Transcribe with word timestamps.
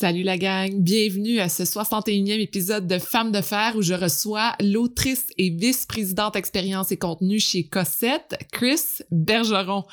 Salut 0.00 0.22
la 0.22 0.38
gang, 0.38 0.72
bienvenue 0.80 1.40
à 1.40 1.50
ce 1.50 1.62
61e 1.62 2.40
épisode 2.40 2.86
de 2.86 2.98
Femmes 2.98 3.32
de 3.32 3.42
fer 3.42 3.74
où 3.76 3.82
je 3.82 3.92
reçois 3.92 4.54
l'autrice 4.58 5.26
et 5.36 5.50
vice-présidente 5.50 6.36
expérience 6.36 6.90
et 6.90 6.96
contenu 6.96 7.38
chez 7.38 7.64
Cossette, 7.64 8.38
Chris 8.50 8.80
Bergeron. 9.10 9.84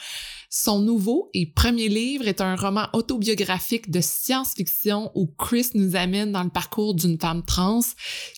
Son 0.50 0.80
nouveau 0.80 1.30
et 1.34 1.46
premier 1.46 1.90
livre 1.90 2.26
est 2.26 2.40
un 2.40 2.56
roman 2.56 2.88
autobiographique 2.94 3.92
de 3.92 4.00
science-fiction 4.00 5.12
où 5.14 5.28
Chris 5.28 5.72
nous 5.74 5.98
amène 5.98 6.32
dans 6.32 6.44
le 6.44 6.50
parcours 6.50 6.96
d'une 6.96 7.20
femme 7.20 7.44
trans 7.44 7.82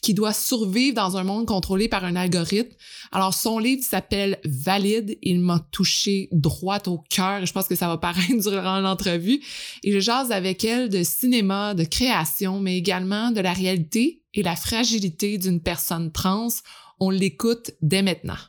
qui 0.01 0.15
doit 0.15 0.33
survivre 0.33 0.95
dans 0.95 1.17
un 1.17 1.23
monde 1.23 1.45
contrôlé 1.45 1.87
par 1.87 2.03
un 2.03 2.15
algorithme. 2.15 2.75
Alors 3.11 3.35
son 3.35 3.59
livre 3.59 3.83
s'appelle 3.83 4.39
Valide, 4.43 5.19
il 5.21 5.39
m'a 5.39 5.59
touché 5.71 6.29
droit 6.31 6.81
au 6.87 6.97
cœur, 6.97 7.45
je 7.45 7.53
pense 7.53 7.67
que 7.67 7.75
ça 7.75 7.87
va 7.87 7.97
paraître 7.97 8.41
durant 8.49 8.79
l'entrevue 8.79 9.39
et 9.83 9.91
je 9.91 9.99
jase 9.99 10.31
avec 10.31 10.63
elle 10.65 10.89
de 10.89 11.03
cinéma, 11.03 11.75
de 11.75 11.83
création, 11.83 12.59
mais 12.59 12.75
également 12.75 13.29
de 13.29 13.41
la 13.41 13.53
réalité 13.53 14.23
et 14.33 14.41
la 14.41 14.55
fragilité 14.55 15.37
d'une 15.37 15.61
personne 15.61 16.11
trans. 16.11 16.49
On 16.99 17.11
l'écoute 17.11 17.71
dès 17.83 18.01
maintenant. 18.01 18.48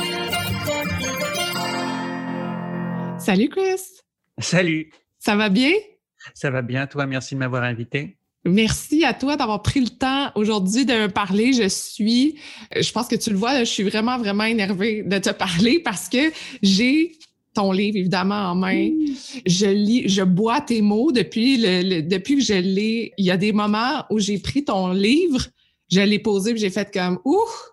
Salut 3.21 3.49
Chris. 3.49 3.81
Salut. 4.39 4.91
Ça 5.19 5.35
va 5.35 5.49
bien? 5.49 5.73
Ça 6.33 6.49
va 6.49 6.63
bien, 6.63 6.87
toi. 6.87 7.05
Merci 7.05 7.35
de 7.35 7.39
m'avoir 7.39 7.61
invité. 7.61 8.17
Merci 8.45 9.05
à 9.05 9.13
toi 9.13 9.37
d'avoir 9.37 9.61
pris 9.61 9.79
le 9.79 9.89
temps 9.89 10.31
aujourd'hui 10.33 10.85
de 10.85 10.93
me 10.93 11.07
parler. 11.07 11.53
Je 11.53 11.67
suis, 11.67 12.39
je 12.75 12.91
pense 12.91 13.07
que 13.07 13.15
tu 13.15 13.29
le 13.29 13.35
vois, 13.35 13.59
je 13.59 13.65
suis 13.65 13.83
vraiment, 13.83 14.17
vraiment 14.17 14.45
énervée 14.45 15.03
de 15.03 15.19
te 15.19 15.29
parler 15.45 15.79
parce 15.79 16.09
que 16.09 16.31
j'ai 16.63 17.11
ton 17.53 17.71
livre 17.71 17.97
évidemment 17.97 18.49
en 18.49 18.55
main. 18.55 18.89
Je 19.45 19.67
lis, 19.67 20.09
je 20.09 20.23
bois 20.23 20.61
tes 20.61 20.81
mots 20.81 21.11
depuis 21.11 21.57
le, 21.57 22.01
depuis 22.01 22.37
que 22.37 22.43
je 22.43 22.55
l'ai. 22.55 23.13
Il 23.19 23.25
y 23.25 23.29
a 23.31 23.37
des 23.37 23.53
moments 23.53 24.03
où 24.09 24.17
j'ai 24.17 24.39
pris 24.39 24.65
ton 24.65 24.93
livre, 24.93 25.45
je 25.91 26.01
l'ai 26.01 26.17
posé, 26.17 26.57
j'ai 26.57 26.71
fait 26.71 26.91
comme 26.91 27.19
ouf 27.23 27.70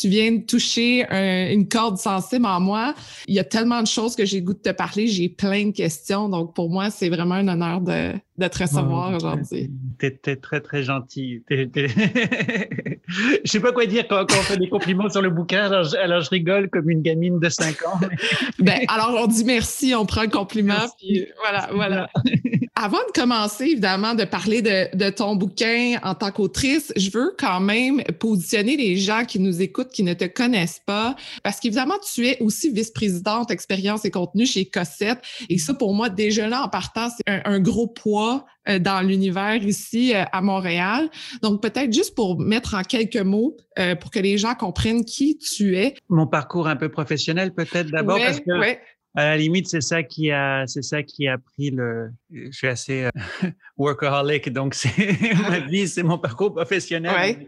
tu 0.00 0.08
viens 0.08 0.32
de 0.32 0.44
toucher 0.44 1.06
une 1.52 1.68
corde 1.68 1.98
sensible 1.98 2.46
en 2.46 2.60
moi. 2.60 2.94
Il 3.26 3.34
y 3.34 3.38
a 3.38 3.44
tellement 3.44 3.82
de 3.82 3.86
choses 3.86 4.16
que 4.16 4.24
j'ai 4.24 4.42
goût 4.42 4.54
de 4.54 4.58
te 4.58 4.70
parler. 4.70 5.06
J'ai 5.06 5.28
plein 5.28 5.66
de 5.66 5.72
questions. 5.72 6.28
Donc, 6.28 6.54
pour 6.54 6.70
moi, 6.70 6.90
c'est 6.90 7.08
vraiment 7.08 7.36
un 7.36 7.48
honneur 7.48 7.80
de, 7.80 8.12
de 8.38 8.48
te 8.48 8.58
recevoir 8.58 9.14
aujourd'hui. 9.14 9.70
Tu 9.98 10.06
es, 10.06 10.36
très, 10.36 10.60
très 10.60 10.82
gentil. 10.82 11.42
Je 13.08 13.50
sais 13.50 13.60
pas 13.60 13.72
quoi 13.72 13.86
dire 13.86 14.06
quand, 14.08 14.24
on 14.30 14.42
fait 14.42 14.56
des 14.56 14.68
compliments 14.68 15.08
sur 15.08 15.22
le 15.22 15.30
bouquin. 15.30 15.70
Alors 15.70 15.84
je, 15.84 16.30
rigole 16.30 16.68
comme 16.70 16.90
une 16.90 17.02
gamine 17.02 17.38
de 17.38 17.48
5 17.48 17.86
ans. 17.86 18.00
ben, 18.58 18.80
alors, 18.88 19.16
on 19.22 19.26
dit 19.26 19.44
merci, 19.44 19.94
on 19.94 20.06
prend 20.06 20.22
le 20.22 20.28
compliment. 20.28 20.86
Puis 20.98 21.26
voilà, 21.40 21.68
voilà. 21.72 22.10
Avant 22.74 22.98
de 22.98 23.12
commencer, 23.18 23.64
évidemment, 23.64 24.14
de 24.14 24.24
parler 24.24 24.60
de, 24.60 24.94
de 24.94 25.08
ton 25.08 25.34
bouquin 25.34 25.98
en 26.02 26.14
tant 26.14 26.30
qu'autrice, 26.30 26.92
je 26.94 27.10
veux 27.10 27.34
quand 27.38 27.60
même 27.60 28.02
positionner 28.18 28.76
les 28.76 28.96
gens 28.96 29.24
qui 29.24 29.38
nous 29.38 29.62
écoutent, 29.62 29.88
qui 29.88 30.02
ne 30.02 30.12
te 30.12 30.26
connaissent 30.26 30.82
pas, 30.84 31.16
parce 31.42 31.58
qu'évidemment, 31.58 31.94
tu 32.12 32.26
es 32.26 32.36
aussi 32.40 32.70
vice-présidente 32.70 33.50
expérience 33.50 34.04
et 34.04 34.10
contenu 34.10 34.44
chez 34.44 34.66
Cossette. 34.66 35.18
Et 35.48 35.56
ça, 35.56 35.72
pour 35.72 35.94
moi, 35.94 36.10
déjà 36.10 36.48
là, 36.48 36.64
en 36.64 36.68
partant, 36.68 37.08
c'est 37.08 37.24
un 37.26 37.60
gros 37.60 37.86
poids 37.86 38.44
dans 38.78 39.06
l'univers 39.06 39.56
ici 39.56 40.14
euh, 40.14 40.24
à 40.32 40.42
Montréal. 40.42 41.08
Donc, 41.42 41.62
peut-être 41.62 41.92
juste 41.92 42.14
pour 42.14 42.38
mettre 42.38 42.74
en 42.74 42.82
quelques 42.82 43.16
mots, 43.16 43.56
euh, 43.78 43.94
pour 43.94 44.10
que 44.10 44.18
les 44.18 44.38
gens 44.38 44.54
comprennent 44.54 45.04
qui 45.04 45.38
tu 45.38 45.76
es. 45.76 45.94
Mon 46.08 46.26
parcours 46.26 46.68
un 46.68 46.76
peu 46.76 46.88
professionnel, 46.88 47.52
peut-être 47.52 47.90
d'abord, 47.90 48.18
parce 48.18 48.40
que 48.40 48.76
à 49.18 49.30
la 49.30 49.36
limite, 49.38 49.66
c'est 49.66 49.80
ça 49.80 50.02
qui 50.02 50.30
a, 50.30 50.66
c'est 50.66 50.82
ça 50.82 51.02
qui 51.02 51.26
a 51.26 51.38
pris 51.38 51.70
le. 51.70 52.10
Je 52.30 52.50
suis 52.50 52.66
assez 52.66 53.04
euh, 53.04 53.10
workaholic, 53.78 54.52
donc 54.52 54.74
c'est 54.74 54.90
ma 55.48 55.58
vie, 55.70 55.88
c'est 55.88 56.02
mon 56.02 56.18
parcours 56.18 56.54
professionnel. 56.54 57.46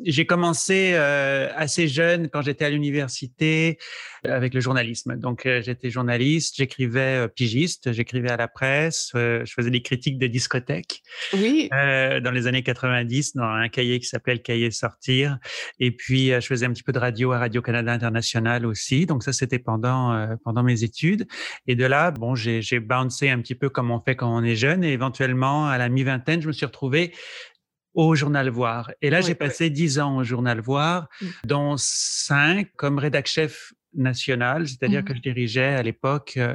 J'ai 0.00 0.26
commencé 0.26 0.92
euh, 0.94 1.48
assez 1.54 1.88
jeune 1.88 2.28
quand 2.28 2.42
j'étais 2.42 2.64
à 2.64 2.70
l'université 2.70 3.78
avec 4.24 4.52
le 4.54 4.60
journalisme. 4.60 5.16
Donc 5.16 5.46
euh, 5.46 5.62
j'étais 5.62 5.90
journaliste, 5.90 6.56
j'écrivais 6.56 7.28
pigiste, 7.28 7.92
j'écrivais 7.92 8.30
à 8.30 8.36
la 8.36 8.48
presse, 8.48 9.10
je 9.14 9.52
faisais 9.54 9.70
des 9.70 9.82
critiques 9.82 10.18
de 10.18 10.26
discothèques. 10.26 11.02
Oui. 11.34 11.68
dans 11.70 12.32
les 12.32 12.46
années 12.46 12.62
90, 12.62 13.36
dans 13.36 13.44
un 13.44 13.68
cahier 13.68 14.00
qui 14.00 14.06
s'appelait 14.06 14.34
le 14.34 14.40
cahier 14.40 14.70
sortir. 14.70 15.38
Et 15.78 15.92
puis 15.92 16.28
je 16.28 16.40
faisais 16.46 16.66
un 16.66 16.72
petit 16.72 16.82
peu 16.82 16.92
de 16.92 16.98
radio 16.98 17.32
à 17.32 17.38
Radio 17.38 17.62
Canada 17.62 17.92
International 17.92 18.66
aussi. 18.66 19.06
Donc 19.06 19.22
ça 19.22 19.32
c'était 19.32 19.58
pendant 19.58 20.36
pendant 20.44 20.62
mes 20.62 20.82
études 20.82 20.88
études. 20.88 21.28
Et 21.66 21.76
de 21.76 21.84
là, 21.84 22.10
bon, 22.10 22.34
j'ai 22.34 22.80
bouncé 22.80 23.28
un 23.28 23.40
petit 23.40 23.54
peu 23.54 23.68
comme 23.68 23.90
on 23.90 23.97
fait 24.00 24.16
quand 24.16 24.34
on 24.34 24.42
est 24.42 24.56
jeune. 24.56 24.84
Et 24.84 24.92
éventuellement, 24.92 25.66
à 25.68 25.78
la 25.78 25.88
mi-vingtaine, 25.88 26.42
je 26.42 26.48
me 26.48 26.52
suis 26.52 26.66
retrouvé 26.66 27.14
au 27.94 28.14
Journal 28.14 28.48
Voir. 28.48 28.92
Et 29.02 29.10
là, 29.10 29.20
j'ai 29.20 29.34
passé 29.34 29.70
dix 29.70 29.98
ans 29.98 30.18
au 30.18 30.24
Journal 30.24 30.60
Voir, 30.60 31.08
mmh. 31.20 31.26
dont 31.44 31.74
cinq 31.76 32.68
comme 32.76 32.98
rédac 32.98 33.26
chef 33.26 33.72
national, 33.94 34.68
c'est-à-dire 34.68 35.04
que 35.04 35.12
mmh. 35.12 35.16
je 35.16 35.20
dirigeais 35.22 35.74
à 35.74 35.82
l'époque 35.82 36.34
euh, 36.36 36.54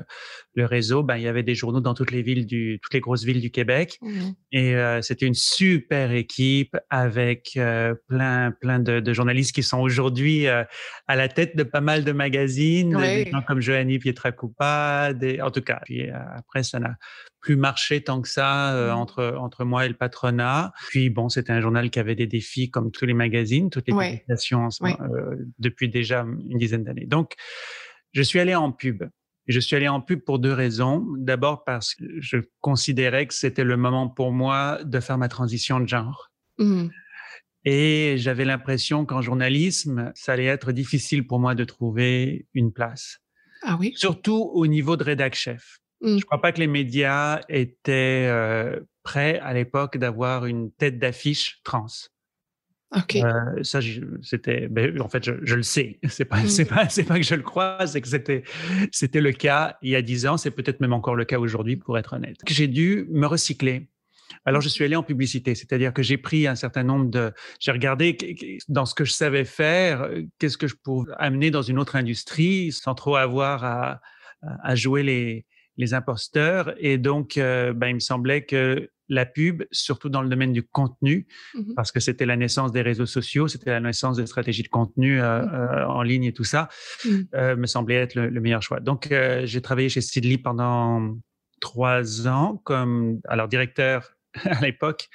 le 0.56 0.66
réseau. 0.66 1.02
Ben, 1.02 1.18
il 1.18 1.24
y 1.24 1.28
avait 1.28 1.44
des 1.44 1.56
journaux 1.56 1.82
dans 1.82 1.94
toutes 1.94 2.12
les 2.12 2.22
villes 2.22 2.46
du, 2.46 2.80
toutes 2.82 2.94
les 2.94 3.00
grosses 3.00 3.24
villes 3.24 3.42
du 3.42 3.50
Québec, 3.50 3.98
mmh. 4.02 4.30
et 4.52 4.76
euh, 4.76 5.02
c'était 5.02 5.26
une 5.26 5.34
super 5.34 6.12
équipe 6.12 6.78
avec 6.90 7.54
euh, 7.58 7.96
plein, 8.08 8.52
plein 8.52 8.80
de, 8.80 9.14
journalistes 9.14 9.54
qui 9.54 9.64
sont 9.64 9.80
aujourd'hui 9.80 10.48
à 10.48 10.68
la 11.08 11.28
tête 11.28 11.56
de 11.56 11.64
pas 11.64 11.82
mal 11.82 12.04
de 12.04 12.12
magazines, 12.12 12.98
des 12.98 13.30
gens 13.32 13.42
comme 13.42 13.62
Joanny 13.62 14.00
Pietracoupa, 14.00 15.14
des, 15.14 15.42
en 15.42 15.52
tout 15.52 15.62
cas. 15.62 15.82
Puis 15.86 16.10
après, 16.10 16.64
ça 16.64 16.80
n'a 16.80 16.96
plus 17.42 17.56
marché 17.58 18.02
tant 18.02 18.22
que 18.22 18.30
ça 18.30 18.74
mmh. 18.74 18.98
entre 18.98 19.36
entre 19.38 19.66
moi 19.66 19.86
et 19.86 19.90
le 19.90 19.96
patronat. 19.96 20.72
Puis 20.90 21.10
bon, 21.10 21.30
c'était 21.30 21.52
un 21.52 21.62
journal 21.62 21.90
qui 21.90 22.00
avait 22.00 22.16
des 22.16 22.28
défis 22.28 22.70
comme 22.70 22.92
tous 22.92 23.06
les 23.06 23.14
magazines, 23.14 23.70
toutes 23.70 23.88
les 23.88 23.94
publications 23.94 24.70
depuis 25.60 25.90
déjà 25.90 26.22
une 26.22 26.58
dizaine 26.58 26.84
d'années. 26.84 27.06
Donc 27.06 27.24
donc, 27.24 27.36
je 28.12 28.22
suis 28.22 28.40
allé 28.40 28.54
en 28.54 28.72
pub. 28.72 29.04
Je 29.48 29.60
suis 29.60 29.76
allé 29.76 29.88
en 29.88 30.02
pub 30.02 30.22
pour 30.22 30.40
deux 30.40 30.54
raisons. 30.54 31.06
D'abord 31.18 31.64
parce 31.64 31.96
que 31.96 32.06
je 32.20 32.38
considérais 32.62 33.28
que 33.28 33.34
c'était 33.34 33.64
le 33.64 33.78
moment 33.78 34.08
pour 34.08 34.32
moi 34.32 34.80
de 34.84 35.00
faire 35.00 35.18
ma 35.18 35.28
transition 35.28 35.80
de 35.80 35.88
genre. 35.88 36.32
Mmh. 36.58 36.88
Et 37.66 38.16
j'avais 38.18 38.46
l'impression 38.46 39.06
qu'en 39.06 39.22
journalisme, 39.22 40.12
ça 40.16 40.34
allait 40.34 40.46
être 40.46 40.72
difficile 40.72 41.26
pour 41.26 41.40
moi 41.40 41.56
de 41.56 41.64
trouver 41.64 42.48
une 42.54 42.72
place. 42.72 43.20
Ah 43.62 43.78
oui? 43.80 43.94
Surtout 43.96 44.52
au 44.54 44.68
niveau 44.68 44.98
de 44.98 45.04
rédac 45.04 45.36
chef. 45.36 45.80
Mmh. 46.02 46.08
Je 46.08 46.16
ne 46.16 46.22
crois 46.22 46.42
pas 46.42 46.52
que 46.52 46.60
les 46.60 46.68
médias 46.68 47.42
étaient 47.50 48.28
euh, 48.30 48.80
prêts 49.04 49.40
à 49.40 49.54
l'époque 49.54 49.98
d'avoir 49.98 50.46
une 50.46 50.72
tête 50.72 51.00
d'affiche 51.00 51.62
trans. 51.64 51.88
Euh, 53.16 53.64
ça, 53.64 53.80
c'était, 54.22 54.68
ben, 54.68 55.00
en 55.02 55.10
fait, 55.10 55.24
je, 55.24 55.56
le 55.56 55.64
sais. 55.64 56.00
C'est 56.08 56.26
pas, 56.26 56.46
c'est 56.46 56.70
mmh. 56.70 56.76
pas, 56.76 56.90
c'est 56.90 57.04
pas 57.04 57.18
que 57.18 57.26
je 57.26 57.36
le 57.36 57.42
crois, 57.42 57.86
c'est 57.88 58.02
que 58.02 58.08
c'était, 58.08 58.44
c'était 58.92 59.22
le 59.22 59.32
cas 59.32 59.78
il 59.82 59.92
y 59.92 59.96
a 59.96 60.02
dix 60.02 60.26
ans. 60.28 60.38
C'est 60.38 60.52
peut-être 60.52 60.80
même 60.80 60.94
encore 60.94 61.16
le 61.16 61.26
cas 61.26 61.40
aujourd'hui, 61.40 61.76
pour 61.76 61.98
être 61.98 62.14
honnête. 62.14 62.38
J'ai 62.48 62.68
dû 62.68 63.08
me 63.10 63.26
recycler. 63.26 63.88
Alors, 64.46 64.62
je 64.62 64.70
suis 64.70 64.84
allé 64.84 64.96
en 64.96 65.04
publicité, 65.04 65.56
c'est-à-dire 65.56 65.94
que 65.94 66.04
j'ai 66.04 66.18
pris 66.18 66.48
un 66.48 66.56
certain 66.56 66.84
nombre 66.84 67.10
de, 67.10 67.32
j'ai 67.60 67.72
regardé 67.72 68.18
dans 68.68 68.86
ce 68.86 68.94
que 68.94 69.06
je 69.06 69.12
savais 69.12 69.46
faire, 69.46 70.04
euh, 70.04 70.24
qu'est-ce 70.40 70.58
que 70.58 70.68
je 70.68 70.76
pouvais 70.76 71.12
amener 71.18 71.52
dans 71.52 71.62
une 71.62 71.80
autre 71.80 71.96
industrie 71.96 72.72
sans 72.72 72.96
trop 72.96 73.16
avoir 73.16 73.64
à, 73.64 74.02
à 74.42 74.76
jouer 74.76 75.04
les, 75.04 75.46
les 75.78 75.94
imposteurs. 75.94 76.74
Et 76.78 76.98
donc, 76.98 77.38
euh, 77.38 77.74
ben, 77.74 77.88
il 77.88 77.96
me 77.96 78.00
semblait 78.00 78.46
que 78.46 78.90
la 79.14 79.26
pub, 79.26 79.64
surtout 79.72 80.10
dans 80.10 80.22
le 80.22 80.30
domaine 80.30 80.54
du 80.54 80.64
contenu, 80.64 81.28
mmh 81.54 81.74
parce 81.76 81.92
que 81.92 82.00
c'était 82.00 82.26
la 82.26 82.36
naissance 82.36 82.72
des 82.72 82.82
réseaux 82.82 83.06
sociaux, 83.06 83.48
c'était 83.48 83.72
la 83.72 83.80
naissance 83.80 84.18
des 84.18 84.26
stratégies 84.26 84.64
de 84.64 84.68
contenu 84.68 85.22
euh, 85.22 85.42
mmh. 85.42 85.54
euh, 85.54 85.88
en 85.88 86.02
ligne 86.04 86.26
et 86.26 86.34
tout 86.34 86.44
ça, 86.44 86.70
mmh. 87.06 87.56
me 87.56 87.66
semblait 87.68 87.96
être 87.96 88.16
le, 88.16 88.42
meilleur 88.42 88.62
choix. 88.62 88.80
Donc, 88.80 89.10
j'ai 89.10 89.62
travaillé 89.62 89.90
chez 89.90 90.02
Sidley 90.02 90.38
pendant 90.38 91.16
trois 91.62 92.28
ans 92.28 92.62
comme 92.64 93.22
alors 93.28 93.48
directeur 93.48 94.14
à 94.46 94.62
l'époque 94.62 95.10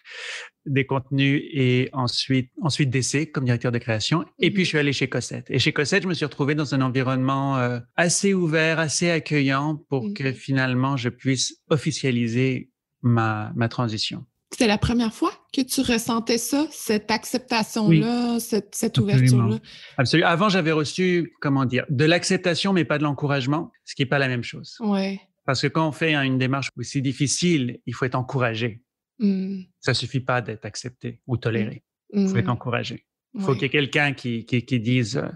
des 0.67 0.87
contenus 0.87 1.43
et 1.53 1.89
ensuite, 1.93 2.51
ensuite 2.61 2.91
d'essai 2.91 3.31
comme 3.31 3.45
directeur 3.45 3.73
de 3.73 3.79
création. 3.79 4.25
Et 4.39 4.51
puis, 4.51 4.65
je 4.65 4.71
suis 4.71 4.79
allé 4.79 4.93
chez 4.93 5.09
Cossette. 5.09 5.51
Et 5.51 5.59
chez 5.59 5.73
Cossette, 5.73 6.03
je 6.03 6.09
me 6.09 6.15
suis 6.15 6.25
retrouvé 6.25 6.55
dans 6.55 6.75
un 6.75 6.81
environnement 6.83 7.59
euh, 7.59 7.81
assez 7.97 8.35
ouvert, 8.35 8.79
assez 8.79 9.11
accueillant 9.11 9.83
pour 9.89 10.13
que 10.15 10.33
finalement, 10.33 10.97
je 10.97 11.09
puisse 11.09 11.63
officialiser 11.71 12.71
ma, 13.03 13.53
ma 13.55 13.69
transition. 13.69 14.25
C'était 14.51 14.67
la 14.67 14.79
première 14.79 15.13
fois? 15.13 15.33
que 15.53 15.63
tu 15.63 15.81
ressentais 15.81 16.39
ça, 16.39 16.67
cette 16.71 17.11
acceptation-là, 17.11 18.39
cette, 18.39 18.75
cette 18.75 18.99
ouverture-là? 18.99 19.59
Absolument. 19.97 20.29
Avant, 20.29 20.49
j'avais 20.49 20.73
reçu, 20.73 21.35
comment 21.41 21.65
dire, 21.65 21.85
de 21.89 22.05
l'acceptation, 22.05 22.73
mais 22.73 22.85
pas 22.85 22.99
de 22.99 23.03
l'encouragement, 23.03 23.73
ce 23.85 23.95
qui 23.95 24.03
n'est 24.03 24.09
pas 24.09 24.19
la 24.19 24.29
même 24.29 24.43
chose. 24.43 24.77
Ouais. 24.81 25.21
Parce 25.47 25.63
que 25.63 25.67
quand 25.67 25.89
on 25.89 25.93
fait 25.93 26.15
une 26.15 26.39
démarche 26.39 26.69
aussi 26.77 27.01
difficile, 27.01 27.81
il 27.87 27.95
faut 27.95 28.05
être 28.05 28.15
encouragé. 28.15 28.83
Mm. 29.19 29.63
Ça 29.81 29.95
suffit 29.95 30.21
pas 30.21 30.43
d'être 30.43 30.67
accepté 30.67 31.23
ou 31.27 31.37
toléré. 31.39 31.83
Il 32.13 32.29
faut 32.29 32.37
être 32.37 32.47
mm. 32.47 32.51
encouragé. 32.51 33.07
Il 33.35 33.43
faut 33.43 33.53
qu'il 33.55 33.63
y 33.63 33.67
ait 33.67 33.71
quelqu'un 33.71 34.13
qui, 34.13 34.45
qui, 34.45 34.65
qui 34.65 34.81
dise 34.81 35.19
euh, 35.19 35.29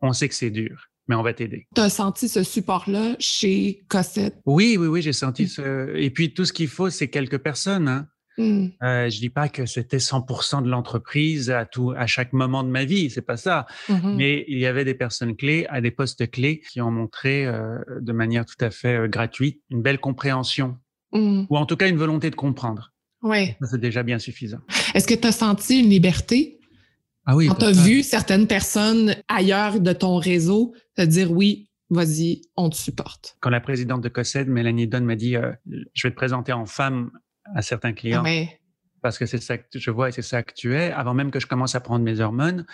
on 0.00 0.12
sait 0.12 0.28
que 0.28 0.34
c'est 0.34 0.50
dur, 0.50 0.87
mais 1.08 1.16
on 1.16 1.22
va 1.22 1.32
t'aider. 1.32 1.66
Tu 1.74 1.80
as 1.80 1.88
senti 1.88 2.28
ce 2.28 2.42
support-là 2.42 3.16
chez 3.18 3.84
Cossette? 3.88 4.36
Oui, 4.46 4.76
oui, 4.78 4.86
oui, 4.86 5.02
j'ai 5.02 5.12
senti 5.12 5.44
mm. 5.44 5.48
ce. 5.48 5.96
Et 5.96 6.10
puis 6.10 6.32
tout 6.34 6.44
ce 6.44 6.52
qu'il 6.52 6.68
faut, 6.68 6.90
c'est 6.90 7.08
quelques 7.08 7.38
personnes. 7.38 7.88
Hein. 7.88 8.06
Mm. 8.38 8.68
Euh, 8.82 9.10
je 9.10 9.18
dis 9.18 9.30
pas 9.30 9.48
que 9.48 9.66
c'était 9.66 9.98
100% 9.98 10.62
de 10.62 10.68
l'entreprise 10.68 11.50
à 11.50 11.64
tout, 11.64 11.92
à 11.96 12.06
chaque 12.06 12.32
moment 12.32 12.62
de 12.62 12.68
ma 12.68 12.84
vie, 12.84 13.10
c'est 13.10 13.22
pas 13.22 13.36
ça. 13.36 13.66
Mm-hmm. 13.88 14.14
Mais 14.16 14.44
il 14.48 14.58
y 14.58 14.66
avait 14.66 14.84
des 14.84 14.94
personnes 14.94 15.34
clés 15.34 15.66
à 15.68 15.80
des 15.80 15.90
postes 15.90 16.30
clés 16.30 16.60
qui 16.60 16.80
ont 16.80 16.90
montré 16.90 17.46
euh, 17.46 17.78
de 18.00 18.12
manière 18.12 18.46
tout 18.46 18.62
à 18.64 18.70
fait 18.70 18.96
euh, 18.96 19.08
gratuite 19.08 19.62
une 19.70 19.82
belle 19.82 19.98
compréhension 19.98 20.76
ou 21.10 21.56
en 21.56 21.64
tout 21.64 21.76
cas 21.76 21.88
une 21.88 21.96
volonté 21.96 22.28
de 22.28 22.34
comprendre. 22.34 22.92
Oui. 23.22 23.54
C'est 23.62 23.80
déjà 23.80 24.02
bien 24.02 24.18
suffisant. 24.18 24.58
Est-ce 24.94 25.08
que 25.08 25.14
tu 25.14 25.26
as 25.26 25.32
senti 25.32 25.80
une 25.80 25.88
liberté? 25.88 26.57
Ah 27.30 27.36
oui, 27.36 27.46
Quand 27.48 27.56
tu 27.56 27.64
as 27.66 27.72
vu 27.72 28.02
certaines 28.02 28.46
personnes 28.46 29.14
ailleurs 29.28 29.80
de 29.80 29.92
ton 29.92 30.16
réseau 30.16 30.74
te 30.96 31.02
dire 31.02 31.30
oui, 31.30 31.68
vas-y, 31.90 32.40
on 32.56 32.70
te 32.70 32.76
supporte. 32.76 33.36
Quand 33.40 33.50
la 33.50 33.60
présidente 33.60 34.00
de 34.00 34.08
COSED, 34.08 34.48
Mélanie 34.48 34.88
Donne, 34.88 35.04
m'a 35.04 35.14
dit 35.14 35.36
euh, 35.36 35.52
je 35.92 36.06
vais 36.06 36.10
te 36.10 36.16
présenter 36.16 36.54
en 36.54 36.64
femme 36.64 37.10
à 37.54 37.60
certains 37.60 37.92
clients. 37.92 38.22
Ah 38.24 38.57
parce 39.02 39.18
que 39.18 39.26
c'est 39.26 39.40
ça 39.40 39.58
que 39.58 39.78
je 39.78 39.90
vois 39.90 40.08
et 40.08 40.12
c'est 40.12 40.22
ça 40.22 40.42
que 40.42 40.52
tu 40.54 40.74
es. 40.74 40.92
Avant 40.92 41.14
même 41.14 41.30
que 41.30 41.40
je 41.40 41.46
commence 41.46 41.74
à 41.74 41.80
prendre 41.80 42.04
mes 42.04 42.20
hormones, 42.20 42.66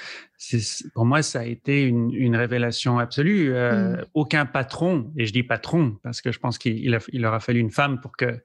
pour 0.94 1.05
moi, 1.05 1.23
ça 1.23 1.41
a 1.41 1.44
été 1.44 1.82
une, 1.82 2.12
une 2.12 2.37
révélation 2.37 2.99
absolue. 2.99 3.53
Euh, 3.53 3.97
mm. 3.97 4.05
Aucun 4.15 4.47
patron, 4.47 5.12
et 5.17 5.26
je 5.26 5.32
dis 5.32 5.43
patron 5.43 5.97
parce 6.03 6.21
que 6.21 6.32
je 6.32 6.38
pense 6.38 6.59
qu'il 6.59 6.79
il, 6.79 6.99
il 7.12 7.26
aura 7.26 7.41
fallu 7.41 7.61
une 7.61 7.71
femme 7.71 8.00
pour 8.00 8.17
que, 8.17 8.41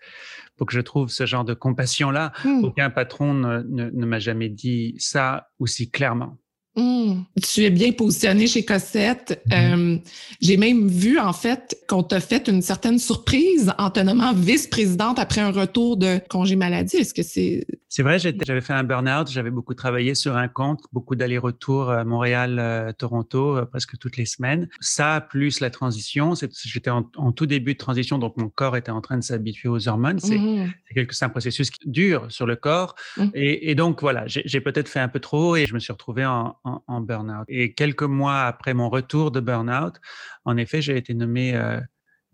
pour 0.58 0.68
que 0.68 0.74
je 0.74 0.82
trouve 0.82 1.10
ce 1.10 1.26
genre 1.26 1.46
de 1.46 1.54
compassion-là, 1.54 2.32
mm. 2.44 2.64
aucun 2.64 2.90
patron 2.90 3.34
ne, 3.34 3.62
ne, 3.64 3.90
ne 3.90 4.06
m'a 4.06 4.20
jamais 4.20 4.50
dit 4.50 4.96
ça 4.98 5.50
aussi 5.60 5.90
clairement. 5.90 6.38
Hmm. 6.76 7.24
Tu 7.42 7.64
es 7.66 7.72
bien 7.72 7.92
positionné 7.92 8.48
chez 8.48 8.64
Cossette. 8.64 9.42
Mm-hmm. 9.48 9.96
Euh, 9.96 9.98
j'ai 10.40 10.56
même 10.56 10.88
vu, 10.88 11.18
en 11.18 11.34
fait, 11.34 11.78
qu'on 11.88 12.04
t'a 12.04 12.20
fait 12.20 12.48
une 12.48 12.62
certaine 12.62 13.00
surprise 13.00 13.74
en 13.78 13.90
te 13.90 14.00
nommant 14.00 14.34
vice-présidente 14.34 15.18
après 15.18 15.42
un 15.42 15.52
retour 15.52 15.98
de 15.98 16.20
congé 16.30 16.56
maladie. 16.56 16.98
Est-ce 16.98 17.14
que 17.14 17.24
c'est... 17.24 17.66
C'est 17.92 18.04
vrai, 18.04 18.20
j'avais 18.20 18.62
fait 18.62 18.74
un 18.74 18.84
burn-out. 18.84 19.32
J'avais 19.32 19.50
beaucoup 19.50 19.74
travaillé 19.74 20.14
sur 20.14 20.38
un 20.38 20.48
compte, 20.48 20.82
beaucoup 20.94 21.16
d'allers-retours 21.16 21.90
à 21.90 22.06
Montréal, 22.06 22.60
euh, 22.60 22.94
Toronto, 22.94 23.58
euh, 23.58 23.66
presque 23.66 23.98
toutes 23.98 24.16
les 24.18 24.26
semaines. 24.26 24.70
Ça, 24.80 25.26
plus 25.28 25.60
la 25.60 25.72
transition. 25.72 26.34
J'étais 26.66 26.92
en, 26.92 27.04
tout 27.32 27.48
début 27.48 27.74
de 27.74 27.80
transition, 27.80 28.20
donc 28.20 28.38
mon 28.38 28.48
corps 28.48 28.78
était 28.78 28.92
en 28.92 29.02
train 29.02 29.18
de 29.18 29.24
s'habituer 29.24 29.70
aux 29.70 29.88
hormones. 29.88 30.20
C'est 30.20 30.38
mm-hmm. 30.38 31.24
un 31.24 31.30
processus 31.30 31.72
dur 31.84 32.28
sur 32.30 32.46
le 32.46 32.56
corps. 32.56 32.96
Mm. 33.18 33.28
Et, 33.34 33.72
et, 33.72 33.76
donc, 33.76 34.02
voilà, 34.02 34.26
j'ai 34.28 34.62
peut-être 34.62 34.88
fait 34.88 35.00
un 35.00 35.08
peu 35.08 35.20
trop 35.20 35.56
et 35.56 35.66
je 35.66 35.74
me 35.74 35.80
suis 35.80 35.92
retrouvé 35.92 36.26
en 36.26 36.59
en, 36.64 37.02
burn-out. 37.02 37.46
Et 37.48 37.74
quelques 37.74 38.04
mois 38.04 38.42
après 38.42 38.74
mon 38.74 38.90
retour 38.90 39.32
de 39.32 39.40
burn-out, 39.40 39.96
en 40.46 40.58
effet, 40.58 40.82
j'ai 40.82 40.98
été 40.98 41.14
nommée 41.14 41.56
euh, 41.56 41.80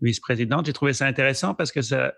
vice-présidente. 0.00 0.66
J'ai 0.66 0.72
trouvé 0.72 0.92
ça 0.92 1.06
intéressant 1.06 1.54
parce 1.54 1.72
que 1.72 1.82
ça, 1.82 2.14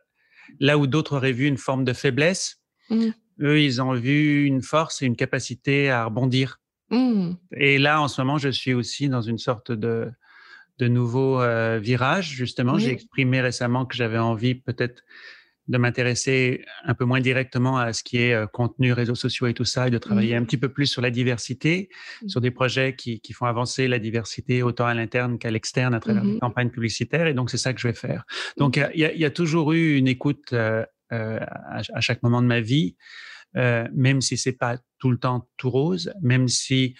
là 0.60 0.78
où 0.78 0.86
d'autres 0.86 1.16
auraient 1.16 1.32
vu 1.32 1.46
une 1.46 1.58
forme 1.58 1.84
de 1.84 1.92
faiblesse, 1.92 2.60
mmh. 2.90 3.08
eux, 3.42 3.60
ils 3.60 3.82
ont 3.82 3.92
vu 3.92 4.44
une 4.44 4.62
force 4.62 5.02
et 5.02 5.06
une 5.06 5.16
capacité 5.16 5.90
à 5.90 6.04
rebondir. 6.04 6.60
Mmh. 6.90 7.32
Et 7.56 7.78
là, 7.78 8.00
en 8.00 8.08
ce 8.08 8.20
moment, 8.20 8.38
je 8.38 8.48
suis 8.48 8.74
aussi 8.74 9.08
dans 9.08 9.22
une 9.22 9.38
sorte 9.38 9.72
de, 9.72 10.10
de 10.78 10.88
nouveau 10.88 11.40
euh, 11.40 11.78
virage. 11.78 12.30
Justement, 12.30 12.78
j'ai 12.78 12.90
exprimé 12.90 13.40
récemment 13.40 13.84
que 13.84 13.96
j'avais 13.96 14.18
envie 14.18 14.54
peut-être 14.54 15.02
de 15.68 15.78
m'intéresser 15.78 16.64
un 16.84 16.94
peu 16.94 17.04
moins 17.04 17.20
directement 17.20 17.78
à 17.78 17.92
ce 17.92 18.02
qui 18.02 18.18
est 18.18 18.32
euh, 18.32 18.46
contenu, 18.46 18.92
réseaux 18.92 19.14
sociaux 19.14 19.46
et 19.46 19.54
tout 19.54 19.64
ça, 19.64 19.88
et 19.88 19.90
de 19.90 19.98
travailler 19.98 20.34
mmh. 20.34 20.42
un 20.42 20.44
petit 20.44 20.56
peu 20.56 20.70
plus 20.70 20.86
sur 20.86 21.02
la 21.02 21.10
diversité, 21.10 21.90
mmh. 22.22 22.28
sur 22.28 22.40
des 22.40 22.50
projets 22.50 22.96
qui, 22.96 23.20
qui, 23.20 23.32
font 23.32 23.46
avancer 23.46 23.86
la 23.86 23.98
diversité 23.98 24.62
autant 24.62 24.86
à 24.86 24.94
l'interne 24.94 25.38
qu'à 25.38 25.50
l'externe 25.50 25.94
à 25.94 26.00
travers 26.00 26.22
des 26.22 26.34
mmh 26.34 26.38
campagnes 26.38 26.70
publicitaires. 26.70 27.26
Et 27.26 27.34
donc, 27.34 27.50
c'est 27.50 27.58
ça 27.58 27.74
que 27.74 27.80
je 27.80 27.88
vais 27.88 27.94
faire. 27.94 28.24
Donc, 28.56 28.76
il 28.76 29.00
y, 29.00 29.18
y, 29.18 29.24
a 29.24 29.30
toujours 29.30 29.72
eu 29.72 29.96
une 29.96 30.08
écoute 30.08 30.52
euh, 30.52 30.84
euh, 31.12 31.38
à, 31.40 31.82
à, 31.92 32.00
chaque 32.00 32.22
moment 32.22 32.40
de 32.40 32.46
ma 32.46 32.60
vie, 32.60 32.96
même 33.54 34.20
si 34.20 34.36
c'est 34.36 34.52
pas 34.52 34.78
tout 34.98 35.10
le 35.10 35.18
temps 35.18 35.48
tout 35.56 35.70
rose, 35.70 36.12
même 36.22 36.48
si 36.48 36.94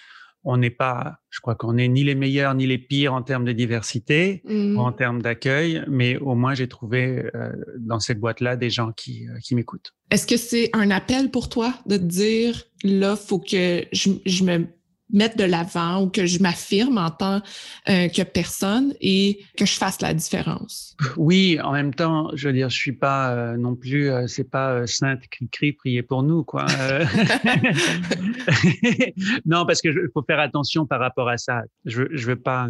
on 0.45 0.57
n'est 0.57 0.71
pas, 0.71 1.19
je 1.31 1.41
crois 1.41 1.55
qu'on 1.55 1.75
n'est 1.75 1.89
ni 1.89 2.05
les 2.05 2.15
meilleurs 2.15 2.55
ni 2.55 2.67
les 2.67 2.79
pires 2.79 3.13
en 3.15 3.23
termes 3.23 3.45
de 3.45 3.53
diversité 3.53 4.43
en 4.49 4.91
mmh. 4.91 4.97
termes 4.97 5.23
d'accueil, 5.23 5.83
mais 5.89 6.17
au 6.17 6.35
moins 6.35 6.55
j'ai 6.55 6.69
trouvé 6.69 7.29
euh, 7.35 7.53
dans 7.79 8.01
cette 8.01 8.21
boîte-là 8.21 8.57
des 8.57 8.71
gens 8.71 8.93
qui, 8.93 9.29
euh, 9.29 9.39
qui 9.43 9.55
m'écoutent. 9.55 9.95
Est-ce 10.11 10.27
que 10.27 10.37
c'est 10.37 10.71
un 10.73 10.91
appel 10.91 11.31
pour 11.31 11.49
toi 11.49 11.75
de 11.87 11.97
te 11.97 12.03
dire, 12.03 12.65
là, 12.83 13.17
faut 13.17 13.39
que 13.39 13.85
je, 13.93 14.11
je 14.25 14.45
me 14.45 14.67
mettre 15.11 15.37
de 15.37 15.45
l'avant 15.45 16.03
ou 16.03 16.09
que 16.09 16.27
je 16.27 16.41
m'affirme 16.41 16.99
en 16.99 17.11
tant 17.11 17.41
euh, 17.89 18.09
que 18.09 18.23
personne 18.23 18.95
et 19.01 19.41
que 19.57 19.65
je 19.65 19.75
fasse 19.75 20.01
la 20.01 20.15
différence. 20.15 20.97
Oui, 21.17 21.59
en 21.63 21.73
même 21.73 21.95
temps, 21.95 22.31
je 22.35 22.49
veux 22.49 22.55
dire, 22.55 22.69
je 22.69 22.77
suis 22.77 22.93
pas 22.93 23.33
euh, 23.33 23.57
non 23.57 23.75
plus, 23.75 24.11
euh, 24.11 24.27
c'est 24.27 24.51
pas 24.51 24.87
sainte 24.87 25.23
cri 25.51 25.73
priez 25.73 26.03
pour 26.03 26.23
nous, 26.23 26.45
quoi. 26.45 26.67
non, 29.47 29.65
parce 29.67 29.81
que 29.81 29.89
faut 30.13 30.23
faire 30.23 30.41
attention 30.41 30.87
par 30.87 31.01
rapport 31.01 31.29
à 31.29 31.39
ça. 31.39 31.63
Je, 31.85 32.03
je 32.13 32.27
veux 32.27 32.37
pas 32.37 32.69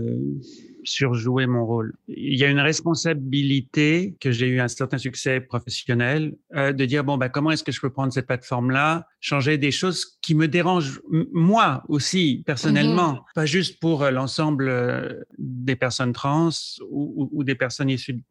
surjouer 0.89 1.47
mon 1.47 1.65
rôle. 1.65 1.95
Il 2.09 2.39
y 2.39 2.45
a 2.45 2.49
une 2.49 2.61
responsabilité 2.61 4.17
que 4.21 4.31
j'ai 4.31 4.49
eu 4.49 4.61
un 4.61 4.69
certain 4.69 4.99
succès 4.99 5.41
professionnel 5.41 6.35
euh, 6.55 6.73
de 6.73 6.85
dire 6.85 7.05
bon 7.05 7.17
bah 7.17 7.29
comment 7.29 7.51
est-ce 7.51 7.65
que 7.65 7.73
je 7.73 7.81
peux 7.81 7.91
prendre 7.91 8.13
cette 8.13 8.27
plateforme 8.27 8.71
là, 8.71 9.07
changer 9.21 9.59
des 9.59 9.71
choses 9.71 10.19
qui 10.23 10.35
me 10.35 10.49
dérangent 10.49 11.01
moi 11.33 11.83
aussi 11.89 12.43
personnellement, 12.47 13.13
mhm. 13.13 13.21
pas 13.35 13.47
juste 13.47 13.81
pour 13.81 14.03
euh, 14.03 14.11
l'ensemble 14.11 14.69
euh, 14.69 15.23
des 15.39 15.77
personnes 15.77 16.13
trans 16.13 16.51
ou, 16.91 17.29
ou, 17.33 17.45
des 17.45 17.55
personnes 17.55 17.91
issues 17.91 18.23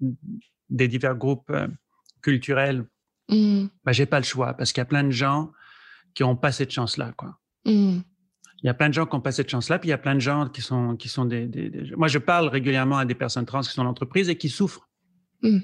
des 0.69 0.88
divers 0.88 1.15
groupes 1.15 1.54
culturels. 2.21 2.86
Mhm. 3.30 3.69
Bah 3.83 3.92
j'ai 3.92 4.06
pas 4.06 4.19
le 4.19 4.25
choix 4.25 4.54
parce 4.54 4.71
qu'il 4.71 4.81
y 4.81 4.83
a 4.83 4.86
plein 4.86 5.04
de 5.04 5.12
gens 5.12 5.51
qui 6.13 6.24
ont 6.24 6.36
pas 6.36 6.51
cette 6.51 6.71
chance 6.71 6.98
là 6.98 7.13
quoi. 7.15 7.39
Mhm 7.65 8.04
il 8.63 8.68
y 8.68 8.69
a 8.69 8.74
plein 8.74 8.89
de 8.89 8.94
gens 8.94 9.06
qui 9.06 9.15
ont 9.15 9.21
pas 9.21 9.31
cette 9.31 9.50
chance-là, 9.50 9.80
puis 9.80 9.90
il 9.90 9.92
y 9.92 9.94
a 9.94 9.97
plein 9.97 10.16
de 10.16 10.19
gens 10.19 10.47
qui 10.47 10.61
sont, 10.61 10.95
qui 10.95 11.09
sont 11.09 11.26
des, 11.26 11.45
des, 11.45 11.92
Moi, 11.95 12.07
je 12.07 12.18
parle 12.18 12.47
régulièrement 12.47 12.97
à 12.97 13.06
des 13.06 13.16
personnes 13.16 13.45
trans 13.45 13.61
qui 13.61 13.71
sont 13.71 13.83
en 13.83 13.90
entreprise 13.90 14.30
et 14.30 14.37
qui 14.37 14.49
souffrent. 14.49 14.90
Mm. 15.44 15.59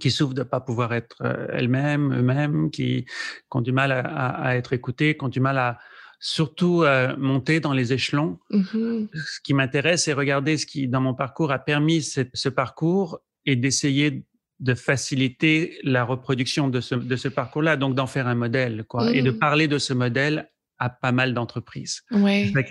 Qui 0.00 0.10
souffrent 0.10 0.34
de 0.34 0.42
pas 0.42 0.60
pouvoir 0.60 0.92
être 0.92 1.16
euh, 1.22 1.46
elles-mêmes, 1.52 2.12
eux-mêmes, 2.12 2.70
qui, 2.70 3.04
qui, 3.04 3.56
ont 3.56 3.60
du 3.60 3.72
mal 3.72 3.92
à, 3.92 4.00
à, 4.00 4.54
être 4.56 4.72
écoutées, 4.72 5.16
qui 5.16 5.24
ont 5.24 5.28
du 5.28 5.40
mal 5.40 5.58
à 5.58 5.78
surtout 6.20 6.82
euh, 6.82 7.16
monter 7.16 7.60
dans 7.60 7.72
les 7.72 7.92
échelons. 7.92 8.38
Mm-hmm. 8.50 9.08
Ce 9.14 9.40
qui 9.40 9.54
m'intéresse, 9.54 10.04
c'est 10.04 10.12
regarder 10.12 10.56
ce 10.56 10.66
qui, 10.66 10.88
dans 10.88 11.00
mon 11.00 11.14
parcours, 11.14 11.50
a 11.52 11.58
permis 11.58 12.02
cette, 12.02 12.30
ce 12.34 12.48
parcours 12.48 13.20
et 13.44 13.56
d'essayer 13.56 14.24
de 14.60 14.74
faciliter 14.74 15.78
la 15.82 16.04
reproduction 16.04 16.68
de 16.68 16.80
ce, 16.80 16.94
de 16.94 17.16
ce 17.16 17.28
parcours-là, 17.28 17.76
donc 17.76 17.94
d'en 17.94 18.06
faire 18.06 18.28
un 18.28 18.36
modèle, 18.36 18.84
quoi, 18.88 19.12
et 19.12 19.20
de 19.20 19.32
mm. 19.32 19.38
parler 19.38 19.68
de 19.68 19.78
ce 19.78 19.92
modèle 19.92 20.48
à 20.78 20.90
pas 20.90 21.12
mal 21.12 21.34
d'entreprises. 21.34 22.02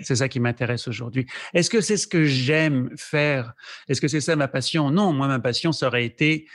C'est 0.02 0.16
ça 0.16 0.28
qui 0.28 0.40
m'intéresse 0.40 0.88
aujourd'hui. 0.88 1.26
Est-ce 1.52 1.70
que 1.70 1.80
c'est 1.80 1.96
ce 1.96 2.06
que 2.06 2.24
j'aime 2.24 2.90
faire? 2.96 3.54
Est-ce 3.88 4.00
que 4.00 4.08
c'est 4.08 4.20
ça 4.20 4.36
ma 4.36 4.48
passion? 4.48 4.90
Non, 4.90 5.12
moi, 5.12 5.28
ma 5.28 5.40
passion, 5.40 5.72
ça 5.72 5.86
aurait 5.86 6.04
été, 6.04 6.46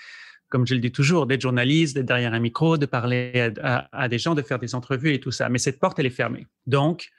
comme 0.50 0.68
je 0.68 0.75
le 0.75 0.79
dis 0.79 0.91
toujours, 0.91 1.25
d'être 1.25 1.41
journaliste, 1.41 1.96
d'être 1.96 2.06
derrière 2.06 2.34
un 2.34 2.39
micro, 2.39 2.77
de 2.77 2.86
parler 2.86 3.51
à, 3.62 4.08
des 4.08 4.20
gens, 4.20 4.36
de 4.36 4.41
faire 4.41 4.60
des 4.60 4.75
entrevues 4.75 5.13
et 5.13 5.20
tout 5.20 5.32
ça. 5.32 5.50
Mais 5.50 5.58
cette 5.58 5.79
porte, 5.79 6.00
elle 6.00 6.06
est 6.06 6.12
fermée. 6.12 6.48
Donc, 6.68 7.10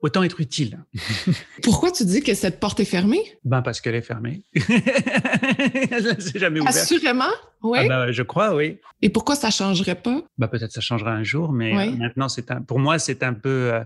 autant 0.00 0.22
être 0.22 0.40
utile. 0.40 0.78
Pourquoi 1.62 1.90
tu 1.90 2.04
dis 2.04 2.22
que 2.22 2.34
cette 2.34 2.60
porte 2.60 2.80
est 2.80 2.84
fermée? 2.84 3.22
Ben 3.44 3.62
parce 3.62 3.80
qu'elle 3.80 3.94
est 3.94 4.02
fermée. 4.02 4.44
Elle 4.54 6.22
s'est 6.22 6.38
jamais 6.38 6.60
ouverte. 6.60 6.76
Assurément, 6.76 7.32
oui. 7.62 7.78
Ah 7.82 7.88
ben, 7.88 8.12
je 8.12 8.22
crois, 8.22 8.54
oui. 8.54 8.78
Et 9.02 9.10
pourquoi 9.10 9.36
ça 9.36 9.50
changerait 9.50 10.00
pas? 10.00 10.22
Ben, 10.38 10.48
peut-être 10.48 10.72
ça 10.72 10.80
changera 10.80 11.12
un 11.12 11.24
jour, 11.24 11.52
mais 11.52 11.76
euh, 11.76 11.92
maintenant, 11.92 12.28
c'est 12.28 12.50
un, 12.50 12.62
pour 12.62 12.78
moi, 12.78 12.98
c'est 12.98 13.22
un 13.22 13.34
peu... 13.34 13.72
Euh, 13.72 13.84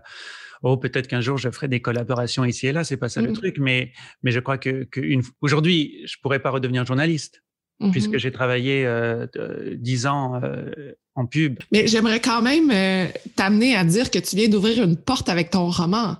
oh, 0.62 0.76
peut-être 0.76 1.08
qu'un 1.08 1.20
jour 1.20 1.36
je 1.36 1.50
ferai 1.50 1.68
des 1.68 1.80
collaborations 1.80 2.44
ici 2.44 2.68
et 2.68 2.72
là, 2.72 2.84
c'est 2.84 2.96
pas 2.96 3.08
ça 3.08 3.20
le 3.20 3.30
mm. 3.30 3.34
truc, 3.34 3.58
mais, 3.58 3.92
mais 4.22 4.30
je 4.30 4.40
crois 4.40 4.58
que, 4.58 4.84
que 4.84 5.00
une, 5.00 5.22
aujourd'hui, 5.40 6.02
je 6.06 6.16
pourrais 6.22 6.38
pas 6.38 6.50
redevenir 6.50 6.86
journaliste. 6.86 7.42
puisque 7.90 8.10
mm-hmm. 8.10 8.18
j'ai 8.18 8.30
travaillé 8.30 8.86
euh, 8.86 9.26
dix 9.76 10.06
ans 10.06 10.40
euh, 10.42 10.94
en 11.14 11.26
pub. 11.26 11.58
Mais 11.72 11.86
j'aimerais 11.86 12.20
quand 12.20 12.42
même 12.42 12.70
euh, 12.70 13.06
t'amener 13.36 13.76
à 13.76 13.84
dire 13.84 14.10
que 14.10 14.18
tu 14.18 14.36
viens 14.36 14.48
d'ouvrir 14.48 14.82
une 14.82 14.96
porte 14.96 15.28
avec 15.28 15.50
ton 15.50 15.68
roman. 15.68 16.16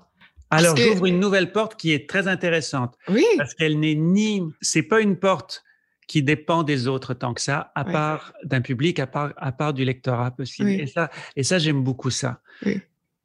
Alors, 0.51 0.77
j'ouvre 0.77 1.07
une 1.07 1.19
nouvelle 1.19 1.51
porte 1.51 1.75
qui 1.77 1.93
est 1.93 2.09
très 2.09 2.29
intéressante. 2.29 2.95
Oui. 3.09 3.25
Parce 3.37 3.55
qu'elle 3.55 3.81
n'est 3.81 3.97
ni, 3.97 4.43
c'est 4.61 4.85
pas 4.85 5.01
une 5.01 5.17
porte 5.17 5.65
qui 6.07 6.23
dépend 6.23 6.63
des 6.63 6.87
autres 6.87 7.15
tant 7.15 7.35
que 7.35 7.41
ça, 7.41 7.73
à 7.75 7.85
part 7.85 8.35
d'un 8.45 8.61
public, 8.61 9.01
à 9.01 9.07
part, 9.07 9.33
à 9.37 9.53
part 9.53 9.73
du 9.73 9.85
lectorat 9.85 10.31
possible. 10.31 10.71
Et 10.71 10.87
ça, 10.87 11.11
et 11.35 11.43
ça 11.43 11.59
j'aime 11.59 11.83
beaucoup 11.83 12.11
ça. 12.11 12.41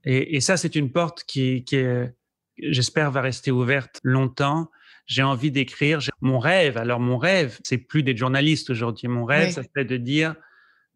Et, 0.05 0.37
et, 0.37 0.39
ça, 0.39 0.55
c'est 0.55 0.75
une 0.75 0.89
porte 0.89 1.23
qui, 1.25 1.65
qui 1.65 1.77
j'espère, 2.61 3.11
va 3.11 3.21
rester 3.21 3.51
ouverte 3.51 3.99
longtemps. 4.03 4.71
J'ai 5.05 5.23
envie 5.23 5.51
d'écrire. 5.51 5.99
Mon 6.21 6.39
rêve, 6.39 6.77
alors 6.77 6.99
mon 6.99 7.17
rêve, 7.17 7.59
c'est 7.63 7.77
plus 7.77 8.01
d'être 8.01 8.17
journaliste 8.17 8.69
aujourd'hui. 8.69 9.07
Mon 9.07 9.25
rêve, 9.25 9.51
ça 9.51 9.63
serait 9.63 9.85
de 9.85 9.97
dire 9.97 10.35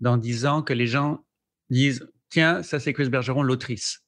dans 0.03 0.17
dix 0.17 0.45
ans 0.45 0.61
que 0.61 0.73
les 0.73 0.85
gens 0.85 1.25
disent 1.69 2.07
tiens, 2.29 2.61
ça 2.61 2.79
c'est 2.79 2.93
Chris 2.93 3.09
Bergeron, 3.09 3.41
l'autrice. 3.41 4.03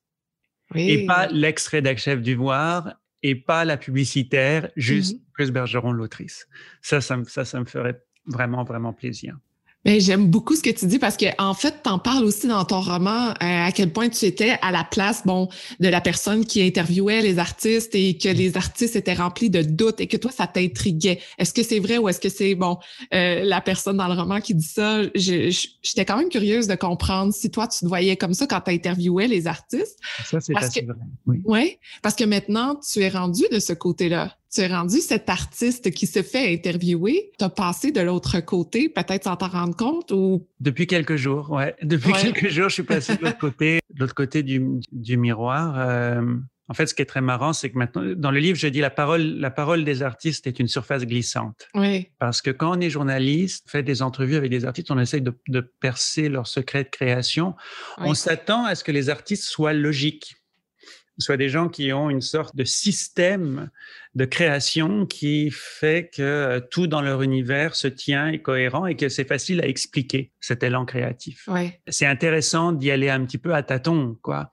Et 0.75 1.05
pas 1.05 1.27
l'ex-rédac-chef 1.27 2.21
du 2.21 2.35
Voir 2.35 2.95
et 3.21 3.35
pas 3.35 3.65
la 3.65 3.77
publicitaire, 3.77 4.69
juste 4.75 5.15
mmh 5.15 5.19
Chris 5.33 5.51
Bergeron, 5.51 5.91
l'autrice. 5.91 6.47
Ça, 6.81 7.01
ça, 7.01 7.21
ça, 7.27 7.43
ça 7.43 7.59
me 7.59 7.65
ferait 7.65 8.01
vraiment, 8.25 8.63
vraiment 8.63 8.93
plaisir. 8.93 9.37
Mais 9.85 9.99
j'aime 9.99 10.27
beaucoup 10.27 10.55
ce 10.55 10.63
que 10.63 10.71
tu 10.71 10.87
dis 10.87 10.97
parce 10.97 11.15
que 11.15 11.27
en 11.37 11.53
fait, 11.53 11.75
tu 11.83 11.89
en 11.89 11.99
parles 11.99 12.25
aussi 12.25 12.47
dans 12.47 12.65
ton 12.65 12.81
roman 12.81 13.29
euh, 13.29 13.33
à 13.39 13.71
quel 13.71 13.93
point 13.93 14.09
tu 14.09 14.25
étais 14.25 14.57
à 14.61 14.71
la 14.71 14.83
place 14.83 15.21
bon 15.25 15.47
de 15.79 15.87
la 15.87 16.01
personne 16.01 16.43
qui 16.43 16.63
interviewait 16.63 17.21
les 17.21 17.37
artistes 17.37 17.93
et 17.93 18.17
que 18.17 18.29
les 18.29 18.57
artistes 18.57 18.95
étaient 18.95 19.13
remplis 19.13 19.51
de 19.51 19.61
doutes 19.61 20.01
et 20.01 20.07
que 20.07 20.17
toi 20.17 20.31
ça 20.31 20.47
t'intriguait. 20.47 21.19
Est-ce 21.37 21.53
que 21.53 21.61
c'est 21.61 21.79
vrai 21.79 21.99
ou 21.99 22.09
est-ce 22.09 22.19
que 22.19 22.29
c'est 22.29 22.55
bon 22.55 22.77
euh, 23.13 23.43
la 23.43 23.61
personne 23.61 23.97
dans 23.97 24.07
le 24.07 24.19
roman 24.19 24.41
qui 24.41 24.55
dit 24.55 24.65
ça? 24.65 25.03
J'étais 25.13 26.05
quand 26.05 26.17
même 26.17 26.29
curieuse 26.29 26.67
de 26.67 26.75
comprendre 26.75 27.33
si 27.33 27.51
toi 27.51 27.67
tu 27.67 27.79
te 27.79 27.85
voyais 27.85 28.17
comme 28.17 28.33
ça 28.33 28.47
quand 28.47 28.61
tu 28.61 28.71
interviewais 28.71 29.27
les 29.27 29.45
artistes. 29.45 29.99
Ça 30.25 30.39
c'est 30.41 30.55
assez 30.55 30.81
vrai. 30.81 30.95
Oui. 31.27 31.41
Ouais, 31.45 31.79
parce 32.01 32.15
que 32.15 32.23
maintenant 32.23 32.75
tu 32.75 33.01
es 33.01 33.09
rendu 33.09 33.43
de 33.51 33.59
ce 33.59 33.73
côté-là 33.73 34.35
tu 34.55 34.61
es 34.61 34.67
rendu 34.67 34.99
cet 34.99 35.29
artiste 35.29 35.91
qui 35.91 36.07
se 36.07 36.23
fait 36.23 36.53
interviewer. 36.53 37.31
Tu 37.37 37.43
as 37.43 37.49
passé 37.49 37.91
de 37.91 37.99
l'autre 37.99 38.39
côté, 38.39 38.87
peut-être 38.87 39.25
sans 39.25 39.35
t'en 39.35 39.49
rendre 39.49 39.75
compte 39.75 40.11
ou? 40.11 40.47
Depuis 40.61 40.87
quelques 40.87 41.17
jours, 41.17 41.51
ouais. 41.51 41.75
Depuis 41.83 42.13
quelques 42.13 42.47
jours, 42.47 42.69
je 42.69 42.75
suis 42.75 42.83
passé 42.83 43.17
de 43.17 43.23
l'autre 43.23 43.37
côté, 43.37 43.79
de 43.93 43.99
l'autre 43.99 44.15
côté 44.15 44.43
du, 44.43 44.65
du 44.91 45.17
miroir. 45.17 45.75
Euh, 45.77 46.21
en 46.67 46.73
fait, 46.73 46.87
ce 46.87 46.95
qui 46.95 47.01
est 47.01 47.05
très 47.05 47.21
marrant, 47.21 47.53
c'est 47.53 47.69
que 47.69 47.77
maintenant, 47.77 48.03
dans 48.15 48.31
le 48.31 48.39
livre, 48.39 48.57
je 48.57 48.67
dis 48.67 48.79
la 48.79 48.89
parole, 48.89 49.21
la 49.21 49.51
parole 49.51 49.83
des 49.83 50.01
artistes 50.01 50.47
est 50.47 50.57
une 50.57 50.67
surface 50.67 51.05
glissante. 51.05 51.67
Oui. 51.75 52.07
Parce 52.17 52.41
que 52.41 52.49
quand 52.49 52.77
on 52.77 52.79
est 52.79 52.89
journaliste, 52.89 53.69
fait 53.69 53.83
des 53.83 54.01
entrevues 54.01 54.35
avec 54.35 54.49
des 54.49 54.65
artistes, 54.65 54.89
on 54.89 54.97
essaye 54.97 55.21
de, 55.21 55.33
de 55.49 55.59
percer 55.59 56.29
leur 56.29 56.47
secret 56.47 56.85
de 56.85 56.89
création. 56.89 57.55
On 57.97 58.13
s'attend 58.13 58.65
à 58.65 58.73
ce 58.73 58.83
que 58.83 58.91
les 58.91 59.09
artistes 59.09 59.43
soient 59.43 59.73
logiques 59.73 60.37
soit 61.17 61.37
des 61.37 61.49
gens 61.49 61.69
qui 61.69 61.93
ont 61.93 62.09
une 62.09 62.21
sorte 62.21 62.55
de 62.55 62.63
système 62.63 63.69
de 64.15 64.23
création 64.23 65.05
qui 65.05 65.51
fait 65.51 66.09
que 66.13 66.21
euh, 66.21 66.59
tout 66.71 66.87
dans 66.87 67.01
leur 67.01 67.21
univers 67.21 67.75
se 67.75 67.87
tient, 67.87 68.27
est 68.27 68.39
cohérent 68.39 68.85
et 68.85 68.95
que 68.95 69.09
c'est 69.09 69.27
facile 69.27 69.61
à 69.61 69.67
expliquer 69.67 70.31
cet 70.39 70.63
élan 70.63 70.85
créatif. 70.85 71.49
C'est 71.87 72.05
intéressant 72.05 72.71
d'y 72.71 72.91
aller 72.91 73.09
un 73.09 73.25
petit 73.25 73.37
peu 73.37 73.53
à 73.53 73.61
tâtons, 73.61 74.17
quoi. 74.21 74.51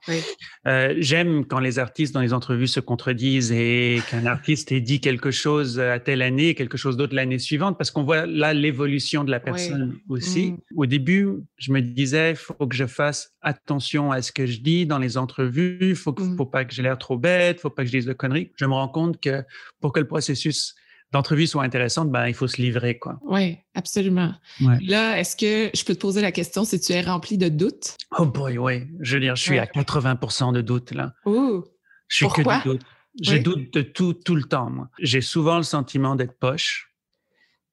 Euh, 0.67 0.93
j'aime 0.97 1.45
quand 1.45 1.59
les 1.59 1.79
artistes 1.79 2.13
dans 2.13 2.19
les 2.19 2.33
entrevues 2.33 2.67
se 2.67 2.79
contredisent 2.79 3.51
et 3.51 4.01
qu'un 4.09 4.25
artiste 4.25 4.71
ait 4.71 4.81
dit 4.81 4.99
quelque 4.99 5.31
chose 5.31 5.79
à 5.79 5.99
telle 5.99 6.21
année 6.21 6.49
et 6.49 6.55
quelque 6.55 6.77
chose 6.77 6.97
d'autre 6.97 7.15
l'année 7.15 7.39
suivante 7.39 7.77
parce 7.77 7.91
qu'on 7.91 8.03
voit 8.03 8.25
là 8.25 8.53
l'évolution 8.53 9.23
de 9.23 9.31
la 9.31 9.39
personne 9.39 9.97
aussi. 10.09 10.51
Mm. 10.51 10.57
Au 10.75 10.85
début, 10.85 11.29
je 11.57 11.71
me 11.71 11.81
disais, 11.81 12.31
il 12.31 12.35
faut 12.35 12.67
que 12.67 12.75
je 12.75 12.85
fasse 12.85 13.33
attention 13.41 14.11
à 14.11 14.21
ce 14.21 14.31
que 14.31 14.45
je 14.45 14.59
dis 14.59 14.85
dans 14.85 14.99
les 14.99 15.17
entrevues, 15.17 15.77
il 15.81 15.95
faut, 15.95 16.15
mm. 16.17 16.37
faut 16.37 16.45
pas 16.45 16.65
que 16.65 16.73
j'ai 16.73 16.81
l'air 16.81 16.97
trop 16.97 17.17
bête, 17.17 17.61
faut 17.61 17.69
pas 17.69 17.83
que 17.83 17.87
je 17.87 17.97
dise 17.97 18.05
de 18.05 18.13
conneries. 18.13 18.51
Je 18.57 18.65
me 18.65 18.73
rends 18.73 18.89
compte 18.89 19.21
que 19.21 19.43
pour 19.81 19.93
que 19.93 19.99
le 19.99 20.07
processus 20.07 20.75
d'entrevue 21.11 21.45
soit 21.45 21.63
intéressant, 21.63 22.05
ben, 22.05 22.27
il 22.27 22.33
faut 22.33 22.47
se 22.47 22.61
livrer. 22.61 22.97
quoi. 22.97 23.19
Oui, 23.23 23.57
absolument. 23.75 24.33
Là, 24.81 25.19
est-ce 25.19 25.35
que 25.35 25.69
je 25.77 25.83
peux 25.83 25.93
te 25.93 25.99
poser 25.99 26.21
la 26.21 26.31
question 26.31 26.65
si 26.65 26.79
tu 26.79 26.91
es 26.93 27.01
rempli 27.01 27.37
de 27.37 27.49
doutes? 27.49 27.95
Oh 28.17 28.25
boy, 28.25 28.57
oui. 28.57 28.87
Je 28.99 29.15
veux 29.15 29.21
dire, 29.21 29.35
je 29.35 29.43
suis 29.43 29.59
à 29.59 29.67
80 29.67 30.51
de 30.53 30.61
doutes 30.61 30.91
là. 30.91 31.13
Ouh. 31.25 31.63
Je 32.07 32.15
suis 32.15 32.25
Pourquoi? 32.25 32.59
que 32.59 32.69
doute. 32.69 32.81
Je 33.21 33.37
doute 33.37 33.71
de 33.73 33.81
tout, 33.83 34.13
tout 34.13 34.35
le 34.35 34.43
temps, 34.43 34.71
moi. 34.71 34.89
J'ai 34.99 35.21
souvent 35.21 35.57
le 35.57 35.63
sentiment 35.63 36.15
d'être 36.15 36.37
poche 36.39 36.92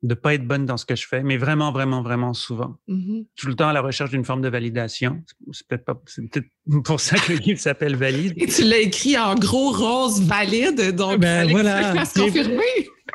de 0.03 0.15
pas 0.15 0.35
être 0.35 0.47
bonne 0.47 0.65
dans 0.65 0.77
ce 0.77 0.87
que 0.87 0.97
je 0.97 1.07
fais, 1.07 1.23
mais 1.23 1.37
vraiment, 1.37 1.73
vraiment, 1.73 2.03
vraiment 2.03 2.33
souvent. 2.33 2.77
Mm-hmm. 2.89 3.27
Tout 3.37 3.47
le 3.49 3.55
temps 3.55 3.69
à 3.69 3.73
la 3.73 3.83
recherche 3.83 4.11
d'une 4.11 4.25
forme 4.25 4.41
de 4.41 4.49
validation. 4.49 5.23
C'est 5.53 5.67
peut-être 5.67 5.85
pas, 5.85 6.01
c'est 6.07 6.23
peut-être 6.29 6.49
pour 6.85 7.01
ça 7.01 7.17
que 7.19 7.33
le 7.33 7.39
livre 7.39 7.61
s'appelle 7.61 7.97
Valide. 7.97 8.35
Et 8.37 8.47
tu 8.47 8.63
l'as 8.63 8.79
écrit 8.79 9.19
en 9.19 9.35
gros 9.35 9.73
rose 9.73 10.23
valide, 10.23 10.95
donc 10.95 11.21
ben, 11.21 11.49
voilà. 11.51 12.05
confirmer. 12.15 12.63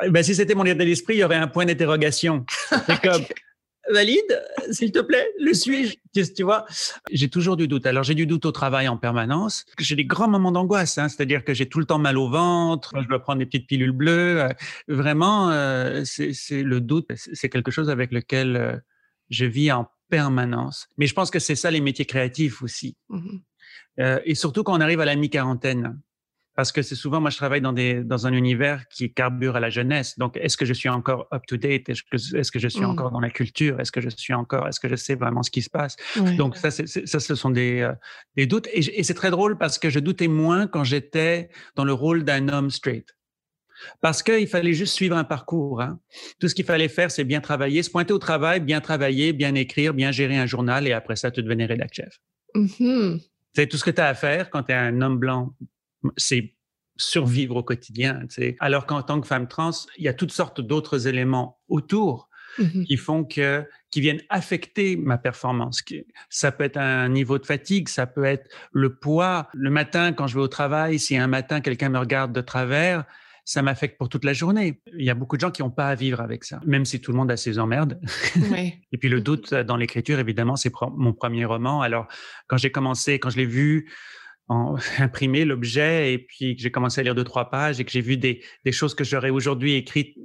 Ben, 0.09 0.23
si 0.23 0.35
c'était 0.35 0.55
mon 0.55 0.65
état 0.65 0.85
d'esprit, 0.85 1.15
il 1.15 1.19
y 1.19 1.23
aurait 1.23 1.37
un 1.37 1.47
point 1.47 1.65
d'interrogation. 1.65 2.45
valide, 3.91 4.43
s'il 4.71 4.91
te 4.91 4.99
plaît, 4.99 5.27
le 5.39 5.53
suis-je? 5.53 5.95
Tu 6.33 6.43
vois, 6.43 6.65
j'ai 7.11 7.29
toujours 7.29 7.57
du 7.57 7.67
doute. 7.67 7.85
Alors, 7.85 8.03
j'ai 8.03 8.15
du 8.15 8.25
doute 8.25 8.45
au 8.45 8.51
travail 8.51 8.87
en 8.87 8.97
permanence. 8.97 9.65
J'ai 9.79 9.95
des 9.95 10.05
grands 10.05 10.29
moments 10.29 10.51
d'angoisse, 10.51 10.97
hein, 10.97 11.09
c'est-à-dire 11.09 11.43
que 11.43 11.53
j'ai 11.53 11.67
tout 11.67 11.79
le 11.79 11.85
temps 11.85 11.99
mal 11.99 12.17
au 12.17 12.29
ventre, 12.29 12.93
je 13.01 13.07
dois 13.07 13.19
prendre 13.19 13.39
des 13.39 13.45
petites 13.45 13.67
pilules 13.67 13.91
bleues. 13.91 14.41
Euh, 14.41 14.49
vraiment, 14.87 15.51
euh, 15.51 16.03
c'est 16.05 16.63
le 16.63 16.81
doute, 16.81 17.07
c'est 17.15 17.49
quelque 17.49 17.71
chose 17.71 17.89
avec 17.89 18.11
lequel 18.11 18.55
euh, 18.55 18.77
je 19.29 19.45
vis 19.45 19.71
en 19.71 19.87
permanence. 20.09 20.87
Mais 20.97 21.07
je 21.07 21.13
pense 21.13 21.31
que 21.31 21.39
c'est 21.39 21.55
ça 21.55 21.71
les 21.71 21.81
métiers 21.81 22.05
créatifs 22.05 22.61
aussi. 22.61 22.95
Mmh 23.09 23.39
et 24.25 24.35
surtout 24.35 24.63
quand 24.63 24.77
on 24.77 24.81
arrive 24.81 24.99
à 24.99 25.05
la 25.05 25.15
mi-quarantaine 25.15 25.97
parce 26.55 26.71
que 26.71 26.81
c'est 26.81 26.95
souvent, 26.95 27.19
moi, 27.19 27.29
je 27.29 27.37
travaille 27.37 27.61
dans, 27.61 27.73
des, 27.73 28.03
dans 28.03 28.27
un 28.27 28.33
univers 28.33 28.87
qui 28.87 29.13
carbure 29.13 29.55
à 29.55 29.59
la 29.59 29.69
jeunesse. 29.69 30.17
Donc, 30.17 30.37
est-ce 30.37 30.57
que 30.57 30.65
je 30.65 30.73
suis 30.73 30.89
encore 30.89 31.27
up-to-date? 31.33 31.89
Est-ce 31.89 32.03
que, 32.03 32.37
est 32.37 32.49
que, 32.49 32.59
je 32.59 32.67
suis 32.67 32.81
mmh. 32.81 32.89
encore 32.89 33.11
dans 33.11 33.19
la 33.19 33.29
culture? 33.29 33.79
Est-ce 33.79 33.91
que 33.91 34.01
je 34.01 34.09
suis 34.09 34.33
encore, 34.33 34.67
est-ce 34.67 34.79
que 34.79 34.87
je 34.87 34.95
sais 34.95 35.15
vraiment 35.15 35.43
ce 35.43 35.51
qui 35.51 35.61
se 35.61 35.69
passe? 35.69 35.97
Donc, 36.37 36.55
ça, 36.55 36.71
ça, 36.71 37.19
ce 37.19 37.35
sont 37.35 37.49
des, 37.49 37.81
euh, 37.81 37.93
des 38.35 38.45
doutes. 38.45 38.67
Et, 38.67 38.99
et 38.99 39.03
c'est 39.03 39.13
très 39.13 39.31
drôle 39.31 39.57
parce 39.57 39.77
que 39.77 39.89
je 39.89 39.99
doutais 39.99 40.27
moins 40.27 40.67
quand 40.67 40.83
j'étais 40.83 41.49
dans 41.75 41.85
le 41.85 41.93
rôle 41.93 42.23
d'un 42.23 42.47
homme 42.47 42.69
straight. 42.69 43.15
Parce 43.99 44.23
qu'il 44.23 44.47
fallait 44.47 44.73
juste 44.73 44.93
suivre 44.93 45.17
un 45.17 45.25
parcours. 45.25 45.81
Hein. 45.81 45.99
Tout 46.39 46.47
ce 46.47 46.55
qu'il 46.55 46.65
fallait 46.65 46.87
faire, 46.87 47.11
c'est 47.11 47.25
bien 47.25 47.41
travailler, 47.41 47.83
se 47.83 47.89
pointer 47.89 48.13
au 48.13 48.19
travail, 48.19 48.61
bien 48.61 48.79
travailler, 48.79 49.33
bien 49.33 49.55
écrire, 49.55 49.93
bien 49.93 50.11
gérer 50.11 50.37
un 50.37 50.45
journal, 50.45 50.87
et 50.87 50.93
après 50.93 51.17
ça, 51.17 51.31
tu 51.31 51.43
devenais 51.43 51.65
rédacteur 51.65 52.05
chef. 52.05 52.79
Mmh 52.79 53.17
c'est 53.55 53.67
tout 53.67 53.77
ce 53.77 53.85
que 53.85 53.91
tu 53.91 54.01
as 54.01 54.07
à 54.07 54.13
faire 54.13 54.49
quand 54.49 54.63
tu 54.63 54.73
es 54.73 54.75
un 54.75 55.01
homme 55.01 55.17
blanc 55.17 55.53
c'est 56.17 56.55
survivre 56.97 57.57
au 57.57 57.63
quotidien. 57.63 58.21
Alors 58.59 58.85
qu'en 58.85 59.01
tant 59.01 59.19
que 59.19 59.27
femme 59.27 59.47
trans, 59.47 59.71
il 59.97 60.05
y 60.05 60.07
a 60.07 60.13
toutes 60.13 60.31
sortes 60.31 60.61
d'autres 60.61 61.07
éléments 61.07 61.59
autour 61.67 62.29
mmh 62.57 62.83
qui 62.85 62.95
font 62.95 63.25
que, 63.25 63.67
qui 63.91 63.99
viennent 63.99 64.21
affecter 64.29 64.95
ma 64.95 65.17
performance. 65.17 65.83
Ça 66.29 66.53
peut 66.53 66.63
être 66.63 66.77
un 66.77 67.09
niveau 67.09 67.37
de 67.37 67.45
fatigue, 67.45 67.89
ça 67.89 68.07
peut 68.07 68.23
être 68.23 68.49
le 68.71 68.95
poids. 68.95 69.49
Le 69.53 69.69
matin, 69.69 70.13
quand 70.13 70.27
je 70.27 70.35
vais 70.35 70.41
au 70.41 70.47
travail, 70.47 70.97
si 70.99 71.17
un 71.17 71.27
matin 71.27 71.59
quelqu'un 71.59 71.89
me 71.89 71.99
regarde 71.99 72.31
de 72.31 72.39
travers, 72.39 73.03
ça 73.45 73.61
m'affecte 73.61 73.97
pour 73.97 74.09
toute 74.09 74.25
la 74.25 74.33
journée. 74.33 74.81
Il 74.97 75.05
y 75.05 75.09
a 75.09 75.13
beaucoup 75.13 75.35
de 75.35 75.41
gens 75.41 75.51
qui 75.51 75.61
n'ont 75.61 75.69
pas 75.69 75.87
à 75.87 75.95
vivre 75.95 76.19
avec 76.19 76.43
ça, 76.43 76.59
même 76.65 76.83
si 76.83 76.99
tout 76.99 77.11
le 77.11 77.17
monde 77.17 77.29
a 77.29 77.37
ses 77.37 77.59
emmerdes. 77.59 77.99
Et 78.91 78.97
puis 78.97 79.07
le 79.07 79.21
doute 79.21 79.53
dans 79.53 79.77
l'écriture, 79.77 80.19
évidemment, 80.19 80.55
c'est 80.55 80.71
mon 80.95 81.13
premier 81.13 81.45
roman. 81.45 81.81
Alors, 81.81 82.07
quand 82.47 82.57
j'ai 82.57 82.71
commencé, 82.71 83.19
quand 83.19 83.29
je 83.29 83.37
l'ai 83.37 83.45
vu, 83.45 83.91
en, 84.47 84.75
imprimé 84.99 85.45
l'objet 85.45 86.13
et 86.13 86.17
puis 86.17 86.55
que 86.55 86.61
j'ai 86.61 86.71
commencé 86.71 87.01
à 87.01 87.03
lire 87.03 87.15
deux, 87.15 87.23
trois 87.23 87.49
pages 87.49 87.79
et 87.79 87.85
que 87.85 87.91
j'ai 87.91 88.01
vu 88.01 88.17
des, 88.17 88.41
des 88.63 88.71
choses 88.71 88.95
que 88.95 89.03
j'aurais 89.03 89.29
aujourd'hui 89.29 89.73
écrites 89.73 90.15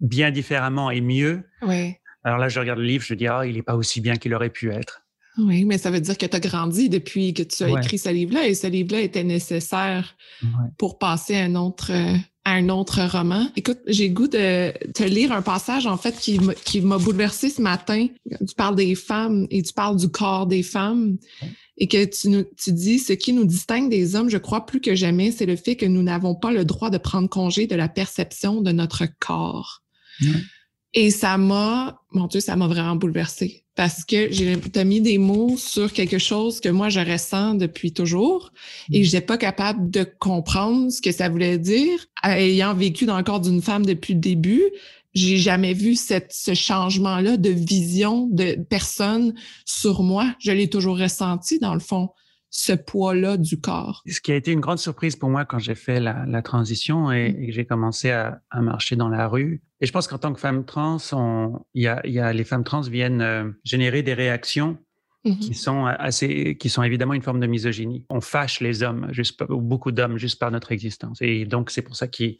bien 0.00 0.30
différemment 0.30 0.90
et 0.90 1.00
mieux. 1.00 1.44
Oui. 1.62 1.94
Alors 2.24 2.38
là, 2.38 2.48
je 2.48 2.58
regarde 2.58 2.78
le 2.78 2.86
livre, 2.86 3.04
je 3.04 3.14
dis, 3.14 3.26
ah, 3.26 3.46
il 3.46 3.56
n'est 3.56 3.62
pas 3.62 3.76
aussi 3.76 4.00
bien 4.00 4.16
qu'il 4.16 4.34
aurait 4.34 4.50
pu 4.50 4.70
être. 4.70 5.02
Oui, 5.36 5.64
mais 5.64 5.78
ça 5.78 5.90
veut 5.90 6.00
dire 6.00 6.16
que 6.16 6.26
tu 6.26 6.36
as 6.36 6.40
grandi 6.40 6.88
depuis 6.88 7.34
que 7.34 7.42
tu 7.42 7.64
as 7.64 7.68
écrit 7.68 7.98
ce 7.98 8.08
livre-là 8.08 8.46
et 8.46 8.54
ce 8.54 8.68
livre-là 8.68 9.00
était 9.00 9.24
nécessaire 9.24 10.16
pour 10.78 10.98
passer 10.98 11.36
à 11.36 11.44
un 11.44 11.56
autre, 11.56 11.90
à 12.44 12.52
un 12.52 12.68
autre 12.68 13.00
roman. 13.02 13.48
Écoute, 13.56 13.80
j'ai 13.88 14.10
goût 14.10 14.28
de 14.28 14.72
te 14.92 15.02
lire 15.02 15.32
un 15.32 15.42
passage, 15.42 15.86
en 15.86 15.96
fait, 15.96 16.16
qui 16.16 16.80
m'a 16.80 16.98
bouleversé 16.98 17.50
ce 17.50 17.60
matin. 17.60 18.06
Tu 18.46 18.54
parles 18.56 18.76
des 18.76 18.94
femmes 18.94 19.48
et 19.50 19.62
tu 19.62 19.72
parles 19.72 19.96
du 19.96 20.08
corps 20.08 20.46
des 20.46 20.62
femmes 20.62 21.18
et 21.76 21.88
que 21.88 22.04
tu, 22.04 22.28
nous, 22.28 22.44
tu 22.56 22.72
dis 22.72 22.98
ce 22.98 23.12
qui 23.12 23.32
nous 23.32 23.44
distingue 23.44 23.90
des 23.90 24.14
hommes, 24.14 24.28
je 24.28 24.38
crois 24.38 24.66
plus 24.66 24.80
que 24.80 24.94
jamais, 24.94 25.32
c'est 25.32 25.46
le 25.46 25.56
fait 25.56 25.76
que 25.76 25.86
nous 25.86 26.02
n'avons 26.02 26.34
pas 26.34 26.52
le 26.52 26.64
droit 26.64 26.90
de 26.90 26.98
prendre 26.98 27.28
congé 27.28 27.66
de 27.66 27.74
la 27.74 27.88
perception 27.88 28.60
de 28.60 28.72
notre 28.72 29.06
corps. 29.18 29.82
Et 30.92 31.10
ça 31.10 31.36
m'a, 31.36 32.00
mon 32.12 32.28
Dieu, 32.28 32.38
ça 32.40 32.54
m'a 32.54 32.68
vraiment 32.68 32.94
bouleversée 32.94 33.64
parce 33.74 34.04
que 34.04 34.30
j'ai 34.30 34.56
mis 34.84 35.00
des 35.00 35.18
mots 35.18 35.56
sur 35.56 35.92
quelque 35.92 36.18
chose 36.18 36.60
que 36.60 36.68
moi 36.68 36.88
je 36.88 37.00
ressens 37.00 37.54
depuis 37.54 37.92
toujours 37.92 38.52
et 38.92 39.00
mm. 39.00 39.04
j'étais 39.04 39.20
pas 39.20 39.36
capable 39.36 39.90
de 39.90 40.04
comprendre 40.04 40.90
ce 40.90 41.02
que 41.02 41.10
ça 41.10 41.28
voulait 41.28 41.58
dire. 41.58 42.06
Ayant 42.22 42.74
vécu 42.74 43.06
dans 43.06 43.16
le 43.16 43.24
corps 43.24 43.40
d'une 43.40 43.62
femme 43.62 43.84
depuis 43.84 44.14
le 44.14 44.20
début, 44.20 44.62
j'ai 45.14 45.36
jamais 45.36 45.74
vu 45.74 45.94
cette, 45.94 46.32
ce 46.32 46.54
changement-là 46.54 47.36
de 47.36 47.50
vision 47.50 48.28
de 48.30 48.56
personne 48.68 49.34
sur 49.64 50.02
moi. 50.02 50.34
Je 50.40 50.50
l'ai 50.52 50.68
toujours 50.68 50.98
ressenti 50.98 51.58
dans 51.58 51.74
le 51.74 51.80
fond. 51.80 52.10
ce 52.56 52.72
poids-là 52.72 53.36
du 53.36 53.60
corps. 53.60 54.04
Ce 54.06 54.20
qui 54.20 54.30
a 54.30 54.36
été 54.36 54.52
une 54.52 54.60
grande 54.60 54.78
surprise 54.78 55.16
pour 55.16 55.28
moi 55.28 55.44
quand 55.44 55.58
j'ai 55.58 55.74
fait 55.74 55.98
la, 55.98 56.40
transition 56.42 57.10
et, 57.10 57.32
mm. 57.32 57.46
que 57.46 57.52
j'ai 57.52 57.64
commencé 57.64 58.12
à, 58.12 58.40
marcher 58.54 58.94
dans 58.94 59.08
la 59.08 59.26
rue. 59.26 59.60
Et 59.80 59.86
je 59.86 59.92
pense 59.92 60.06
qu'en 60.06 60.18
tant 60.18 60.32
que 60.32 60.38
femme 60.38 60.64
trans, 60.64 60.98
il 61.74 61.82
y 61.82 61.88
a, 61.88 62.32
les 62.32 62.44
femmes 62.44 62.62
trans 62.62 62.82
viennent 62.82 63.22
euh, 63.22 63.50
générer 63.64 64.04
des 64.04 64.14
réactions 64.14 64.78
mm-hmm. 65.24 65.38
qui 65.40 65.54
sont 65.54 65.86
assez, 65.86 66.56
qui 66.56 66.68
sont 66.68 66.84
évidemment 66.84 67.14
une 67.14 67.22
forme 67.22 67.40
de 67.40 67.48
misogynie. 67.48 68.06
On 68.08 68.20
fâche 68.20 68.60
les 68.60 68.84
hommes, 68.84 69.08
juste, 69.10 69.42
beaucoup 69.48 69.90
d'hommes, 69.90 70.16
juste 70.16 70.38
par 70.38 70.52
notre 70.52 70.70
existence. 70.70 71.18
Et 71.22 71.46
donc 71.46 71.70
c'est 71.70 71.82
pour 71.82 71.96
ça 71.96 72.06
qu'il, 72.06 72.30
euh, 72.30 72.36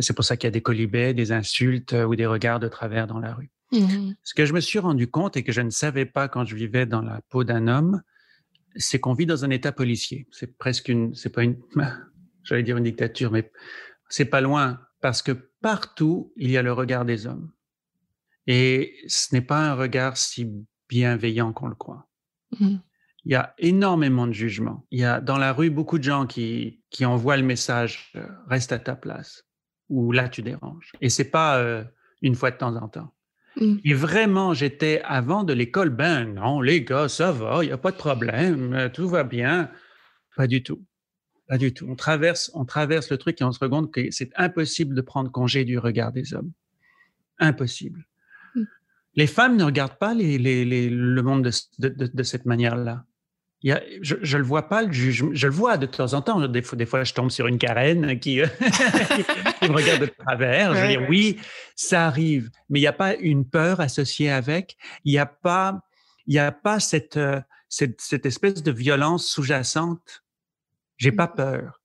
c'est 0.00 0.14
pour 0.14 0.24
ça 0.24 0.36
qu'il 0.36 0.46
y 0.46 0.48
a 0.48 0.52
des 0.52 0.62
colibets, 0.62 1.14
des 1.14 1.32
insultes 1.32 1.92
euh, 1.92 2.04
ou 2.04 2.16
des 2.16 2.26
regards 2.26 2.60
de 2.60 2.68
travers 2.68 3.06
dans 3.06 3.18
la 3.18 3.34
rue. 3.34 3.50
Mm-hmm. 3.72 4.14
Ce 4.22 4.34
que 4.34 4.46
je 4.46 4.52
me 4.52 4.60
suis 4.60 4.78
rendu 4.78 5.08
compte 5.08 5.36
et 5.36 5.44
que 5.44 5.52
je 5.52 5.60
ne 5.60 5.70
savais 5.70 6.06
pas 6.06 6.28
quand 6.28 6.44
je 6.44 6.54
vivais 6.54 6.86
dans 6.86 7.02
la 7.02 7.20
peau 7.28 7.44
d'un 7.44 7.68
homme, 7.68 8.02
c'est 8.76 9.00
qu'on 9.00 9.14
vit 9.14 9.26
dans 9.26 9.44
un 9.44 9.50
état 9.50 9.72
policier. 9.72 10.26
C'est 10.30 10.56
presque 10.56 10.88
une, 10.88 11.14
c'est 11.14 11.30
pas 11.30 11.42
une, 11.42 11.58
j'allais 12.44 12.62
dire 12.62 12.76
une 12.76 12.84
dictature, 12.84 13.30
mais 13.30 13.50
c'est 14.08 14.26
pas 14.26 14.40
loin 14.40 14.80
parce 15.00 15.22
que 15.22 15.32
partout 15.60 16.32
il 16.36 16.50
y 16.50 16.56
a 16.56 16.62
le 16.62 16.72
regard 16.72 17.04
des 17.04 17.26
hommes. 17.26 17.52
Et 18.46 18.96
ce 19.08 19.34
n'est 19.34 19.42
pas 19.42 19.58
un 19.58 19.74
regard 19.74 20.16
si 20.16 20.48
bienveillant 20.88 21.52
qu'on 21.52 21.66
le 21.66 21.74
croit. 21.74 22.08
Mm-hmm. 22.54 22.80
Il 23.24 23.32
y 23.32 23.34
a 23.34 23.54
énormément 23.58 24.28
de 24.28 24.32
jugements. 24.32 24.86
Il 24.92 25.00
y 25.00 25.04
a 25.04 25.20
dans 25.20 25.36
la 25.36 25.52
rue 25.52 25.68
beaucoup 25.68 25.98
de 25.98 26.04
gens 26.04 26.26
qui, 26.26 26.80
qui 26.90 27.04
envoient 27.04 27.36
le 27.36 27.42
message 27.42 28.12
euh, 28.14 28.24
reste 28.46 28.70
à 28.70 28.78
ta 28.78 28.94
place 28.94 29.45
ou 29.88 30.12
là 30.12 30.28
tu 30.28 30.42
déranges. 30.42 30.92
Et 31.00 31.08
c'est 31.08 31.30
pas 31.30 31.58
euh, 31.58 31.84
une 32.22 32.34
fois 32.34 32.50
de 32.50 32.56
temps 32.56 32.74
en 32.76 32.88
temps. 32.88 33.12
Mm. 33.56 33.76
Et 33.84 33.94
vraiment, 33.94 34.54
j'étais 34.54 35.00
avant 35.04 35.44
de 35.44 35.52
l'école, 35.52 35.90
ben 35.90 36.24
non, 36.24 36.60
les 36.60 36.84
gars, 36.84 37.08
ça 37.08 37.32
va, 37.32 37.62
il 37.62 37.68
n'y 37.68 37.72
a 37.72 37.78
pas 37.78 37.92
de 37.92 37.96
problème, 37.96 38.74
euh, 38.74 38.88
tout 38.88 39.08
va 39.08 39.24
bien. 39.24 39.70
Pas 40.36 40.46
du 40.46 40.62
tout. 40.62 40.82
Pas 41.48 41.58
du 41.58 41.72
tout. 41.72 41.86
On 41.88 41.94
traverse, 41.94 42.50
on 42.54 42.64
traverse 42.64 43.10
le 43.10 43.18
truc 43.18 43.40
et 43.40 43.44
on 43.44 43.52
se 43.52 43.60
rend 43.60 43.70
compte 43.70 43.92
que 43.92 44.10
c'est 44.10 44.30
impossible 44.36 44.94
de 44.94 45.00
prendre 45.00 45.30
congé 45.30 45.64
du 45.64 45.78
regard 45.78 46.12
des 46.12 46.34
hommes. 46.34 46.52
Impossible. 47.38 48.06
Mm. 48.54 48.62
Les 49.14 49.26
femmes 49.26 49.56
ne 49.56 49.64
regardent 49.64 49.98
pas 49.98 50.14
les, 50.14 50.38
les, 50.38 50.90
le 50.90 51.22
monde 51.22 51.44
de, 51.44 51.88
de, 51.88 52.06
de 52.12 52.22
cette 52.22 52.44
manière-là 52.44 53.04
je, 53.62 54.16
je 54.20 54.38
le 54.38 54.44
vois 54.44 54.68
pas, 54.68 54.82
le 54.82 54.92
je 54.92 55.46
le 55.46 55.52
vois 55.52 55.76
de 55.76 55.86
temps 55.86 56.14
en 56.14 56.22
temps. 56.22 56.46
Des 56.46 56.62
fois, 56.62 56.76
des 56.76 56.86
fois 56.86 57.04
je 57.04 57.14
tombe 57.14 57.30
sur 57.30 57.46
une 57.46 57.58
carène 57.58 58.18
qui, 58.20 58.38
me 59.62 59.72
regarde 59.72 60.02
de 60.02 60.06
travers. 60.06 60.74
je 60.74 60.80
veux 60.80 60.88
dire, 60.88 61.06
oui, 61.08 61.38
ça 61.74 62.06
arrive, 62.06 62.50
mais 62.68 62.78
il 62.78 62.82
n'y 62.82 62.88
a 62.88 62.92
pas 62.92 63.14
une 63.16 63.48
peur 63.48 63.80
associée 63.80 64.30
avec. 64.30 64.76
Il 65.04 65.12
n'y 65.12 65.18
a 65.18 65.26
pas, 65.26 65.80
il 66.26 66.34
y 66.34 66.38
a 66.38 66.52
pas 66.52 66.80
cette, 66.80 67.16
euh, 67.16 67.40
cette, 67.68 68.00
cette 68.00 68.26
espèce 68.26 68.62
de 68.62 68.72
violence 68.72 69.26
sous-jacente. 69.26 70.24
J'ai 70.96 71.12
pas 71.12 71.28
peur. 71.28 71.80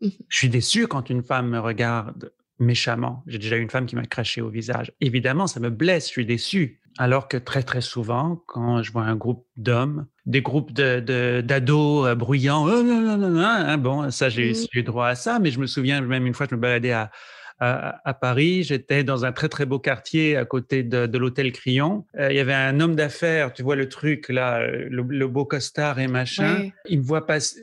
Mmh 0.00 0.08
je 0.28 0.36
suis 0.36 0.50
déçu 0.50 0.86
quand 0.86 1.08
une 1.08 1.22
femme 1.22 1.48
me 1.48 1.58
regarde 1.58 2.30
méchamment. 2.58 3.22
J'ai 3.26 3.38
déjà 3.38 3.56
eu 3.56 3.62
une 3.62 3.70
femme 3.70 3.86
qui 3.86 3.96
m'a 3.96 4.04
craché 4.04 4.42
au 4.42 4.50
visage. 4.50 4.92
Évidemment, 5.00 5.46
ça 5.46 5.58
me 5.58 5.70
blesse, 5.70 6.06
je 6.06 6.10
suis 6.10 6.26
déçu. 6.26 6.80
Alors 6.98 7.28
que 7.28 7.36
très, 7.36 7.62
très 7.62 7.80
souvent, 7.80 8.42
quand 8.46 8.82
je 8.82 8.90
vois 8.90 9.02
un 9.02 9.16
groupe 9.16 9.46
d'hommes, 9.56 10.06
des 10.24 10.40
groupes 10.40 10.72
de, 10.72 11.40
d'ados 11.40 12.06
euh, 12.06 12.14
bruyants, 12.14 12.64
oh, 12.64 12.82
non, 12.82 13.00
non, 13.00 13.16
non, 13.16 13.40
hein, 13.40 13.78
bon, 13.78 14.10
ça, 14.10 14.28
j'ai, 14.28 14.52
mmh. 14.52 14.66
eu 14.72 14.82
droit 14.82 15.08
à 15.08 15.14
ça, 15.14 15.38
mais 15.38 15.50
je 15.50 15.60
me 15.60 15.66
souviens 15.66 16.00
même 16.00 16.26
une 16.26 16.34
fois, 16.34 16.46
je 16.50 16.54
me 16.54 16.60
baladais 16.60 16.92
à, 16.92 17.10
à, 17.58 18.14
Paris. 18.14 18.62
J'étais 18.62 19.04
dans 19.04 19.24
un 19.24 19.32
très, 19.32 19.48
très 19.48 19.66
beau 19.66 19.78
quartier 19.78 20.36
à 20.36 20.44
côté 20.44 20.82
de, 20.82 21.06
de 21.06 21.18
l'hôtel 21.18 21.52
Crillon. 21.52 22.04
Euh, 22.18 22.30
il 22.30 22.36
y 22.36 22.40
avait 22.40 22.54
un 22.54 22.80
homme 22.80 22.96
d'affaires, 22.96 23.52
tu 23.52 23.62
vois 23.62 23.76
le 23.76 23.88
truc 23.88 24.28
là, 24.28 24.66
le, 24.66 25.26
beau 25.26 25.44
costard 25.44 25.98
et 25.98 26.08
machin. 26.08 26.70
Il 26.88 27.00
me 27.00 27.04
voit 27.04 27.26
passer, 27.26 27.60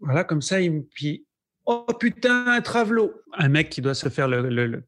voilà, 0.00 0.24
comme 0.24 0.42
ça, 0.42 0.60
il 0.60 0.72
me, 0.72 0.82
puis, 0.82 1.26
oh 1.64 1.86
putain, 1.98 2.46
un 2.46 2.60
travelot. 2.60 3.12
Un 3.36 3.48
mec 3.48 3.70
qui 3.70 3.80
doit 3.80 3.94
se 3.94 4.08
faire 4.08 4.28
le 4.28 4.84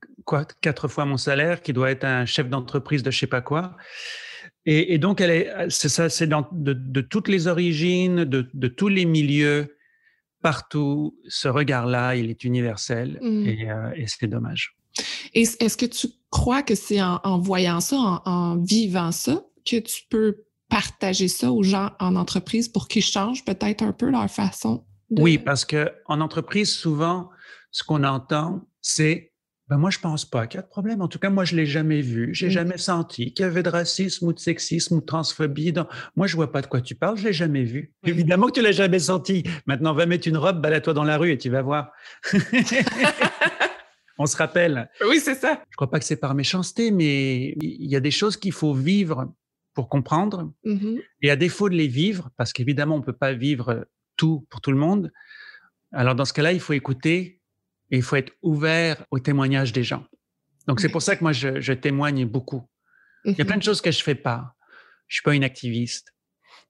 quatre 0.60 0.88
fois 0.88 1.04
mon 1.04 1.16
salaire, 1.16 1.62
qui 1.62 1.72
doit 1.72 1.90
être 1.90 2.04
un 2.04 2.26
chef 2.26 2.48
d'entreprise 2.48 3.02
de 3.02 3.10
je 3.10 3.18
sais 3.18 3.26
pas 3.26 3.40
quoi. 3.40 3.76
Et, 4.70 4.98
donc, 4.98 5.22
elle 5.22 5.30
est, 5.30 5.70
c'est 5.70 5.88
ça, 5.88 6.10
c'est 6.10 6.26
de, 6.26 6.72
de, 6.74 7.00
toutes 7.00 7.28
les 7.28 7.46
origines, 7.46 8.24
de, 8.24 8.50
de, 8.52 8.68
tous 8.68 8.88
les 8.88 9.06
milieux, 9.06 9.74
partout. 10.42 11.18
Ce 11.26 11.48
regard-là, 11.48 12.16
il 12.16 12.28
est 12.28 12.44
universel 12.44 13.18
mm. 13.22 13.46
et, 13.46 13.70
euh, 13.70 13.90
et 13.96 14.04
c'est 14.06 14.26
dommage. 14.26 14.76
Et 15.32 15.42
est-ce 15.42 15.76
que 15.76 15.86
tu 15.86 16.08
crois 16.30 16.62
que 16.62 16.74
c'est 16.74 17.00
en, 17.00 17.38
voyant 17.38 17.80
ça, 17.80 17.96
en, 18.24 18.56
vivant 18.58 19.12
ça, 19.12 19.42
que 19.64 19.78
tu 19.78 20.02
peux 20.10 20.44
partager 20.68 21.28
ça 21.28 21.50
aux 21.50 21.62
gens 21.62 21.92
en 21.98 22.16
entreprise 22.16 22.68
pour 22.68 22.88
qu'ils 22.88 23.04
changent 23.04 23.44
peut-être 23.44 23.82
un 23.82 23.92
peu 23.92 24.10
leur 24.10 24.30
façon? 24.30 24.84
Oui, 25.10 25.38
parce 25.38 25.64
que 25.64 25.90
en 26.06 26.20
entreprise, 26.20 26.70
souvent, 26.70 27.30
ce 27.70 27.82
qu'on 27.82 28.04
entend, 28.04 28.60
c'est 28.82 29.32
ben 29.68 29.76
moi, 29.76 29.90
je 29.90 29.98
pense 29.98 30.24
pas 30.24 30.46
qu'il 30.46 30.56
y 30.56 30.60
a 30.60 30.62
de 30.62 30.68
problème. 30.68 31.02
En 31.02 31.08
tout 31.08 31.18
cas, 31.18 31.28
moi, 31.28 31.44
je 31.44 31.54
l'ai 31.54 31.66
jamais 31.66 32.00
vu. 32.00 32.30
J'ai 32.32 32.50
jamais 32.50 32.78
senti 32.78 33.34
qu'il 33.34 33.44
y 33.44 33.48
avait 33.48 33.62
de 33.62 33.68
racisme 33.68 34.28
ou 34.28 34.32
de 34.32 34.38
sexisme 34.38 34.96
ou 34.96 35.00
de 35.00 35.06
transphobie. 35.06 35.72
Dans... 35.72 35.86
Moi, 36.16 36.26
je 36.26 36.36
vois 36.36 36.50
pas 36.50 36.62
de 36.62 36.66
quoi 36.66 36.80
tu 36.80 36.94
parles. 36.94 37.18
Je 37.18 37.24
l'ai 37.24 37.34
jamais 37.34 37.64
vu. 37.64 37.92
Évidemment 38.04 38.46
que 38.46 38.52
tu 38.52 38.62
l'as 38.62 38.72
jamais 38.72 38.98
senti. 38.98 39.42
Maintenant, 39.66 39.92
va 39.92 40.06
mettre 40.06 40.26
une 40.26 40.38
robe, 40.38 40.62
balade-toi 40.62 40.94
dans 40.94 41.04
la 41.04 41.18
rue 41.18 41.32
et 41.32 41.38
tu 41.38 41.50
vas 41.50 41.60
voir. 41.60 41.92
On 44.18 44.24
se 44.24 44.36
rappelle. 44.36 44.88
Oui, 45.06 45.20
c'est 45.20 45.34
ça. 45.34 45.62
Je 45.68 45.76
crois 45.76 45.90
pas 45.90 45.98
que 45.98 46.04
c'est 46.06 46.16
par 46.16 46.34
méchanceté, 46.34 46.90
mais 46.90 47.54
il 47.60 47.90
y 47.90 47.94
a 47.94 48.00
des 48.00 48.10
choses 48.10 48.38
qu'il 48.38 48.52
faut 48.52 48.72
vivre 48.72 49.30
pour 49.74 49.90
comprendre. 49.90 50.50
Mm-hmm. 50.64 51.02
Et 51.22 51.30
à 51.30 51.36
défaut 51.36 51.68
de 51.68 51.74
les 51.74 51.88
vivre, 51.88 52.30
parce 52.38 52.54
qu'évidemment, 52.54 52.96
on 52.96 53.02
peut 53.02 53.12
pas 53.12 53.34
vivre 53.34 53.86
tout 54.16 54.46
pour 54.48 54.62
tout 54.62 54.72
le 54.72 54.78
monde. 54.78 55.12
Alors, 55.92 56.14
dans 56.14 56.24
ce 56.24 56.32
cas-là, 56.32 56.52
il 56.52 56.60
faut 56.60 56.72
écouter 56.72 57.37
et 57.90 57.96
il 57.96 58.02
faut 58.02 58.16
être 58.16 58.32
ouvert 58.42 59.04
au 59.10 59.18
témoignage 59.18 59.72
des 59.72 59.82
gens. 59.82 60.04
Donc, 60.66 60.80
c'est 60.80 60.90
pour 60.90 61.02
ça 61.02 61.16
que 61.16 61.24
moi, 61.24 61.32
je, 61.32 61.60
je 61.60 61.72
témoigne 61.72 62.26
beaucoup. 62.26 62.68
Il 63.24 63.36
y 63.36 63.40
a 63.40 63.44
plein 63.44 63.54
de 63.54 63.60
mhm. 63.60 63.64
choses 63.64 63.80
que 63.80 63.90
je 63.90 64.02
fais 64.02 64.14
pas. 64.14 64.54
Je 65.06 65.16
suis 65.16 65.22
pas 65.22 65.34
une 65.34 65.44
activiste. 65.44 66.14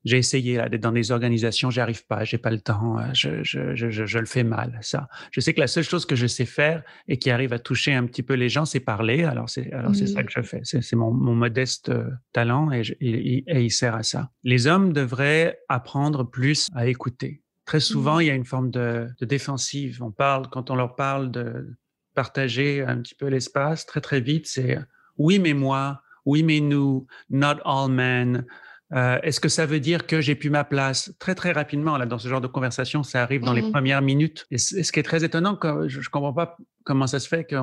J'ai 0.04 0.16
essayé 0.16 0.56
d'être 0.70 0.80
dans 0.80 0.92
des 0.92 1.10
organisations, 1.10 1.70
j'y 1.70 1.80
arrive 1.80 2.06
pas, 2.06 2.22
j'ai 2.22 2.38
pas 2.38 2.52
le 2.52 2.60
temps, 2.60 2.98
euh, 2.98 3.02
je, 3.14 3.42
je, 3.42 3.74
je, 3.74 3.90
je, 3.90 4.18
le 4.18 4.26
fais 4.26 4.44
mal. 4.44 4.78
Ça, 4.80 5.08
je 5.32 5.40
sais 5.40 5.52
que 5.52 5.60
la 5.60 5.66
seule 5.66 5.82
chose 5.82 6.06
que 6.06 6.14
je 6.14 6.28
sais 6.28 6.46
faire 6.46 6.84
et 7.08 7.18
qui 7.18 7.30
arrive 7.30 7.52
à 7.52 7.58
toucher 7.58 7.92
un 7.94 8.06
petit 8.06 8.22
peu 8.22 8.34
les 8.34 8.48
gens, 8.48 8.64
c'est 8.64 8.78
parler. 8.78 9.24
Alors 9.24 9.50
c'est 9.50 9.72
alors 9.72 9.96
c'est 9.96 10.06
ça 10.06 10.20
mhm. 10.20 10.26
que 10.26 10.32
je 10.32 10.42
fais. 10.42 10.60
C'est 10.62 10.94
mon, 10.94 11.12
mon, 11.12 11.34
modeste 11.34 11.88
euh, 11.88 12.08
talent 12.32 12.70
et, 12.70 12.82
et, 13.00 13.44
et 13.48 13.62
il 13.64 13.70
sert 13.70 13.96
à 13.96 14.04
ça. 14.04 14.30
Les 14.44 14.68
hommes 14.68 14.92
devraient 14.92 15.58
apprendre 15.68 16.22
plus 16.22 16.68
à 16.74 16.86
écouter. 16.86 17.42
Très 17.68 17.80
souvent, 17.80 18.16
mmh. 18.16 18.22
il 18.22 18.26
y 18.28 18.30
a 18.30 18.34
une 18.34 18.46
forme 18.46 18.70
de, 18.70 19.08
défensive. 19.20 20.02
On 20.02 20.10
parle, 20.10 20.48
quand 20.48 20.70
on 20.70 20.74
leur 20.74 20.96
parle 20.96 21.30
de 21.30 21.76
partager 22.14 22.82
un 22.82 22.96
petit 22.96 23.14
peu 23.14 23.26
l'espace, 23.26 23.84
très 23.84 24.00
très 24.00 24.22
vite, 24.22 24.46
c'est 24.46 24.78
oui, 25.18 25.38
mais 25.38 25.52
moi, 25.52 26.00
oui, 26.24 26.42
mais 26.42 26.60
nous, 26.60 27.06
not 27.28 27.56
all 27.66 27.90
men. 27.90 28.46
Euh, 28.94 29.18
est-ce 29.22 29.38
que 29.38 29.50
ça 29.50 29.66
veut 29.66 29.80
dire 29.80 30.06
que 30.06 30.22
j'ai 30.22 30.34
plus 30.34 30.48
ma 30.48 30.64
place 30.64 31.12
Très 31.18 31.34
très 31.34 31.52
rapidement, 31.52 31.98
là, 31.98 32.06
dans 32.06 32.16
ce 32.16 32.26
genre 32.26 32.40
de 32.40 32.46
conversation, 32.46 33.02
ça 33.02 33.22
arrive 33.22 33.42
dans 33.42 33.52
les 33.52 33.60
mmh. 33.60 33.72
premières 33.72 34.00
minutes. 34.00 34.46
Et 34.50 34.56
ce 34.56 34.90
qui 34.90 34.98
est 34.98 35.02
très 35.02 35.22
étonnant, 35.22 35.58
je 35.88 35.98
ne 35.98 36.04
comprends 36.10 36.32
pas 36.32 36.56
comment 36.84 37.06
ça 37.06 37.20
se 37.20 37.28
fait 37.28 37.44
que 37.44 37.54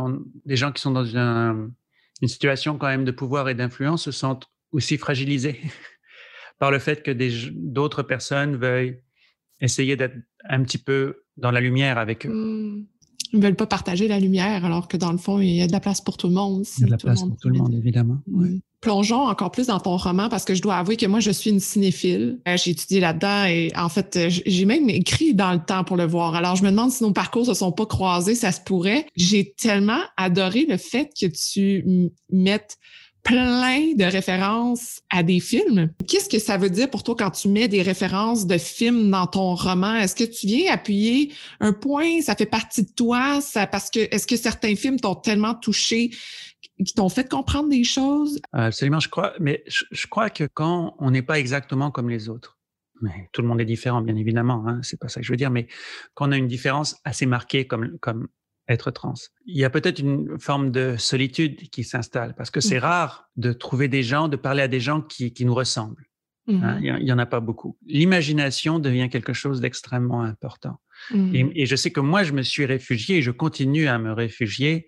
des 0.45 0.55
gens 0.55 0.71
qui 0.71 0.83
sont 0.83 0.91
dans 0.91 1.05
une, 1.05 1.73
une 2.21 2.27
situation 2.27 2.77
quand 2.77 2.89
même 2.89 3.05
de 3.05 3.11
pouvoir 3.11 3.49
et 3.49 3.55
d'influence 3.55 4.03
se 4.03 4.11
sentent 4.11 4.51
aussi 4.71 4.99
fragilisés 4.99 5.59
par 6.59 6.69
le 6.69 6.77
fait 6.77 7.01
que 7.01 7.09
d'autres 7.51 8.03
personnes 8.03 8.55
veuillent 8.55 8.99
essayer 9.61 9.95
d'être 9.95 10.15
un 10.49 10.63
petit 10.63 10.77
peu 10.77 11.23
dans 11.37 11.51
la 11.51 11.61
lumière 11.61 11.97
avec 11.97 12.25
eux. 12.25 12.29
Mmh. 12.29 12.85
Ils 13.33 13.39
ne 13.39 13.43
veulent 13.43 13.55
pas 13.55 13.65
partager 13.65 14.07
la 14.07 14.19
lumière, 14.19 14.63
alors 14.63 14.87
que 14.87 14.97
dans 14.97 15.11
le 15.11 15.17
fond, 15.17 15.39
il 15.39 15.55
y 15.55 15.61
a 15.61 15.67
de 15.67 15.71
la 15.71 15.79
place 15.79 15.99
pour 15.99 16.15
tout 16.15 16.27
le 16.27 16.33
monde. 16.33 16.63
il 16.77 16.81
y 16.81 16.83
a 16.83 16.87
de 16.87 16.91
la 16.91 16.97
place 16.97 17.23
pour 17.23 17.35
tout 17.37 17.49
le 17.49 17.57
monde, 17.57 17.73
évidemment. 17.73 18.19
Mmh. 18.27 18.59
Plongeons 18.81 19.27
encore 19.27 19.51
plus 19.51 19.67
dans 19.67 19.79
ton 19.79 19.97
roman, 19.97 20.29
parce 20.29 20.45
que 20.45 20.53
je 20.53 20.61
dois 20.61 20.75
avouer 20.75 20.95
que 20.95 21.05
moi, 21.05 21.19
je 21.19 21.31
suis 21.31 21.49
une 21.49 21.59
cinéphile. 21.59 22.39
Euh, 22.47 22.55
j'ai 22.55 22.71
étudié 22.71 22.99
là-dedans 22.99 23.45
et 23.45 23.71
en 23.75 23.89
fait, 23.89 24.15
euh, 24.15 24.29
j'ai 24.29 24.65
même 24.65 24.89
écrit 24.89 25.33
dans 25.33 25.51
le 25.51 25.59
temps 25.59 25.83
pour 25.83 25.97
le 25.97 26.05
voir. 26.05 26.35
Alors, 26.35 26.55
je 26.55 26.63
me 26.63 26.69
demande 26.69 26.91
si 26.91 27.03
nos 27.03 27.11
parcours 27.11 27.45
se 27.45 27.53
sont 27.55 27.71
pas 27.71 27.85
croisés, 27.85 28.35
ça 28.35 28.51
se 28.51 28.61
pourrait. 28.61 29.07
J'ai 29.15 29.53
tellement 29.57 30.01
adoré 30.17 30.65
le 30.69 30.77
fait 30.77 31.09
que 31.19 31.25
tu 31.25 32.11
mettes 32.31 32.77
plein 33.25 33.95
de 33.95 34.03
références 34.03 35.01
à 35.09 35.23
des 35.23 35.39
films. 35.39 35.91
Qu'est-ce 36.07 36.29
que 36.29 36.39
ça 36.39 36.57
veut 36.57 36.69
dire 36.69 36.89
pour 36.89 37.03
toi 37.03 37.15
quand 37.17 37.31
tu 37.31 37.49
mets 37.49 37.67
des 37.67 37.81
références 37.81 38.45
de 38.45 38.57
films 38.57 39.09
dans 39.09 39.25
ton 39.25 39.55
roman? 39.55 39.95
Est-ce 39.95 40.15
que 40.15 40.23
tu 40.23 40.45
viens 40.45 40.71
appuyer 40.71 41.33
un 41.59 41.73
point? 41.73 42.21
Ça 42.21 42.35
fait 42.35 42.45
partie 42.45 42.83
de 42.83 42.91
toi? 42.95 43.39
Parce 43.71 43.89
que 43.89 43.99
est-ce 44.13 44.27
que 44.27 44.37
certains 44.37 44.75
films 44.75 44.99
t'ont 44.99 45.15
tellement 45.15 45.55
touché 45.55 46.11
qui 46.85 46.93
t'ont 46.93 47.09
fait 47.09 47.27
comprendre 47.27 47.69
des 47.69 47.83
choses? 47.83 48.39
Absolument, 48.53 48.99
je 48.99 49.09
crois. 49.09 49.33
Mais 49.39 49.63
je, 49.67 50.07
crois 50.07 50.29
que 50.29 50.43
quand 50.53 50.95
on 50.99 51.09
n'est 51.09 51.23
pas 51.23 51.39
exactement 51.39 51.89
comme 51.89 52.09
les 52.09 52.29
autres, 52.29 52.59
mais 53.01 53.27
tout 53.33 53.41
le 53.41 53.47
monde 53.47 53.59
est 53.59 53.65
différent, 53.65 54.01
bien 54.01 54.15
évidemment, 54.15 54.63
hein, 54.67 54.79
c'est 54.83 54.99
pas 54.99 55.09
ça 55.09 55.19
que 55.19 55.25
je 55.25 55.33
veux 55.33 55.37
dire, 55.37 55.51
mais 55.51 55.67
quand 56.13 56.29
on 56.29 56.31
a 56.31 56.37
une 56.37 56.47
différence 56.47 56.95
assez 57.03 57.25
marquée 57.25 57.65
comme 57.65 57.97
être 58.67 58.91
trans. 58.91 59.13
Il 59.45 59.57
y 59.57 59.63
a 59.63 59.69
peut-être 59.69 59.99
une 59.99 60.39
forme 60.39 60.71
de 60.71 60.95
solitude 60.97 61.69
qui 61.69 61.83
s'installe 61.83 62.33
parce 62.35 62.49
que 62.49 62.61
c'est 62.61 62.77
mmh. 62.77 62.83
rare 62.83 63.29
de 63.35 63.53
trouver 63.53 63.87
des 63.87 64.03
gens, 64.03 64.27
de 64.27 64.37
parler 64.37 64.63
à 64.63 64.67
des 64.67 64.79
gens 64.79 65.01
qui, 65.01 65.33
qui 65.33 65.45
nous 65.45 65.55
ressemblent. 65.55 66.05
Hein, 66.47 66.79
mmh 66.79 66.97
il 66.99 67.05
n'y 67.05 67.11
en 67.11 67.17
a 67.17 67.25
pas 67.25 67.39
beaucoup. 67.39 67.75
L'imagination 67.87 68.77
devient 68.77 69.09
quelque 69.09 69.33
chose 69.33 69.61
d'extrêmement 69.61 70.21
important. 70.21 70.79
Mmh. 71.11 71.35
Et, 71.35 71.51
et, 71.55 71.65
je 71.65 71.75
sais 71.75 71.91
que 71.91 71.99
moi, 71.99 72.23
je 72.23 72.33
me 72.33 72.43
suis 72.43 72.65
réfugié 72.65 73.17
et 73.17 73.21
je 73.21 73.31
continue 73.31 73.87
à 73.87 73.97
me 73.97 74.13
réfugier 74.13 74.87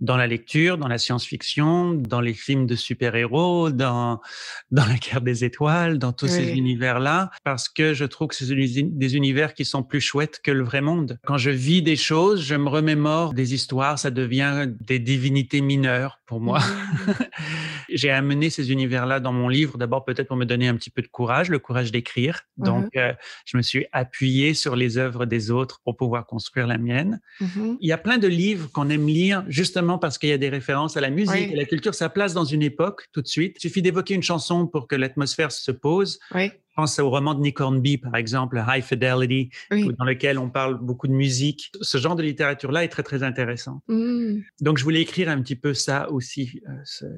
dans 0.00 0.16
la 0.16 0.26
lecture, 0.26 0.78
dans 0.78 0.88
la 0.88 0.98
science-fiction, 0.98 1.94
dans 1.94 2.20
les 2.20 2.34
films 2.34 2.66
de 2.66 2.74
super-héros, 2.74 3.70
dans, 3.70 4.20
dans 4.70 4.84
la 4.84 4.96
guerre 4.96 5.20
des 5.20 5.44
étoiles, 5.44 5.98
dans 5.98 6.12
tous 6.12 6.28
ces 6.28 6.52
univers-là, 6.52 7.30
parce 7.44 7.68
que 7.68 7.94
je 7.94 8.04
trouve 8.04 8.28
que 8.28 8.34
c'est 8.34 8.54
des 8.54 9.16
univers 9.16 9.54
qui 9.54 9.64
sont 9.64 9.82
plus 9.82 10.00
chouettes 10.00 10.40
que 10.42 10.50
le 10.50 10.64
vrai 10.64 10.80
monde. 10.80 11.18
Quand 11.24 11.38
je 11.38 11.50
vis 11.50 11.82
des 11.82 11.96
choses, 11.96 12.42
je 12.42 12.54
me 12.54 12.68
remémore 12.68 13.34
des 13.34 13.54
histoires, 13.54 13.98
ça 13.98 14.10
devient 14.10 14.66
des 14.80 14.98
divinités 14.98 15.60
mineures 15.60 16.20
pour 16.26 16.40
moi. 16.40 16.58
Mmh. 16.58 17.12
J'ai 17.90 18.10
amené 18.10 18.50
ces 18.50 18.72
univers-là 18.72 19.20
dans 19.20 19.32
mon 19.32 19.48
livre, 19.48 19.78
d'abord 19.78 20.04
peut-être 20.04 20.28
pour 20.28 20.36
me 20.36 20.46
donner 20.46 20.68
un 20.68 20.76
petit 20.76 20.90
peu 20.90 21.02
de 21.02 21.06
courage, 21.06 21.48
le 21.50 21.58
courage 21.58 21.92
d'écrire. 21.92 22.42
Mmh 22.56 22.64
Donc, 22.64 22.96
euh, 22.96 23.12
je 23.44 23.56
me 23.56 23.62
suis 23.62 23.86
appuyé 23.92 24.54
sur 24.54 24.74
les 24.74 24.98
œuvres 24.98 25.26
des 25.26 25.50
autres 25.50 25.80
pour 25.84 25.96
pouvoir 25.96 26.26
construire 26.26 26.66
la 26.66 26.78
mienne. 26.78 27.20
Mmh 27.40 27.76
Il 27.80 27.88
y 27.88 27.92
a 27.92 27.98
plein 27.98 28.18
de 28.18 28.26
livres 28.28 28.70
qu'on 28.72 28.88
aime 28.88 29.06
lire 29.06 29.44
justement 29.48 29.83
parce 29.98 30.18
qu'il 30.18 30.28
y 30.28 30.32
a 30.32 30.38
des 30.38 30.48
références 30.48 30.96
à 30.96 31.00
la 31.00 31.10
musique 31.10 31.52
et 31.52 31.56
la 31.56 31.64
culture, 31.64 31.94
ça 31.94 32.08
place 32.08 32.34
dans 32.34 32.44
une 32.44 32.62
époque 32.62 33.08
tout 33.12 33.22
de 33.22 33.28
suite. 33.28 33.56
Il 33.58 33.60
suffit 33.60 33.82
d'évoquer 33.82 34.14
une 34.14 34.22
chanson 34.22 34.66
pour 34.66 34.88
que 34.88 34.96
l'atmosphère 34.96 35.52
se 35.52 35.70
pose. 35.70 36.18
Oui. 36.34 36.50
Je 36.74 36.82
pense 36.82 36.98
au 36.98 37.08
roman 37.08 37.34
de 37.34 37.40
Nick 37.40 37.60
Hornby, 37.60 37.98
par 37.98 38.16
exemple, 38.16 38.60
High 38.66 38.82
Fidelity, 38.82 39.48
dans 39.70 40.04
lequel 40.04 40.40
on 40.40 40.50
parle 40.50 40.76
beaucoup 40.80 41.06
de 41.06 41.12
musique. 41.12 41.70
Ce 41.80 41.98
genre 41.98 42.16
de 42.16 42.22
littérature-là 42.24 42.82
est 42.82 42.88
très, 42.88 43.04
très 43.04 43.22
intéressant. 43.22 43.80
Mmh. 43.86 44.40
Donc, 44.60 44.78
je 44.78 44.82
voulais 44.82 45.00
écrire 45.00 45.28
un 45.28 45.40
petit 45.40 45.54
peu 45.54 45.72
ça 45.72 46.10
aussi, 46.10 46.60
euh, 46.68 47.08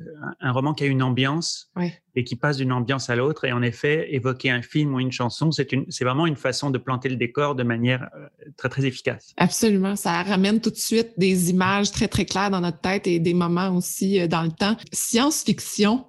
un 0.41 0.53
roman 0.53 0.75
qui 0.75 0.85
a 0.85 0.89
une 0.89 1.03
ambiance 1.03 1.73
et 2.15 2.23
qui 2.23 2.37
passe 2.37 2.59
d'une 2.59 2.71
ambiance 2.71 3.09
à 3.09 3.17
l'autre. 3.17 3.47
Et 3.47 3.53
en 3.53 3.63
effet, 3.63 4.15
évoquer 4.15 4.51
un 4.51 4.61
film 4.61 4.93
ou 4.93 5.01
une 5.01 5.13
chanson, 5.13 5.51
c'est 5.51 6.05
vraiment 6.05 6.27
une 6.27 6.37
façon 6.37 6.69
de 6.71 6.77
planter 6.77 7.09
le 7.09 7.17
décor 7.17 7.55
de 7.55 7.63
manière 7.63 8.11
euh, 8.15 8.27
très, 8.59 8.69
très 8.69 8.85
efficace. 8.85 9.33
Absolument. 9.39 9.97
Ça 9.97 10.23
ramène 10.23 10.61
tout 10.61 10.71
de 10.71 10.77
suite 10.77 11.13
des 11.17 11.49
images 11.49 11.93
très, 11.93 12.09
très 12.09 12.27
claires 12.27 12.51
dans 12.51 12.61
notre 12.61 12.81
tête 12.81 13.07
et 13.07 13.21
des 13.21 13.33
moments 13.33 13.75
aussi 13.75 14.21
euh, 14.21 14.27
dans 14.27 14.43
le 14.43 14.51
temps. 14.51 14.77
Science-fiction, 14.93 16.05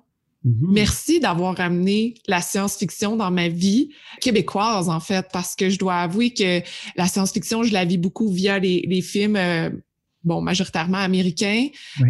Mm-hmm. 0.48 0.72
Merci 0.72 1.20
d'avoir 1.20 1.60
amené 1.60 2.16
la 2.28 2.42
science-fiction 2.42 3.18
dans 3.18 3.32
ma 3.32 3.50
vie 3.50 3.90
québécoise, 4.22 4.88
en 4.88 5.00
fait, 5.00 5.28
parce 5.34 5.56
que 5.56 5.70
je 5.70 5.78
dois 5.78 5.96
avouer 5.96 6.34
que 6.34 6.62
la 6.96 7.08
science-fiction, 7.08 7.64
je 7.64 7.74
la 7.74 7.84
vis 7.84 7.98
beaucoup 7.98 8.30
via 8.30 8.58
les, 8.60 9.02
films 9.02 9.36
euh, 9.36 9.70
bon, 10.24 10.42
majoritairement 10.42 10.98
américain. 10.98 11.68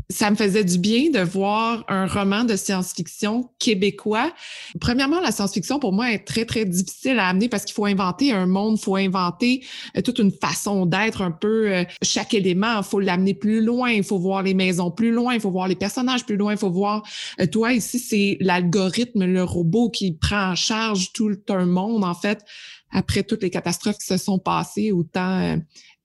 Ça 0.10 0.32
me 0.32 0.36
faisait 0.36 0.64
du 0.64 0.78
bien 0.78 1.10
de 1.12 1.20
voir 1.20 1.86
un 1.88 2.08
roman 2.08 2.44
de 2.44 2.56
science-fiction 2.56 3.52
québécois. 3.60 4.34
Premièrement, 4.80 5.22
la 5.22 5.32
science-fiction, 5.32 5.80
pour 5.80 5.94
moi, 5.94 6.12
est 6.12 6.26
très, 6.26 6.46
très 6.46 6.66
difficile 6.66 7.20
à 7.20 7.28
amener 7.28 7.50
parce 7.50 7.66
qu'il 7.66 7.74
faut 7.74 7.86
inventer 7.86 8.32
un 8.32 8.46
monde, 8.46 8.78
il 8.80 8.84
faut 8.84 8.96
inventer 8.96 9.66
euh, 9.96 10.02
toute 10.02 10.20
une 10.20 10.32
façon 10.32 10.86
d'être 10.86 11.22
un 11.22 11.32
peu 11.32 11.72
euh, 11.72 11.84
chaque 12.02 12.34
élément. 12.34 12.78
Il 12.78 12.84
faut 12.84 13.00
l'amener 13.00 13.34
plus 13.34 13.62
loin, 13.64 13.92
il 13.92 14.04
faut 14.04 14.20
voir 14.20 14.44
les 14.44 14.54
maisons 14.54 14.92
plus 14.92 15.12
loin, 15.12 15.34
il 15.34 15.40
faut 15.40 15.52
voir 15.52 15.68
les 15.68 15.76
personnages 15.76 16.26
plus 16.26 16.38
loin, 16.38 16.54
il 16.54 16.58
faut 16.58 16.72
voir... 16.72 17.04
Euh, 17.40 17.48
toi, 17.48 17.74
ici, 17.74 18.00
c'est 18.00 18.38
l'algorithme, 18.40 19.26
le 19.26 19.44
robot 19.44 19.90
qui 19.90 20.14
prend 20.14 20.52
en 20.52 20.56
charge 20.56 21.12
tout 21.14 21.36
un 21.50 21.66
monde, 21.66 22.04
en 22.04 22.14
fait, 22.14 22.44
après 22.92 23.24
toutes 23.24 23.44
les 23.44 23.50
catastrophes 23.50 23.98
qui 23.98 24.06
se 24.06 24.18
sont 24.18 24.40
passées, 24.40 24.92
autant 24.92 25.58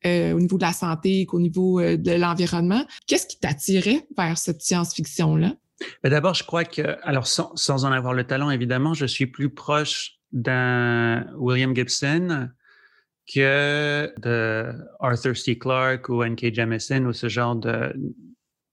euh, 0.06 0.32
au 0.32 0.40
niveau 0.40 0.56
de 0.56 0.62
la 0.62 0.72
santé 0.72 1.26
qu'au 1.26 1.40
niveau 1.40 1.80
euh, 1.80 1.96
de 1.96 2.12
l'environnement. 2.12 2.84
Qu'est-ce 3.06 3.26
qui 3.26 3.38
t'attirait 3.38 4.06
vers 4.16 4.38
cette 4.38 4.62
science-fiction-là? 4.62 5.54
Ben, 6.02 6.10
d'abord, 6.10 6.34
je 6.34 6.44
crois 6.44 6.64
que, 6.64 6.96
alors 7.02 7.26
sans, 7.26 7.84
en 7.84 7.92
avoir 7.92 8.14
le 8.14 8.24
talent, 8.24 8.50
évidemment, 8.50 8.94
je 8.94 9.06
suis 9.06 9.26
plus 9.26 9.50
proche 9.50 10.18
d'un 10.32 11.26
William 11.36 11.74
Gibson 11.74 12.48
que 13.32 14.12
de 14.20 14.72
Arthur 15.00 15.36
C. 15.36 15.58
Clarke 15.58 16.08
ou 16.08 16.22
N.K. 16.22 16.54
Jemisin 16.54 17.04
ou 17.04 17.12
ce 17.12 17.28
genre 17.28 17.56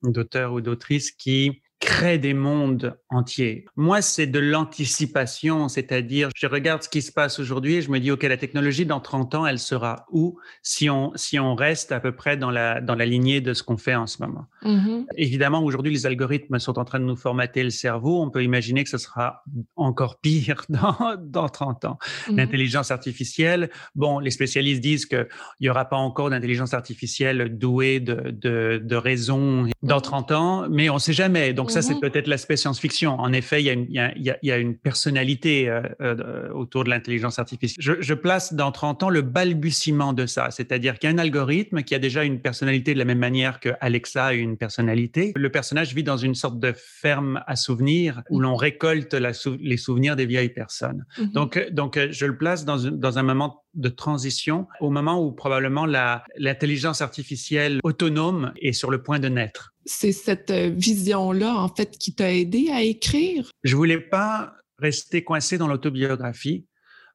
d'auteurs 0.03 0.53
ou 0.53 0.61
d'autrices 0.61 1.11
qui 1.11 1.61
crée 1.89 2.19
des 2.19 2.35
mondes 2.35 2.99
entiers. 3.09 3.65
Moi, 3.75 4.03
c'est 4.03 4.27
de 4.27 4.37
l'anticipation, 4.37 5.69
c'est-à-dire 5.69 6.29
je 6.35 6.45
regarde 6.45 6.83
ce 6.83 6.89
qui 6.89 7.01
se 7.01 7.11
passe 7.11 7.39
aujourd'hui 7.39 7.75
et 7.75 7.81
je 7.81 7.89
me 7.89 7.99
dis, 7.99 8.11
OK, 8.11 8.21
la 8.21 8.37
technologie 8.37 8.85
dans 8.85 8.99
30 8.99 9.33
ans, 9.33 9.47
elle 9.47 9.57
sera 9.57 10.05
où 10.11 10.37
si 10.61 10.87
on, 10.87 11.11
si 11.15 11.39
on 11.39 11.55
reste 11.55 11.91
à 11.91 11.99
peu 11.99 12.11
près 12.11 12.37
dans 12.37 12.51
la, 12.51 12.79
dans 12.79 12.93
la 12.93 13.07
lignée 13.07 13.41
de 13.41 13.55
ce 13.55 13.63
qu'on 13.63 13.77
fait 13.77 13.95
en 13.95 14.05
ce 14.05 14.21
moment? 14.21 14.45
Mm-hmm. 14.63 15.05
Évidemment, 15.17 15.63
aujourd'hui, 15.63 15.91
les 15.91 16.05
algorithmes 16.05 16.59
sont 16.59 16.77
en 16.77 16.85
train 16.85 16.99
de 16.99 17.05
nous 17.05 17.15
formater 17.15 17.63
le 17.63 17.71
cerveau. 17.71 18.21
On 18.21 18.29
peut 18.29 18.43
imaginer 18.43 18.83
que 18.83 18.89
ce 18.91 18.99
sera 18.99 19.43
encore 19.75 20.19
pire 20.19 20.65
dans, 20.69 21.15
dans 21.19 21.49
30 21.49 21.85
ans. 21.85 21.97
Mm-hmm. 21.97 22.35
L'intelligence 22.35 22.91
artificielle, 22.91 23.71
bon, 23.95 24.19
les 24.19 24.31
spécialistes 24.31 24.81
disent 24.81 25.07
qu'il 25.07 25.27
n'y 25.59 25.69
aura 25.69 25.85
pas 25.85 25.97
encore 25.97 26.29
d'intelligence 26.29 26.75
artificielle 26.75 27.57
douée 27.57 27.99
de, 27.99 28.29
de, 28.29 28.79
de 28.83 28.95
raison 28.95 29.65
dans 29.81 30.01
30 30.01 30.31
ans, 30.33 30.67
mais 30.69 30.91
on 30.91 30.95
ne 30.95 30.99
sait 30.99 31.13
jamais. 31.13 31.53
Donc, 31.53 31.71
ça, 31.71 31.78
c'est 31.81 31.95
mmh 31.95 31.99
peut-être 31.99 32.27
l'aspect 32.27 32.57
science-fiction. 32.57 33.19
En 33.19 33.33
effet, 33.33 33.61
il 33.61 33.65
y 33.65 33.69
a 33.69 33.73
une, 33.73 33.85
il 33.89 33.95
y 33.95 33.99
a, 33.99 34.37
il 34.41 34.47
y 34.47 34.51
a 34.51 34.57
une 34.57 34.75
personnalité 34.75 35.69
euh, 35.69 35.81
euh, 36.01 36.49
autour 36.51 36.83
de 36.83 36.89
l'intelligence 36.89 37.39
artificielle. 37.39 37.83
Je, 37.83 37.93
je, 37.99 38.13
place 38.13 38.53
dans 38.53 38.71
30 38.71 39.03
ans 39.03 39.09
le 39.09 39.21
balbutiement 39.21 40.13
de 40.13 40.25
ça, 40.25 40.51
c'est-à-dire 40.51 40.97
qu'il 40.97 41.09
y 41.09 41.13
a 41.13 41.15
un 41.15 41.19
algorithme 41.19 41.83
qui 41.83 41.95
a 41.95 41.99
déjà 41.99 42.23
une 42.23 42.39
personnalité 42.39 42.93
de 42.93 42.99
la 42.99 43.05
même 43.05 43.19
manière 43.19 43.59
que 43.59 43.69
Alexa 43.81 44.25
a 44.25 44.33
une 44.33 44.57
personnalité. 44.57 45.33
Le 45.35 45.49
personnage 45.49 45.93
vit 45.93 46.03
dans 46.03 46.17
une 46.17 46.35
sorte 46.35 46.59
de 46.59 46.73
ferme 46.75 47.41
à 47.47 47.55
souvenirs 47.55 48.21
où 48.29 48.39
mmh. 48.39 48.43
l'on 48.43 48.55
récolte 48.55 49.13
la 49.13 49.31
les 49.61 49.77
souvenirs 49.77 50.15
des 50.15 50.25
vieilles 50.25 50.49
personnes. 50.49 51.05
Mmh 51.17 51.25
donc, 51.33 51.69
donc, 51.71 51.99
je 52.09 52.25
le 52.25 52.37
place 52.37 52.65
dans, 52.65 52.77
dans 52.77 53.19
un 53.19 53.23
moment 53.23 53.63
de 53.73 53.89
transition 53.89 54.67
au 54.79 54.89
moment 54.89 55.23
où 55.23 55.31
probablement 55.31 55.85
l'intelligence 55.85 57.01
artificielle 57.01 57.79
autonome 57.83 58.51
est 58.61 58.73
sur 58.73 58.91
le 58.91 59.01
point 59.01 59.19
de 59.19 59.29
naître. 59.29 59.73
C'est 59.85 60.11
cette 60.11 60.51
euh, 60.51 60.69
vision-là, 60.75 61.55
en 61.55 61.69
fait, 61.69 61.97
qui 61.97 62.13
t'a 62.13 62.33
aidé 62.33 62.69
à 62.71 62.81
écrire? 62.81 63.49
Je 63.63 63.75
voulais 63.75 63.99
pas 63.99 64.53
rester 64.77 65.23
coincé 65.23 65.57
dans 65.57 65.67
l'autobiographie 65.67 66.65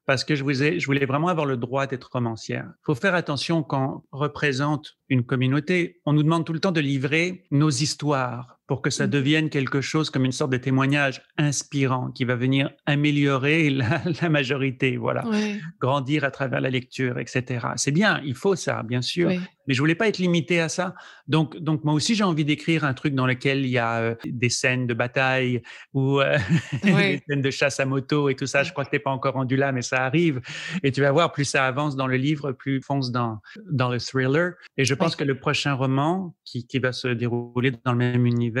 parce 0.05 0.23
que 0.23 0.35
je 0.35 0.43
voulais, 0.43 0.79
je 0.79 0.85
voulais 0.85 1.05
vraiment 1.05 1.29
avoir 1.29 1.45
le 1.45 1.57
droit 1.57 1.87
d'être 1.87 2.09
romancière. 2.11 2.67
Il 2.67 2.85
faut 2.85 2.95
faire 2.95 3.15
attention 3.15 3.63
quand 3.63 4.03
on 4.11 4.17
représente 4.17 4.93
une 5.09 5.25
communauté. 5.25 5.99
On 6.05 6.13
nous 6.13 6.23
demande 6.23 6.45
tout 6.45 6.53
le 6.53 6.59
temps 6.59 6.71
de 6.71 6.81
livrer 6.81 7.45
nos 7.51 7.69
histoires 7.69 8.54
pour 8.67 8.81
que 8.81 8.89
ça 8.89 9.07
mmh. 9.07 9.09
devienne 9.09 9.49
quelque 9.49 9.81
chose 9.81 10.09
comme 10.09 10.25
une 10.25 10.31
sorte 10.31 10.51
de 10.51 10.57
témoignage 10.57 11.21
inspirant 11.37 12.11
qui 12.11 12.25
va 12.25 12.35
venir 12.35 12.71
améliorer 12.85 13.69
la, 13.69 14.01
la 14.21 14.29
majorité, 14.29 14.97
voilà, 14.97 15.23
grandir 15.79 16.23
à 16.23 16.31
travers 16.31 16.61
la 16.61 16.69
lecture, 16.69 17.19
etc. 17.19 17.67
C'est 17.75 17.91
bien, 17.91 18.21
il 18.25 18.35
faut 18.35 18.55
ça, 18.55 18.83
bien 18.83 19.01
sûr, 19.01 19.29
mais 19.67 19.73
je 19.73 19.79
voulais 19.79 19.95
pas 19.95 20.07
être 20.07 20.17
limité 20.17 20.59
à 20.59 20.69
ça. 20.69 20.95
Donc, 21.27 21.57
donc 21.57 21.83
moi 21.83 21.93
aussi 21.93 22.15
j'ai 22.15 22.23
envie 22.23 22.45
d'écrire 22.45 22.83
un 22.83 22.93
truc 22.93 23.15
dans 23.15 23.25
lequel 23.25 23.65
il 23.65 23.71
y 23.71 23.77
a 23.77 23.99
euh, 23.99 24.15
des 24.25 24.49
scènes 24.49 24.87
de 24.87 24.93
bataille 24.93 25.61
ou 25.93 26.19
euh, 26.19 26.37
des 26.83 27.21
scènes 27.27 27.41
de 27.41 27.51
chasse 27.51 27.79
à 27.79 27.85
moto 27.85 28.29
et 28.29 28.35
tout 28.35 28.45
ça. 28.45 28.63
Je 28.63 28.71
crois 28.71 28.85
que 28.85 28.91
t'es 28.91 28.99
pas 28.99 29.11
encore 29.11 29.33
rendu 29.33 29.55
là, 29.55 29.71
mais 29.71 29.81
ça 29.81 30.03
arrive. 30.05 30.41
Et 30.83 30.91
tu 30.91 31.01
vas 31.01 31.11
voir, 31.11 31.31
plus 31.31 31.45
ça 31.45 31.65
avance 31.65 31.95
dans 31.95 32.07
le 32.07 32.17
livre, 32.17 32.51
plus 32.51 32.81
fonce 32.81 33.11
dans 33.11 33.39
dans 33.71 33.89
le 33.89 33.99
thriller. 33.99 34.53
Et 34.77 34.85
je 34.85 34.93
pense 34.93 35.15
que 35.15 35.23
le 35.23 35.37
prochain 35.39 35.73
roman 35.73 36.35
qui, 36.43 36.67
qui 36.67 36.79
va 36.79 36.91
se 36.91 37.07
dérouler 37.07 37.71
dans 37.83 37.91
le 37.93 37.97
même 37.97 38.25
univers 38.25 38.54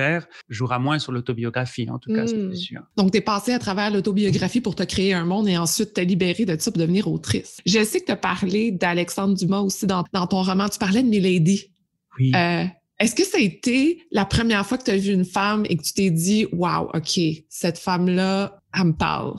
jouera 0.49 0.79
moins 0.79 0.99
sur 0.99 1.11
l'autobiographie, 1.11 1.89
en 1.89 1.99
tout 1.99 2.13
cas, 2.13 2.27
c'est 2.27 2.37
hmm. 2.37 2.55
sûr. 2.55 2.81
Donc, 2.97 3.11
tu 3.11 3.17
es 3.17 3.21
passé 3.21 3.53
à 3.53 3.59
travers 3.59 3.91
l'autobiographie 3.91 4.61
pour 4.61 4.75
te 4.75 4.83
créer 4.83 5.13
un 5.13 5.25
monde 5.25 5.47
et 5.47 5.57
ensuite 5.57 5.93
te 5.93 6.01
libérer 6.01 6.45
de 6.45 6.57
ça 6.59 6.71
pour 6.71 6.79
devenir 6.79 7.07
autrice. 7.07 7.61
Je 7.65 7.83
sais 7.83 8.01
que 8.01 8.05
tu 8.05 8.11
as 8.11 8.17
parlé 8.17 8.71
d'Alexandre 8.71 9.35
Dumas 9.35 9.59
aussi 9.59 9.87
dans, 9.87 10.03
ton 10.03 10.41
roman. 10.41 10.69
Tu 10.69 10.79
parlais 10.79 11.03
de 11.03 11.07
Milady. 11.07 11.71
Oui. 12.19 12.31
Euh, 12.35 12.65
est-ce 12.99 13.13
que 13.13 13.23
ça 13.23 13.37
a 13.37 13.41
été 13.41 14.03
la 14.11 14.25
première 14.25 14.65
fois 14.65 14.77
que 14.77 14.83
tu 14.83 14.91
as 14.91 14.97
vu 14.97 15.11
une 15.11 15.25
femme 15.25 15.65
et 15.69 15.75
que 15.75 15.83
tu 15.83 15.93
t'es 15.93 16.11
dit, 16.11 16.47
wow, 16.53 16.89
OK, 16.93 17.19
cette 17.49 17.77
femme-là, 17.77 18.59
elle 18.73 18.85
me 18.85 18.93
parle? 18.93 19.35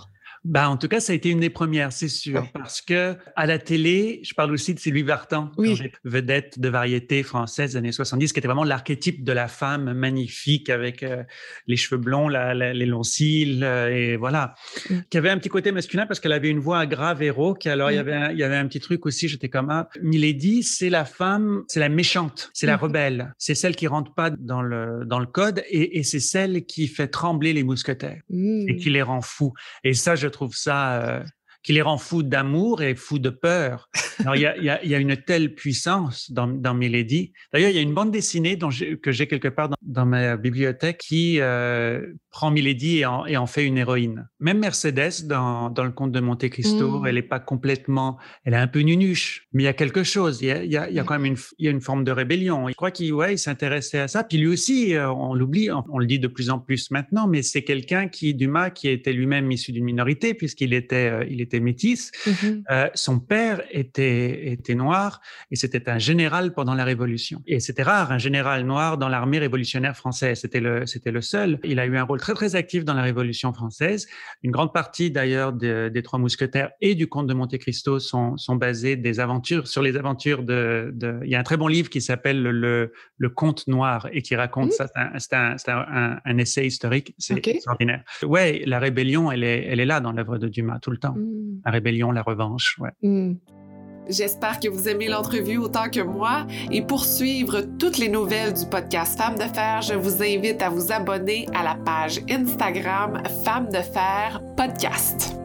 Bah, 0.47 0.71
en 0.71 0.77
tout 0.77 0.87
cas, 0.87 1.01
ça 1.01 1.13
a 1.13 1.17
été 1.17 1.29
une 1.29 1.41
des 1.41 1.51
premières, 1.51 1.93
c'est 1.93 2.07
sûr, 2.07 2.47
parce 2.55 2.81
que 2.81 3.17
à 3.35 3.47
la 3.47 3.59
télé, 3.59 4.21
je 4.23 4.33
parle 4.33 4.53
aussi 4.53 4.75
de 4.75 4.79
Sylvie 4.79 5.03
Vartan, 5.03 5.51
vedette 6.05 6.61
de 6.61 6.69
variété 6.69 7.25
française 7.25 7.73
des 7.73 7.77
années 7.79 7.91
70, 7.91 8.33
qui 8.33 8.39
était 8.39 8.47
vraiment 8.47 8.63
l'archétype 8.63 9.25
de 9.25 9.33
la 9.33 9.49
femme 9.49 9.93
magnifique 9.93 10.71
avec 10.71 11.03
euh, 11.03 11.25
les 11.67 11.77
cheveux 11.77 12.01
blonds, 12.01 12.29
la, 12.29 12.55
les 12.55 12.87
longs 12.87 13.03
cils, 13.03 13.65
euh, 13.65 13.89
et 13.89 14.17
voilà, 14.17 14.55
qui 15.11 15.19
avait 15.19 15.31
un 15.31 15.39
petit 15.39 15.49
côté 15.49 15.73
masculin 15.73 16.07
parce 16.07 16.21
qu'elle 16.21 16.33
avait 16.33 16.49
une 16.49 16.61
voix 16.61 16.87
grave 16.87 17.25
et 17.25 17.31
rauque. 17.31 17.67
Alors 17.67 17.91
il 17.91 17.97
y 17.97 17.99
avait 17.99 18.15
un, 18.15 18.31
il 18.31 18.39
y 18.39 18.45
avait 18.45 18.57
un 18.57 18.69
petit 18.69 18.81
truc 18.81 19.05
aussi, 19.05 19.27
j'étais 19.27 19.49
comme 19.49 19.69
ah, 19.71 19.89
Milady, 20.01 20.63
c'est 20.63 20.91
la 20.91 21.05
femme, 21.05 21.65
c'est 21.67 21.81
la 21.81 21.89
méchante, 21.89 22.51
c'est 22.55 22.67
la 22.67 22.77
rebelle, 22.77 23.35
c'est 23.37 23.57
celle 23.57 23.75
qui 23.75 23.89
rentre 23.89 24.15
pas 24.15 24.31
dans 24.31 24.63
le 24.63 25.05
dans 25.07 25.19
le 25.19 25.27
code 25.27 25.65
et, 25.69 25.99
et 25.99 26.05
c'est 26.05 26.21
celle 26.21 26.67
qui 26.67 26.87
fait 26.87 27.09
trembler 27.09 27.53
les 27.53 27.65
mousquetaires 27.65 28.23
et 28.31 28.77
qui 28.77 28.91
les 28.91 29.03
rend 29.03 29.23
fous. 29.23 29.53
Et 29.83 29.93
ça, 29.93 30.15
je 30.15 30.29
trouve 30.37 30.55
ça 30.55 31.03
euh, 31.03 31.25
qui 31.67 31.73
les 31.73 31.83
rend 31.83 31.99
fous 31.99 32.23
d'amour 32.23 32.81
et 32.81 32.95
fous 32.95 33.19
de 33.19 33.29
peur. 33.29 33.91
Alors, 34.21 34.37
il 34.37 34.43
y 34.43 34.47
a, 34.47 34.57
y, 34.57 34.71
a, 34.71 34.85
y 34.85 34.95
a, 34.95 34.99
une 34.99 35.17
telle 35.17 35.53
puissance 35.53 36.31
dans, 36.31 36.47
dans 36.47 36.75
Milady. 36.75 37.33
D'ailleurs, 37.53 37.71
il 37.71 37.75
y 37.75 37.79
a 37.81 37.83
une 37.83 37.93
bande 37.93 38.13
dessinée 38.13 38.55
dont 38.55 38.69
que 39.03 39.11
j'ai 39.11 39.27
quelque 39.27 39.49
part 39.49 39.71
dans, 39.71 39.77
dans, 39.83 40.07
ma 40.07 40.37
bibliothèque 40.37 40.99
qui 40.99 41.41
euh, 41.41 42.07
prend 42.31 42.53
Milady 42.53 42.99
et 42.99 43.07
en, 43.07 43.27
et 43.27 43.37
en, 43.37 43.47
fait 43.47 43.65
une 43.67 43.79
héroïne. 43.79 44.29
Même 44.39 44.61
Mercedes, 44.61 45.27
dans, 45.27 45.69
dans 45.69 45.83
le 45.83 45.91
conte 45.91 46.13
de 46.13 46.21
Monte 46.21 46.49
Cristo, 46.49 47.01
mmh. 47.01 47.07
elle 47.09 47.19
est 47.19 47.23
pas 47.23 47.41
complètement, 47.41 48.17
elle 48.45 48.55
est 48.55 48.59
un 48.59 48.69
peu 48.69 48.81
nunuche, 48.81 49.49
mais 49.53 49.65
il 49.65 49.67
y 49.67 49.69
a 49.69 49.73
quelque 49.73 50.05
chose. 50.05 50.41
Il 50.43 50.47
y 50.47 50.53
a, 50.53 50.65
y 50.65 50.77
a, 50.77 50.89
y 50.89 51.01
a 51.01 51.03
quand 51.03 51.15
même 51.15 51.27
une, 51.27 51.39
il 51.59 51.65
y 51.65 51.69
a 51.69 51.73
une 51.73 51.81
forme 51.81 52.05
de 52.05 52.13
rébellion. 52.13 52.69
Je 52.69 52.75
crois 52.75 52.93
qu'il 52.93 53.13
ouais, 53.13 53.37
s'intéressait 53.37 53.99
à 53.99 54.07
ça. 54.07 54.23
Puis 54.23 54.39
lui 54.39 54.47
aussi, 54.47 54.95
euh, 54.95 55.11
on 55.11 55.35
l'oublie, 55.35 55.69
on 55.73 55.99
le 55.99 56.07
dit 56.07 56.21
de 56.21 56.29
plus 56.29 56.49
en 56.49 56.61
plus 56.61 56.93
maintenant, 56.93 57.27
mais 57.27 57.43
c'est 57.43 57.65
quelqu'un 57.65 58.07
qui, 58.07 58.35
Dumas, 58.35 58.71
qui 58.71 58.89
était 58.89 59.13
lui-même 59.13 59.51
issu 59.51 59.73
d'une 59.73 59.85
minorité 59.85 60.33
puisqu'il 60.33 60.73
était, 60.73 61.11
euh, 61.11 61.27
il 61.29 61.41
était 61.41 61.56
métis. 61.61 62.11
Mmh. 62.27 62.33
Euh, 62.71 62.89
son 62.95 63.21
père 63.21 63.63
était, 63.71 64.53
était 64.53 64.75
noir 64.75 65.21
et 65.51 65.57
c'était 65.57 65.89
un 65.89 65.99
général 65.99 66.53
pendant 66.53 66.75
la 66.75 66.85
Révolution. 66.85 67.43
Et 67.47 67.61
c'était 67.61 67.83
rare, 67.83 68.13
un 68.13 68.19
général 68.19 68.65
noir 68.65 68.99
dans 68.99 69.09
l'armée 69.09 69.39
révolutionnaire 69.39 69.97
française. 69.97 70.41
C'était 70.41 70.61
le, 70.61 70.87
c'était 70.87 71.11
le 71.11 71.21
seul. 71.21 71.59
Il 71.65 71.79
a 71.81 71.87
eu 71.87 71.97
un 71.97 72.05
rôle 72.05 72.21
très, 72.21 72.35
très 72.35 72.57
actif 72.57 72.85
dans 72.85 72.95
la 72.95 73.03
Révolution 73.03 73.53
française. 73.53 74.07
Une 74.43 74.51
grande 74.51 74.73
partie, 74.73 75.11
d'ailleurs, 75.11 75.53
de, 75.53 75.91
des 75.93 76.03
Trois 76.03 76.19
Mousquetaires 76.19 76.71
et 76.81 76.95
du 76.95 77.07
Comte 77.07 77.27
de 77.27 77.35
Monte 77.35 77.57
Cristo 77.59 77.99
sont, 77.99 78.37
sont 78.37 78.57
basés 78.57 78.97
des 78.97 79.21
aventures, 79.21 79.67
sur 79.67 79.83
les 79.83 79.97
aventures 79.97 80.43
de, 80.43 80.91
de, 80.95 81.21
il 81.25 81.31
y 81.31 81.35
a 81.35 81.41
un 81.41 81.43
très 81.43 81.57
bon 81.57 81.69
livre 81.69 81.89
qui 81.89 82.01
s'appelle 82.01 82.43
le, 82.43 82.93
le 83.19 83.29
Conte 83.29 83.67
noir 83.69 84.09
et 84.13 84.23
qui 84.23 84.37
raconte 84.37 84.69
mmh. 84.69 84.73
ça. 84.73 84.87
C'est 85.19 85.35
un, 85.35 85.57
un, 85.67 85.87
un, 85.93 86.21
un, 86.25 86.39
essai 86.39 86.67
historique. 86.67 87.15
C'est 87.19 87.35
okay. 87.35 87.57
extraordinaire. 87.57 88.03
Ouais, 88.23 88.63
la 88.67 88.79
rébellion, 88.79 89.31
elle 89.31 89.45
est, 89.45 89.65
elle 89.67 89.81
est 89.81 89.87
là 89.87 90.01
dans 90.01 90.13
l'œuvre 90.13 90.39
de 90.39 90.49
Dumas 90.49 90.79
tout 90.81 90.91
le 90.91 90.99
temps. 90.99 91.15
Mmh. 91.15 91.46
La 91.65 91.71
rébellion, 91.71 92.13
la 92.13 92.23
revanche. 92.23 92.77
Ouais. 92.79 92.91
Mmh. 93.03 93.35
J'espère 94.09 94.61
que 94.61 94.69
vous 94.69 94.89
aimez 94.89 95.09
l'entrevue 95.09 95.59
autant 95.59 95.89
que 95.91 96.01
moi. 96.01 96.47
Et 96.71 96.81
pour 96.81 97.05
suivre 97.05 97.63
toutes 97.79 97.99
les 97.99 98.09
nouvelles 98.09 98.55
du 98.55 98.65
podcast 98.67 99.19
Femmes 99.19 99.35
de 99.37 99.53
Fer, 99.53 99.83
je 99.83 99.95
vous 99.95 100.23
invite 100.23 100.63
à 100.63 100.69
vous 100.69 100.93
abonner 100.93 101.47
à 101.53 101.65
la 101.65 101.75
page 101.75 102.21
Instagram 102.31 103.21
Femmes 103.45 103.69
de 103.69 103.81
Fer 103.81 104.41
Podcast. 104.57 105.37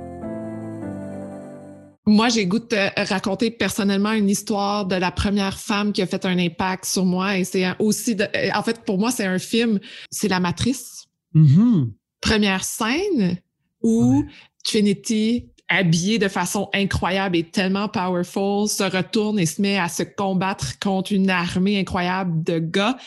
Moi, 2.06 2.30
j'ai 2.30 2.46
goût 2.46 2.60
de 2.60 2.66
te 2.66 3.10
raconter 3.10 3.52
personnellement 3.52 4.12
une 4.12 4.30
histoire 4.30 4.86
de 4.86 4.96
la 4.96 5.12
première 5.12 5.58
femme 5.60 5.92
qui 5.92 6.02
a 6.02 6.08
fait 6.08 6.26
un 6.26 6.38
impact 6.38 6.86
sur 6.86 7.06
moi. 7.06 7.38
Et 7.38 7.44
c'est 7.44 7.66
aussi, 7.80 8.16
de, 8.16 8.26
en 8.56 8.62
fait, 8.64 8.84
pour 8.86 9.00
moi, 9.00 9.12
c'est 9.12 9.26
un 9.26 9.40
film, 9.40 9.80
c'est 10.12 10.28
La 10.28 10.40
Matrice. 10.40 11.06
Mm 11.34 11.46
-hmm. 11.46 11.92
Première 12.22 12.64
scène 12.64 13.38
où 13.82 14.20
ouais. 14.20 14.26
Trinity 14.64 15.48
habillé 15.72 16.20
de 16.20 16.28
façon 16.28 16.70
incroyable 16.74 17.38
et 17.38 17.44
tellement 17.44 17.88
powerful, 17.88 18.68
se 18.68 18.84
retourne 18.84 19.40
et 19.40 19.46
se 19.46 19.62
met 19.62 19.80
à 19.80 19.90
se 19.90 20.04
combattre 20.04 20.78
contre 20.80 21.14
une 21.14 21.30
armée 21.30 21.80
incroyable 21.80 22.44
de 22.44 22.60
gars. 22.60 22.98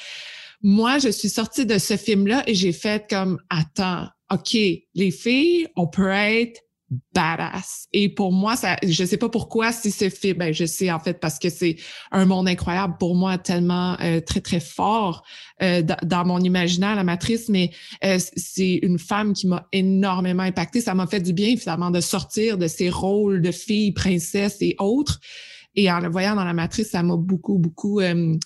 Moi, 0.62 0.98
je 0.98 1.11
suis 1.11 1.29
sortie 1.29 1.66
de 1.66 1.79
ce 1.79 1.96
film-là 1.96 2.42
et 2.46 2.55
j'ai 2.55 2.72
fait 2.72 3.07
comme, 3.09 3.38
attends, 3.50 4.09
OK, 4.33 4.55
les 4.55 5.11
filles, 5.11 5.68
on 5.77 5.87
peut 5.87 6.11
être 6.11 6.63
badass. 7.14 7.87
Et 7.92 8.09
pour 8.09 8.33
moi, 8.33 8.57
ça, 8.57 8.77
je 8.87 9.05
sais 9.05 9.16
pas 9.16 9.29
pourquoi 9.29 9.73
si 9.73 9.90
c'est 9.90 10.11
fait, 10.11 10.35
ben 10.35 10.53
je 10.53 10.64
sais 10.64 10.90
en 10.92 11.01
fait 11.01 11.18
parce 11.18 11.38
que 11.38 11.49
c'est 11.49 11.77
un 12.11 12.25
monde 12.25 12.49
incroyable 12.49 12.97
pour 12.99 13.14
moi, 13.14 13.38
tellement 13.38 13.99
euh, 14.01 14.20
très 14.20 14.40
très 14.40 14.61
fort 14.61 15.25
euh, 15.62 15.83
dans 16.03 16.25
mon 16.25 16.40
imaginaire, 16.40 16.94
la 16.94 17.05
matrice. 17.05 17.49
Mais 17.49 17.70
euh, 18.05 18.18
c'est 18.37 18.75
une 18.75 18.99
femme 18.99 19.33
qui 19.33 19.47
m'a 19.47 19.66
énormément 19.73 20.42
impacté. 20.42 20.81
Ça 20.81 20.94
m'a 20.94 21.07
fait 21.07 21.20
du 21.20 21.33
bien 21.33 21.57
finalement 21.57 21.90
de 21.90 22.01
sortir 22.01 22.59
de 22.59 22.66
ces 22.66 22.90
rôles 22.90 23.40
de 23.40 23.51
fille, 23.51 23.92
princesse 23.92 24.59
et 24.61 24.77
autres. 24.79 25.20
Et 25.77 25.90
en 25.90 26.01
le 26.01 26.09
voyant 26.09 26.37
dans 26.37 26.44
la 26.44 26.53
matrice, 26.53 26.90
ça 26.90 27.03
m'a 27.03 27.16
beaucoup 27.16 27.59
beaucoup 27.59 28.01
euh, 28.01 28.37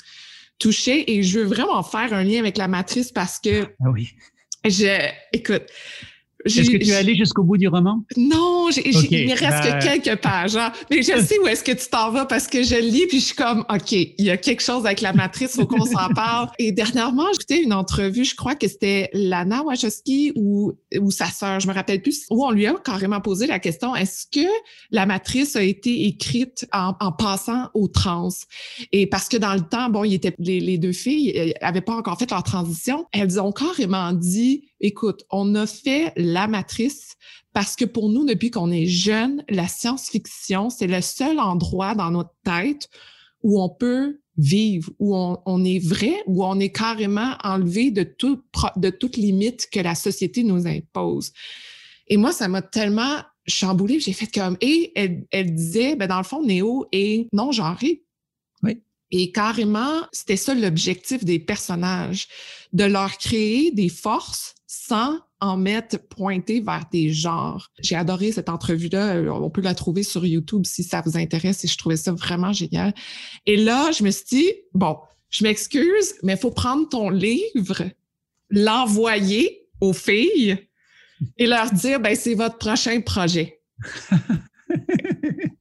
touché. 0.58 1.12
Et 1.12 1.22
je 1.22 1.40
veux 1.40 1.46
vraiment 1.46 1.82
faire 1.82 2.12
un 2.12 2.22
lien 2.22 2.38
avec 2.38 2.56
la 2.56 2.68
matrice 2.68 3.12
parce 3.12 3.38
que 3.38 3.64
ah 3.64 3.90
oui. 3.90 4.10
je, 4.64 5.10
écoute 5.32 5.64
est-ce 6.44 6.70
que 6.70 6.76
tu 6.76 6.90
es 6.90 6.94
allé 6.94 7.16
jusqu'au 7.16 7.42
bout 7.42 7.56
du 7.56 7.68
roman? 7.68 8.04
Non, 8.16 8.70
j 8.70 8.80
okay. 8.80 9.24
il 9.24 9.28
me 9.28 9.36
reste 9.36 9.90
que 9.90 10.02
quelques 10.02 10.20
pages. 10.20 10.56
Hein. 10.56 10.72
Mais 10.90 11.02
je 11.02 11.20
sais 11.22 11.38
où 11.38 11.46
est-ce 11.48 11.64
que 11.64 11.72
tu 11.72 11.88
t'en 11.88 12.10
vas 12.10 12.26
parce 12.26 12.46
que 12.46 12.62
je 12.62 12.76
lis 12.76 13.06
puis 13.08 13.20
je 13.20 13.26
suis 13.26 13.34
comme, 13.34 13.64
OK, 13.68 13.92
il 13.92 14.14
y 14.18 14.30
a 14.30 14.36
quelque 14.36 14.62
chose 14.62 14.86
avec 14.86 15.00
la 15.00 15.12
matrice, 15.12 15.56
faut 15.56 15.66
qu'on 15.66 15.84
s'en 15.84 16.08
parle. 16.14 16.48
Et 16.58 16.70
dernièrement, 16.72 17.26
j'écoutais 17.32 17.62
une 17.62 17.72
entrevue, 17.72 18.24
je 18.24 18.36
crois 18.36 18.54
que 18.54 18.68
c'était 18.68 19.10
Lana 19.12 19.62
Wachowski 19.62 20.32
ou, 20.36 20.72
ou 21.00 21.10
sa 21.10 21.26
sœur, 21.26 21.60
je 21.60 21.66
me 21.66 21.72
rappelle 21.72 22.02
plus, 22.02 22.24
où 22.30 22.44
on 22.44 22.50
lui 22.50 22.66
a 22.66 22.74
carrément 22.84 23.20
posé 23.20 23.46
la 23.46 23.58
question, 23.58 23.96
est-ce 23.96 24.26
que 24.30 24.46
la 24.90 25.06
matrice 25.06 25.56
a 25.56 25.62
été 25.62 26.06
écrite 26.06 26.68
en, 26.72 26.94
en, 27.00 27.12
passant 27.12 27.68
au 27.74 27.88
trans? 27.88 28.28
Et 28.92 29.06
parce 29.06 29.28
que 29.28 29.36
dans 29.36 29.54
le 29.54 29.60
temps, 29.60 29.90
bon, 29.90 30.04
il 30.04 30.14
était, 30.14 30.34
les, 30.38 30.60
les 30.60 30.78
deux 30.78 30.92
filles 30.92 31.54
n'avaient 31.60 31.80
pas 31.80 31.94
encore 31.94 32.18
fait 32.18 32.30
leur 32.30 32.42
transition. 32.42 33.06
Elles 33.12 33.40
ont 33.40 33.52
carrément 33.52 34.12
dit, 34.12 34.68
écoute, 34.80 35.24
on 35.30 35.54
a 35.54 35.66
fait 35.66 36.12
la 36.16 36.46
matrice 36.46 37.16
parce 37.52 37.76
que 37.76 37.84
pour 37.84 38.08
nous, 38.08 38.24
depuis 38.24 38.50
qu'on 38.50 38.70
est 38.70 38.86
jeune, 38.86 39.44
la 39.48 39.66
science-fiction, 39.66 40.70
c'est 40.70 40.86
le 40.86 41.00
seul 41.00 41.40
endroit 41.40 41.94
dans 41.94 42.10
notre 42.10 42.34
tête 42.44 42.88
où 43.42 43.60
on 43.60 43.68
peut 43.68 44.20
vivre, 44.36 44.90
où 44.98 45.16
on, 45.16 45.38
on, 45.46 45.64
est 45.64 45.84
vrai, 45.84 46.14
où 46.26 46.44
on 46.44 46.60
est 46.60 46.70
carrément 46.70 47.34
enlevé 47.42 47.90
de, 47.90 48.04
tout, 48.04 48.42
de 48.76 48.90
toute 48.90 49.16
limite 49.16 49.68
que 49.70 49.80
la 49.80 49.94
société 49.94 50.44
nous 50.44 50.66
impose. 50.66 51.32
Et 52.06 52.16
moi, 52.16 52.32
ça 52.32 52.48
m'a 52.48 52.62
tellement 52.62 53.22
chamboulé, 53.46 53.98
j'ai 53.98 54.12
fait 54.12 54.26
comme, 54.26 54.56
et 54.60 54.92
elle, 54.94 55.26
elle 55.30 55.54
disait, 55.54 55.96
ben 55.96 56.06
dans 56.06 56.18
le 56.18 56.24
fond, 56.24 56.42
Néo 56.44 56.86
est 56.92 57.28
non-genré. 57.32 58.04
Oui. 58.62 58.82
Et 59.10 59.32
carrément, 59.32 60.02
c'était 60.12 60.36
ça 60.36 60.54
l'objectif 60.54 61.24
des 61.24 61.38
personnages, 61.38 62.28
de 62.72 62.84
leur 62.84 63.16
créer 63.18 63.70
des 63.72 63.88
forces 63.88 64.54
sans 64.68 65.18
en 65.40 65.56
mettre 65.56 65.98
pointé 65.98 66.60
vers 66.60 66.84
des 66.92 67.10
genres. 67.10 67.70
J'ai 67.80 67.96
adoré 67.96 68.32
cette 68.32 68.50
entrevue-là. 68.50 69.16
Euh, 69.16 69.30
on 69.30 69.48
peut 69.48 69.62
la 69.62 69.74
trouver 69.74 70.02
sur 70.02 70.26
YouTube 70.26 70.66
si 70.66 70.84
ça 70.84 71.00
vous 71.04 71.16
intéresse 71.16 71.64
et 71.64 71.68
je 71.68 71.78
trouvais 71.78 71.96
ça 71.96 72.12
vraiment 72.12 72.52
génial. 72.52 72.94
Et 73.46 73.56
là, 73.56 73.90
je 73.92 74.04
me 74.04 74.10
suis 74.10 74.26
dit, 74.26 74.52
bon, 74.74 74.98
je 75.30 75.44
m'excuse, 75.44 76.14
mais 76.22 76.34
il 76.34 76.38
faut 76.38 76.50
prendre 76.50 76.86
ton 76.86 77.08
livre, 77.08 77.82
l'envoyer 78.50 79.66
aux 79.80 79.94
filles 79.94 80.58
et 81.38 81.46
leur 81.46 81.72
dire, 81.72 81.98
ben, 81.98 82.14
c'est 82.14 82.34
votre 82.34 82.58
prochain 82.58 83.00
projet. 83.00 83.62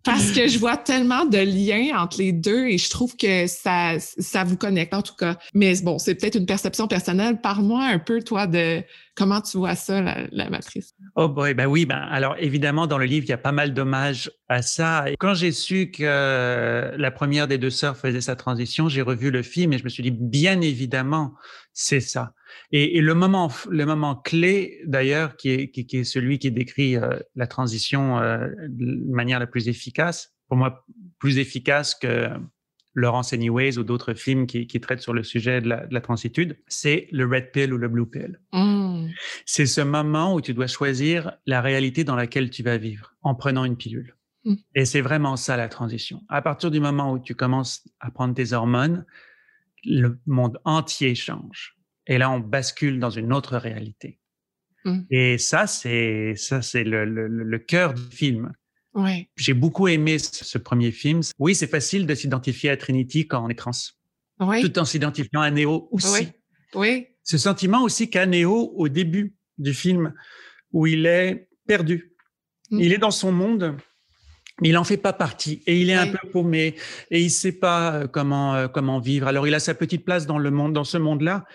Parce 0.04 0.32
que 0.32 0.48
je 0.48 0.58
vois 0.58 0.78
tellement 0.78 1.26
de 1.26 1.38
liens 1.38 1.98
entre 2.00 2.20
les 2.20 2.32
deux 2.32 2.68
et 2.68 2.78
je 2.78 2.90
trouve 2.90 3.16
que 3.18 3.48
ça, 3.48 4.00
ça 4.00 4.44
vous 4.44 4.58
connecte 4.58 4.94
en 4.94 5.02
tout 5.02 5.16
cas. 5.16 5.38
Mais 5.54 5.74
bon, 5.82 6.00
c'est 6.00 6.16
peut-être 6.16 6.36
une 6.36 6.46
perception 6.46 6.88
personnelle. 6.88 7.42
Parle-moi 7.42 7.84
un 7.84 8.00
peu, 8.00 8.22
toi, 8.22 8.48
de 8.48 8.82
comment 9.16 9.42
tu 9.42 9.58
vois 9.58 9.76
ça, 9.76 10.02
la, 10.32 10.50
matrice. 10.50 10.94
Oh 11.16 11.28
boy, 11.28 11.54
ben 11.54 11.66
oui, 11.66 11.86
ben 11.86 11.98
alors 11.98 12.36
évidemment, 12.40 12.88
dans 12.88 12.98
le 12.98 13.06
livre, 13.06 13.26
il 13.26 13.30
y 13.30 13.34
a 13.34 13.38
pas 13.38 13.52
mal 13.52 13.74
d'hommages 13.74 14.32
à 14.48 14.62
ça. 14.62 15.10
Et 15.10 15.18
quand 15.18 15.34
j'ai 15.34 15.52
su 15.52 15.92
que 15.92 16.94
la 16.96 17.12
première 17.12 17.48
des 17.48 17.58
deux 17.58 17.70
sœurs 17.70 17.98
faisait 17.98 18.22
sa 18.22 18.36
transition, 18.36 18.88
j'ai 18.88 19.02
revu 19.02 19.32
le 19.32 19.42
film 19.44 19.74
et 19.74 19.78
je 19.78 19.84
me 19.84 19.90
suis 19.90 20.04
dit, 20.04 20.12
bien 20.12 20.62
évidemment, 20.62 21.34
c'est 21.74 22.00
ça. 22.00 22.34
Et, 22.72 22.98
et, 22.98 23.02
le 23.02 23.14
moment, 23.14 23.52
le 23.70 23.86
moment 23.86 24.16
clé 24.16 24.82
d'ailleurs, 24.86 25.36
qui 25.38 25.50
est, 25.50 25.70
qui, 25.70 25.86
qui, 25.86 25.98
est 25.98 26.04
celui 26.04 26.40
qui 26.40 26.52
décrit 26.52 26.96
euh, 26.96 27.18
la 27.36 27.48
transition 27.48 28.20
euh, 28.20 28.48
de 28.68 29.12
manière 29.12 29.40
la 29.40 29.48
plus 29.48 29.68
efficace, 29.68 30.34
pour 30.48 30.58
moi 30.58 30.86
plus 31.20 31.38
efficace 31.40 31.96
que 31.96 32.30
Laurence 32.98 33.32
Anyways 33.32 33.78
ou 33.78 33.84
d'autres 33.84 34.16
films 34.16 34.48
qui, 34.48 34.66
qui, 34.66 34.82
traitent 34.82 35.02
sur 35.02 35.14
le 35.14 35.24
sujet 35.24 35.62
de 35.62 35.70
la, 35.70 35.86
de 35.86 35.94
la 35.94 36.02
transitude, 36.02 36.58
c'est 36.68 37.08
le 37.12 37.26
red 37.26 37.52
pill 37.52 37.72
ou 37.72 37.78
le 37.78 37.88
blue 37.88 38.08
pill. 38.08 38.40
Mmh. 38.54 39.10
C'est 39.46 39.68
ce 39.68 39.82
moment 39.82 40.34
où 40.34 40.42
tu 40.42 40.56
dois 40.56 40.66
choisir 40.66 41.38
la 41.46 41.62
réalité 41.62 42.04
dans 42.04 42.16
laquelle 42.16 42.50
tu 42.50 42.64
vas 42.64 42.78
vivre 42.78 43.14
en 43.22 43.36
prenant 43.36 43.66
une 43.66 43.78
pilule. 43.78 44.16
Mmh. 44.46 44.56
Et 44.74 44.86
c'est 44.86 45.02
vraiment 45.02 45.36
ça 45.36 45.58
la 45.58 45.70
transition. 45.70 46.24
À 46.28 46.42
partir 46.42 46.72
du 46.72 46.80
moment 46.80 47.12
où 47.12 47.20
tu 47.20 47.36
commences 47.36 47.88
à 48.00 48.10
prendre 48.10 48.34
tes 48.34 48.54
hormones, 48.54 49.06
le 49.86 50.20
monde 50.26 50.60
entier 50.66 51.14
change 51.14 51.77
et 52.08 52.18
là, 52.18 52.32
on 52.32 52.40
bascule 52.40 53.00
dans 53.00 53.10
une 53.10 53.34
autre 53.34 53.58
réalité. 53.58 54.20
Mmh. 54.86 55.00
Et 55.10 55.38
ça, 55.38 55.68
c'est 55.68 56.34
ça, 56.36 56.62
c'est 56.62 56.84
le, 56.84 57.06
le, 57.06 57.28
le, 57.28 57.60
cœur 57.60 57.94
du 57.94 58.04
film. 58.04 58.54
Ouais. 58.94 59.30
J'ai 59.36 59.54
beaucoup 59.54 59.88
aimé 59.88 60.18
ce, 60.18 60.46
ce, 60.46 60.58
premier 60.58 60.92
film. 60.92 61.22
Oui, 61.40 61.56
c'est 61.56 61.68
facile 61.68 62.08
de 62.08 62.16
s'identifier 62.16 62.70
à 62.70 62.78
Trinity 62.78 63.28
quand 63.28 63.46
on 63.46 63.50
est 63.50 63.56
trans, 63.56 63.72
ouais. 64.40 64.62
tout 64.62 64.80
en 64.80 64.86
s'identifiant 64.86 65.42
à 65.42 65.52
Neo 65.52 65.90
aussi. 65.92 66.30
Oui. 66.74 67.08
Ce 67.24 67.38
sentiment 67.38 67.84
aussi 67.84 68.10
qu'a 68.10 68.26
Neo 68.26 68.74
au 68.76 68.88
début 68.88 69.36
du 69.58 69.74
film, 69.74 70.14
où 70.72 70.88
il 70.88 71.06
est 71.06 71.50
perdu. 71.68 72.14
Mmh. 72.72 72.80
Il 72.80 72.94
est 72.94 72.98
dans 72.98 73.12
son 73.12 73.32
monde, 73.34 73.76
mais 74.62 74.70
il 74.70 74.74
n'en 74.74 74.84
fait 74.84 74.98
pas 74.98 75.14
partie 75.14 75.64
et 75.68 75.80
il 75.80 75.90
est 75.90 75.96
un 75.96 76.08
peu 76.08 76.30
paumé 76.32 76.76
et 77.12 77.22
il 77.22 77.30
sait 77.30 77.52
pas 77.52 77.94
euh, 77.94 78.08
comment 78.08 78.56
euh, 78.56 78.68
comment 78.68 79.00
vivre. 79.00 79.28
Alors 79.28 79.48
il 79.48 79.54
a 79.54 79.60
sa 79.60 79.74
petite 79.74 80.06
place 80.06 80.26
dans 80.26 80.38
le 80.38 80.52
monde, 80.52 80.74
dans 80.74 80.84
ce 80.84 80.98
monde-là, 80.98 81.46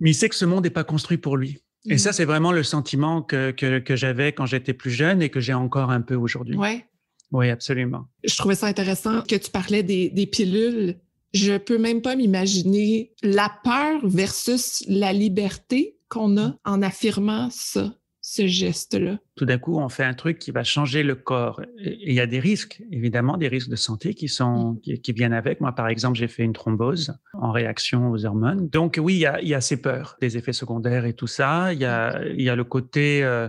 mais 0.00 0.10
il 0.10 0.14
sait 0.14 0.28
que 0.28 0.34
ce 0.34 0.44
monde 0.44 0.64
n'est 0.64 0.70
pas 0.70 0.84
construit 0.84 1.18
pour 1.18 1.36
lui. 1.36 1.62
Et 1.86 1.96
ça, 1.96 2.12
c'est 2.12 2.26
vraiment 2.26 2.52
le 2.52 2.62
sentiment 2.62 3.22
que, 3.22 3.52
que, 3.52 3.96
j'avais 3.96 4.32
quand 4.32 4.44
j'étais 4.44 4.74
plus 4.74 4.90
jeune 4.90 5.22
et 5.22 5.30
que 5.30 5.40
j'ai 5.40 5.54
encore 5.54 5.90
un 5.90 6.02
peu 6.02 6.14
aujourd'hui. 6.14 6.56
Ouais. 6.56 6.84
Oui, 7.32 7.48
absolument. 7.48 8.06
Je 8.24 8.36
trouvais 8.36 8.54
ça 8.54 8.66
intéressant 8.66 9.22
que 9.22 9.36
tu 9.36 9.50
parlais 9.50 9.82
des, 9.82 10.10
des 10.10 10.26
pilules. 10.26 10.96
Je 11.32 11.56
peux 11.56 11.78
même 11.78 12.02
pas 12.02 12.16
m'imaginer 12.16 13.12
la 13.22 13.50
peur 13.64 14.00
versus 14.02 14.84
la 14.88 15.12
liberté 15.12 15.96
qu'on 16.08 16.36
a 16.38 16.56
en 16.64 16.82
affirmant 16.82 17.48
ça 17.50 17.94
ce 18.30 18.46
geste-là. 18.46 19.18
Tout 19.34 19.44
d'un 19.44 19.58
coup, 19.58 19.80
on 19.80 19.88
fait 19.88 20.04
un 20.04 20.14
truc 20.14 20.38
qui 20.38 20.52
va 20.52 20.62
changer 20.62 21.02
le 21.02 21.16
corps. 21.16 21.60
Et 21.82 21.98
il 22.00 22.12
y 22.12 22.20
a 22.20 22.28
des 22.28 22.38
risques, 22.38 22.80
évidemment, 22.92 23.36
des 23.36 23.48
risques 23.48 23.68
de 23.68 23.74
santé 23.74 24.14
qui 24.14 24.28
sont 24.28 24.80
mm. 24.86 24.98
qui, 24.98 25.12
viennent 25.12 25.32
avec. 25.32 25.60
Moi, 25.60 25.72
par 25.72 25.88
exemple, 25.88 26.16
j'ai 26.16 26.28
fait 26.28 26.44
une 26.44 26.52
thrombose 26.52 27.18
en 27.32 27.50
réaction 27.50 28.08
aux 28.08 28.24
hormones. 28.24 28.68
Donc 28.68 29.00
oui, 29.02 29.14
il 29.14 29.18
y 29.18 29.26
a, 29.26 29.40
il 29.40 29.48
y 29.48 29.54
a 29.54 29.60
ces 29.60 29.82
peurs, 29.82 30.16
des 30.20 30.36
effets 30.36 30.52
secondaires 30.52 31.06
et 31.06 31.12
tout 31.12 31.26
ça. 31.26 31.72
Il 31.72 31.80
y 31.80 31.84
a, 31.84 32.24
il 32.24 32.42
y 32.42 32.48
a 32.48 32.54
le 32.54 32.62
côté 32.62 33.24
euh, 33.24 33.48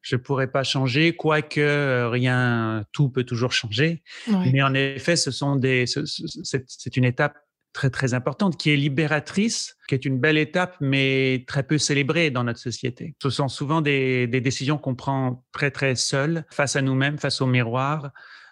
je 0.00 0.14
pourrais 0.14 0.46
pas 0.46 0.62
changer, 0.62 1.16
quoique 1.16 1.60
euh, 1.60 2.08
rien, 2.08 2.84
tout 2.92 3.08
peut 3.08 3.24
toujours 3.24 3.52
changer. 3.52 4.04
Mais 4.52 4.62
en 4.62 4.74
effet, 4.74 5.16
ce 5.16 5.32
sont 5.32 5.56
des, 5.56 5.86
c'est 5.86 6.96
une 6.96 7.04
étape 7.04 7.36
très 7.72 7.90
très 7.90 8.14
importante, 8.14 8.56
qui 8.56 8.70
est 8.70 8.76
libératrice, 8.76 9.76
qui 9.88 9.94
est 9.94 10.04
une 10.04 10.18
belle 10.18 10.38
étape, 10.38 10.76
mais 10.80 11.44
très 11.46 11.62
peu 11.62 11.78
célébrée 11.78 12.30
dans 12.30 12.44
notre 12.44 12.58
société. 12.58 13.14
Ce 13.22 13.30
sont 13.30 13.48
souvent 13.48 13.80
des, 13.80 14.26
des 14.26 14.40
décisions 14.40 14.78
qu'on 14.78 14.94
prend 14.94 15.44
très 15.52 15.70
très 15.70 15.94
seul, 15.94 16.44
face 16.50 16.76
à 16.76 16.82
nous-mêmes, 16.82 17.18
face 17.18 17.40
au 17.40 17.46
miroir, 17.46 18.10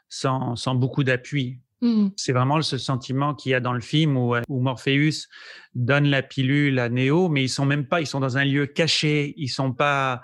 sans, 0.09 0.57
sans 0.57 0.75
beaucoup 0.75 1.05
d'appui. 1.05 1.61
Mmh. 1.81 2.09
C'est 2.17 2.33
vraiment 2.33 2.61
ce 2.63 2.79
sentiment 2.79 3.35
qu'il 3.35 3.53
y 3.53 3.55
a 3.55 3.61
dans 3.61 3.73
le 3.73 3.81
film 3.81 4.17
où, 4.17 4.35
où, 4.49 4.61
Morpheus 4.61 5.29
donne 5.75 6.07
la 6.07 6.23
pilule 6.23 6.79
à 6.79 6.89
Néo, 6.89 7.29
mais 7.29 7.45
ils 7.45 7.49
sont 7.49 7.67
même 7.67 7.87
pas, 7.87 8.01
ils 8.01 8.07
sont 8.07 8.21
dans 8.21 8.37
un 8.37 8.45
lieu 8.45 8.67
caché, 8.67 9.35
ils 9.37 9.49
sont 9.49 9.73
pas 9.73 10.23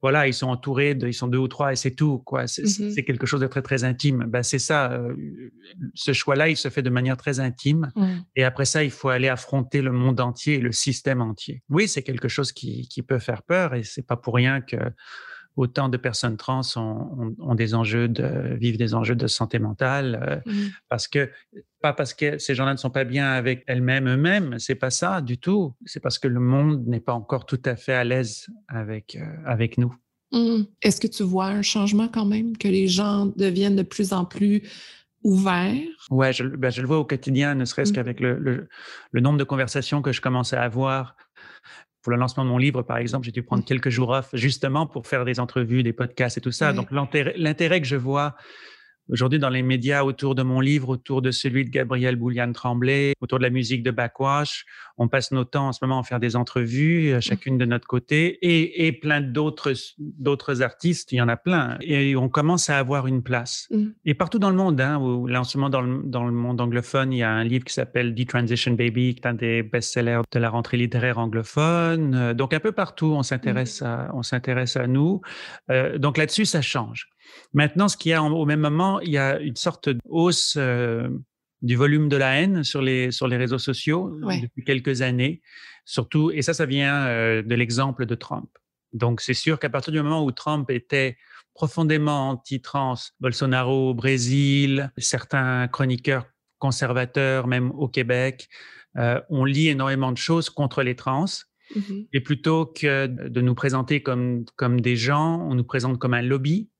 voilà, 0.00 0.28
ils 0.28 0.34
sont 0.34 0.46
entourés, 0.46 0.94
de, 0.94 1.08
ils 1.08 1.14
sont 1.14 1.26
deux 1.26 1.38
ou 1.38 1.48
trois 1.48 1.72
et 1.72 1.76
c'est 1.76 1.90
tout, 1.90 2.18
quoi. 2.18 2.46
C'est 2.46 2.62
mmh 2.62 3.04
quelque 3.04 3.26
chose 3.26 3.40
de 3.40 3.46
très, 3.46 3.62
très 3.62 3.84
intime. 3.84 4.26
Ben, 4.28 4.42
c'est 4.42 4.58
ça, 4.58 4.92
euh, 4.92 5.14
ce 5.94 6.12
choix-là, 6.12 6.48
il 6.48 6.56
se 6.56 6.68
fait 6.68 6.82
de 6.82 6.90
manière 6.90 7.16
très 7.16 7.40
intime. 7.40 7.90
Mmh. 7.96 8.06
Et 8.36 8.44
après 8.44 8.64
ça, 8.64 8.84
il 8.84 8.90
faut 8.90 9.08
aller 9.08 9.28
affronter 9.28 9.82
le 9.82 9.92
monde 9.92 10.20
entier, 10.20 10.58
le 10.58 10.72
système 10.72 11.20
entier. 11.20 11.62
Oui, 11.68 11.88
c'est 11.88 12.02
quelque 12.02 12.28
chose 12.28 12.52
qui, 12.52 12.88
qui 12.88 13.02
peut 13.02 13.18
faire 13.18 13.42
peur 13.42 13.74
et 13.74 13.82
c'est 13.82 14.06
pas 14.06 14.16
pour 14.16 14.34
rien 14.34 14.60
que 14.60 14.76
autant 15.58 15.88
de 15.88 15.96
personnes 15.96 16.36
trans 16.36 16.62
ont, 16.76 17.54
des 17.56 17.74
enjeux 17.74 18.06
de 18.08 18.54
vivent 18.54 18.78
des 18.78 18.94
enjeux 18.94 19.16
de 19.16 19.26
santé 19.26 19.58
mentale 19.58 20.42
euh, 20.46 20.50
mmh. 20.50 20.68
parce 20.88 21.08
que 21.08 21.30
pas 21.82 21.92
parce 21.92 22.14
que 22.14 22.38
ces 22.38 22.54
gens-là 22.54 22.72
ne 22.72 22.78
sont 22.78 22.90
pas 22.90 23.04
bien 23.04 23.28
avec 23.28 23.64
elles-mêmes 23.66 24.08
eux-mêmes, 24.08 24.58
c'est 24.58 24.76
pas 24.76 24.90
ça 24.90 25.20
du 25.20 25.38
tout. 25.38 25.74
C'est 25.84 26.00
parce 26.00 26.18
que 26.18 26.28
le 26.28 26.38
monde 26.38 26.86
n'est 26.86 27.00
pas 27.00 27.12
encore 27.12 27.44
tout 27.44 27.60
à 27.64 27.74
fait 27.74 27.92
à 27.92 28.04
l'aise 28.04 28.46
avec 28.68 29.16
euh, 29.16 29.24
avec 29.44 29.78
nous. 29.78 29.92
Mmh. 30.30 30.62
Est-ce 30.82 31.00
que 31.00 31.08
tu 31.08 31.24
vois 31.24 31.46
un 31.46 31.62
changement 31.62 32.08
quand 32.08 32.26
même 32.26 32.56
que 32.56 32.68
les 32.68 32.86
gens 32.86 33.26
deviennent 33.26 33.76
de 33.76 33.82
plus 33.82 34.12
en 34.12 34.24
plus 34.24 34.62
ouverts? 35.24 35.82
Ouais, 36.10 36.32
je, 36.32 36.44
ben, 36.44 36.70
je 36.70 36.82
le 36.82 36.86
vois 36.86 36.98
au 36.98 37.04
quotidien, 37.04 37.56
ne 37.56 37.64
serait-ce 37.64 37.90
mmh. 37.90 37.94
qu'avec 37.94 38.20
le, 38.20 38.38
le, 38.38 38.68
le, 39.10 39.20
nombre 39.20 39.38
de 39.38 39.44
conversations 39.44 40.02
que 40.02 40.12
je 40.12 40.20
commence 40.20 40.52
à 40.52 40.62
avoir 40.62 41.16
pour 42.02 42.12
le 42.12 42.18
lancement 42.18 42.44
de 42.44 42.48
mon 42.48 42.58
livre, 42.58 42.82
par 42.82 42.98
exemple, 42.98 43.24
j'ai 43.24 43.32
dû 43.32 43.42
prendre 43.42 43.64
quelques 43.64 43.90
jours 43.90 44.10
off 44.10 44.30
justement 44.32 44.86
pour 44.86 45.06
faire 45.06 45.24
des 45.24 45.40
entrevues, 45.40 45.82
des 45.82 45.92
podcasts 45.92 46.38
et 46.38 46.40
tout 46.40 46.52
ça. 46.52 46.72
Donc 46.72 46.88
l'intérêt 46.90 47.80
que 47.80 47.86
je 47.86 47.96
vois 47.96 48.36
aujourd'hui 49.10 49.38
dans 49.38 49.48
les 49.48 49.62
médias 49.62 50.02
autour 50.02 50.34
de 50.34 50.42
mon 50.42 50.60
livre, 50.60 50.88
autour 50.90 51.22
de 51.22 51.30
celui 51.30 51.64
de 51.64 51.70
Gabriel 51.70 52.16
Bouliane 52.16 52.52
Tremblay, 52.52 53.14
autour 53.20 53.38
de 53.38 53.44
la 53.44 53.50
musique 53.50 53.82
de 53.82 53.90
Backwash. 53.90 54.64
On 54.96 55.08
passe 55.08 55.30
nos 55.32 55.44
temps 55.44 55.68
en 55.68 55.72
ce 55.72 55.78
moment 55.82 56.00
à 56.00 56.02
faire 56.02 56.20
des 56.20 56.36
entrevues, 56.36 57.12
euh, 57.12 57.20
chacune 57.20 57.56
de 57.58 57.64
notre 57.64 57.86
côté, 57.86 58.38
et, 58.42 58.86
et 58.86 58.92
plein 58.92 59.20
d'autres 59.20 59.72
d'autres 59.98 60.62
artistes. 60.62 61.12
Il 61.12 61.16
y 61.16 61.20
en 61.20 61.28
a 61.28 61.36
plein, 61.36 61.78
et 61.80 62.16
on 62.16 62.28
commence 62.28 62.68
à 62.70 62.78
avoir 62.78 63.06
une 63.06 63.22
place. 63.22 63.68
Mm. 63.70 63.86
Et 64.04 64.14
partout 64.14 64.38
dans 64.38 64.50
le 64.50 64.56
monde, 64.56 64.80
hein, 64.80 64.98
où, 64.98 65.26
là 65.26 65.40
en 65.40 65.44
ce 65.44 65.56
moment 65.58 65.70
dans 65.70 65.82
le, 65.82 66.02
dans 66.04 66.24
le 66.24 66.32
monde 66.32 66.60
anglophone, 66.60 67.12
il 67.12 67.18
y 67.18 67.22
a 67.22 67.30
un 67.30 67.44
livre 67.44 67.64
qui 67.64 67.74
s'appelle 67.74 68.14
The 68.14 68.26
Transition 68.26 68.72
Baby, 68.72 69.14
qui 69.14 69.20
est 69.22 69.26
un 69.26 69.34
des 69.34 69.62
best-sellers 69.62 70.22
de 70.30 70.38
la 70.38 70.50
rentrée 70.50 70.76
littéraire 70.76 71.18
anglophone. 71.18 72.14
Euh, 72.14 72.34
donc 72.34 72.52
un 72.52 72.60
peu 72.60 72.72
partout, 72.72 73.14
on 73.16 73.22
s'intéresse 73.22 73.82
mm. 73.82 73.86
à 73.86 74.10
on 74.14 74.22
s'intéresse 74.22 74.76
à 74.76 74.86
nous. 74.86 75.20
Euh, 75.70 75.98
donc 75.98 76.18
là-dessus, 76.18 76.44
ça 76.44 76.62
change. 76.62 77.08
Maintenant, 77.52 77.88
ce 77.88 77.96
qu'il 77.96 78.10
y 78.10 78.14
a 78.14 78.22
au 78.22 78.44
même 78.44 78.60
moment, 78.60 79.00
il 79.00 79.10
y 79.10 79.18
a 79.18 79.38
une 79.40 79.56
sorte 79.56 79.88
de 79.88 79.98
hausse 80.08 80.54
euh, 80.56 81.08
du 81.62 81.76
volume 81.76 82.08
de 82.08 82.16
la 82.16 82.40
haine 82.40 82.62
sur 82.62 82.82
les, 82.82 83.10
sur 83.10 83.26
les 83.26 83.36
réseaux 83.36 83.58
sociaux 83.58 84.18
depuis 84.42 84.64
quelques 84.64 85.02
années, 85.02 85.40
surtout, 85.84 86.30
et 86.30 86.42
ça, 86.42 86.54
ça 86.54 86.66
vient 86.66 87.06
euh, 87.06 87.42
de 87.42 87.54
l'exemple 87.54 88.06
de 88.06 88.14
Trump. 88.14 88.48
Donc, 88.92 89.20
c'est 89.20 89.34
sûr 89.34 89.58
qu'à 89.58 89.68
partir 89.68 89.92
du 89.92 90.00
moment 90.00 90.24
où 90.24 90.30
Trump 90.32 90.70
était 90.70 91.16
profondément 91.54 92.30
anti-trans, 92.30 92.94
Bolsonaro 93.20 93.90
au 93.90 93.94
Brésil, 93.94 94.92
certains 94.96 95.66
chroniqueurs 95.68 96.26
conservateurs, 96.58 97.46
même 97.46 97.70
au 97.72 97.88
Québec, 97.88 98.48
euh, 98.96 99.20
on 99.28 99.44
lit 99.44 99.68
énormément 99.68 100.12
de 100.12 100.16
choses 100.16 100.50
contre 100.50 100.82
les 100.82 100.96
trans. 100.96 101.26
Mmh 101.74 101.80
et 102.14 102.20
plutôt 102.20 102.64
que 102.64 103.06
de 103.06 103.40
nous 103.42 103.54
présenter 103.54 104.02
comme, 104.02 104.46
comme 104.56 104.80
des 104.80 104.96
gens, 104.96 105.46
on 105.50 105.54
nous 105.54 105.64
présente 105.64 105.98
comme 105.98 106.14
un 106.14 106.22
lobby 106.22 106.70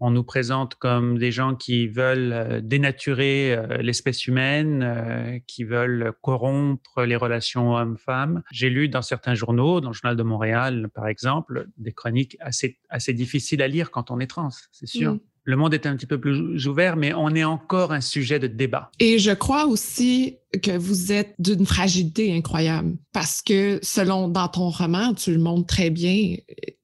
on 0.00 0.10
nous 0.10 0.22
présente 0.22 0.74
comme 0.76 1.18
des 1.18 1.32
gens 1.32 1.54
qui 1.54 1.88
veulent 1.88 2.32
euh, 2.32 2.60
dénaturer 2.62 3.52
euh, 3.52 3.78
l'espèce 3.78 4.26
humaine, 4.26 4.82
euh, 4.82 5.38
qui 5.46 5.64
veulent 5.64 6.12
corrompre 6.22 7.02
les 7.02 7.16
relations 7.16 7.74
hommes-femmes. 7.74 8.42
J'ai 8.52 8.70
lu 8.70 8.88
dans 8.88 9.02
certains 9.02 9.34
journaux, 9.34 9.80
dans 9.80 9.90
le 9.90 9.94
journal 9.94 10.16
de 10.16 10.22
Montréal 10.22 10.88
par 10.94 11.08
exemple, 11.08 11.68
des 11.76 11.92
chroniques 11.92 12.36
assez, 12.40 12.78
assez 12.88 13.12
difficiles 13.12 13.62
à 13.62 13.68
lire 13.68 13.90
quand 13.90 14.10
on 14.10 14.20
est 14.20 14.26
trans, 14.26 14.50
c'est 14.72 14.86
sûr. 14.86 15.14
Mm. 15.14 15.20
Le 15.44 15.56
monde 15.56 15.72
est 15.72 15.86
un 15.86 15.96
petit 15.96 16.04
peu 16.04 16.20
plus 16.20 16.66
ouvert, 16.66 16.96
mais 16.96 17.14
on 17.14 17.30
est 17.30 17.44
encore 17.44 17.92
un 17.92 18.02
sujet 18.02 18.38
de 18.38 18.48
débat. 18.48 18.90
Et 19.00 19.18
je 19.18 19.30
crois 19.30 19.64
aussi 19.64 20.36
que 20.62 20.76
vous 20.76 21.10
êtes 21.10 21.34
d'une 21.38 21.64
fragilité 21.64 22.36
incroyable 22.36 22.98
parce 23.14 23.40
que 23.40 23.78
selon 23.80 24.28
dans 24.28 24.48
ton 24.48 24.68
roman, 24.68 25.14
tu 25.14 25.32
le 25.32 25.38
montres 25.38 25.66
très 25.66 25.88
bien, 25.88 26.36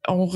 on, 0.08 0.30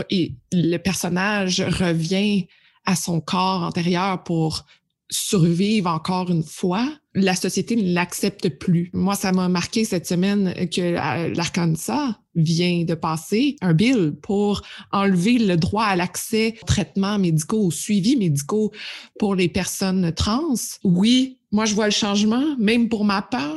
le 0.53 0.77
personnage 0.77 1.63
revient 1.63 2.47
à 2.89 2.97
son 2.97 3.21
corps 3.21 3.63
antérieur 3.63 4.25
pour 4.25 4.65
survivre 5.11 5.91
encore 5.91 6.31
une 6.31 6.43
fois, 6.43 6.89
la 7.15 7.35
société 7.35 7.77
ne 7.77 7.93
l'accepte 7.93 8.49
plus. 8.49 8.91
Moi, 8.95 9.15
ça 9.15 9.31
m'a 9.33 9.49
marqué 9.49 9.85
cette 9.85 10.07
semaine 10.07 10.55
que 10.71 10.81
euh, 10.81 11.35
l'Arkansas 11.35 12.19
vient 12.35 12.85
de 12.85 12.95
passer 12.95 13.57
un 13.61 13.75
bill 13.75 14.15
pour 14.23 14.63
enlever 14.91 15.39
le 15.39 15.57
droit 15.57 15.85
à 15.85 15.97
l'accès 15.97 16.55
aux 16.63 16.67
traitements 16.67 17.19
médicaux, 17.19 17.67
aux 17.67 17.71
suivis 17.71 18.17
médicaux 18.17 18.73
pour 19.19 19.35
les 19.35 19.49
personnes 19.49 20.13
trans. 20.13 20.55
Oui, 20.83 21.39
moi, 21.53 21.67
je 21.67 21.75
vois 21.75 21.87
le 21.87 21.93
changement, 21.93 22.57
même 22.59 22.89
pour 22.89 23.05
ma 23.05 23.21
part. 23.21 23.57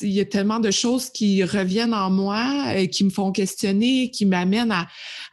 il 0.00 0.10
y 0.10 0.20
a 0.20 0.24
tellement 0.24 0.60
de 0.60 0.72
choses 0.72 1.10
qui 1.10 1.44
reviennent 1.44 1.94
en 1.94 2.10
moi, 2.10 2.74
et 2.74 2.84
euh, 2.84 2.86
qui 2.86 3.04
me 3.04 3.10
font 3.10 3.30
questionner, 3.30 4.10
qui 4.10 4.26
m'amènent 4.26 4.72
à, 4.72 4.88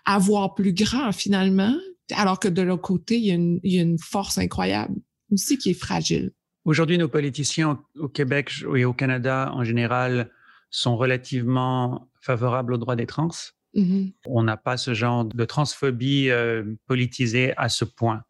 à 0.06 0.20
voir 0.20 0.54
plus 0.54 0.74
grand 0.74 1.12
finalement. 1.12 1.76
Alors 2.16 2.40
que 2.40 2.48
de 2.48 2.62
l'autre 2.62 2.82
côté, 2.82 3.18
il 3.18 3.26
y, 3.26 3.32
a 3.32 3.36
une, 3.36 3.60
il 3.64 3.74
y, 3.74 3.80
a 3.80 3.82
une, 3.82 4.00
force 4.00 4.38
incroyable 4.38 4.96
aussi 5.32 5.58
qui 5.58 5.72
est 5.72 5.80
fragile. 5.80 6.32
Aujourd'hui, 6.66 6.98
nos 6.98 7.08
politiciens 7.08 7.82
au 7.98 8.08
Québec 8.08 8.52
et 8.76 8.86
au 8.86 8.94
Canada 8.94 9.52
en 9.54 9.64
général 9.64 10.30
sont 10.70 10.98
relativement 10.98 12.10
favorables 12.22 12.74
aux 12.74 12.78
droits 12.78 12.96
des 12.96 13.06
trans. 13.06 13.30
Mm-hmm. 13.76 14.14
On 14.26 14.44
n'a 14.44 14.58
pas 14.58 14.78
ce 14.78 14.94
genre 14.94 15.26
de 15.26 15.46
transphobie 15.46 16.30
euh, 16.30 16.64
politisée 16.88 17.54
à 17.58 17.70
ce 17.70 17.86
point. 17.86 18.24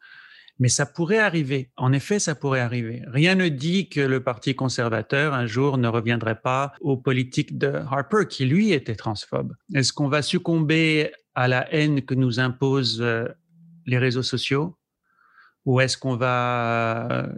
Mais 0.59 0.67
ça 0.67 0.85
pourrait 0.85 1.19
arriver. 1.19 1.71
En 1.77 1.93
effet, 1.93 2.19
ça 2.19 2.35
pourrait 2.35 2.59
arriver. 2.59 3.01
Rien 3.07 3.35
ne 3.35 3.47
dit 3.47 3.87
que 3.87 4.01
le 4.01 4.21
Parti 4.21 4.55
conservateur 4.55 5.33
un 5.33 5.45
jour 5.45 5.77
ne 5.77 5.87
reviendrait 5.87 6.41
pas 6.41 6.73
aux 6.81 6.97
politiques 6.97 7.57
de 7.57 7.67
Harper, 7.89 8.27
qui 8.29 8.45
lui 8.45 8.73
était 8.73 8.95
transphobe. 8.95 9.55
Est-ce 9.73 9.93
qu'on 9.93 10.09
va 10.09 10.21
succomber 10.21 11.11
à 11.33 11.47
la 11.47 11.73
haine 11.73 12.01
que 12.01 12.13
nous 12.13 12.41
impose 12.41 13.01
euh, 13.01 13.25
les 13.89 13.97
réseaux 13.97 14.23
sociaux? 14.23 14.77
Ou 15.65 15.81
est-ce 15.81 15.97
qu'on 15.97 16.15
va 16.15 17.29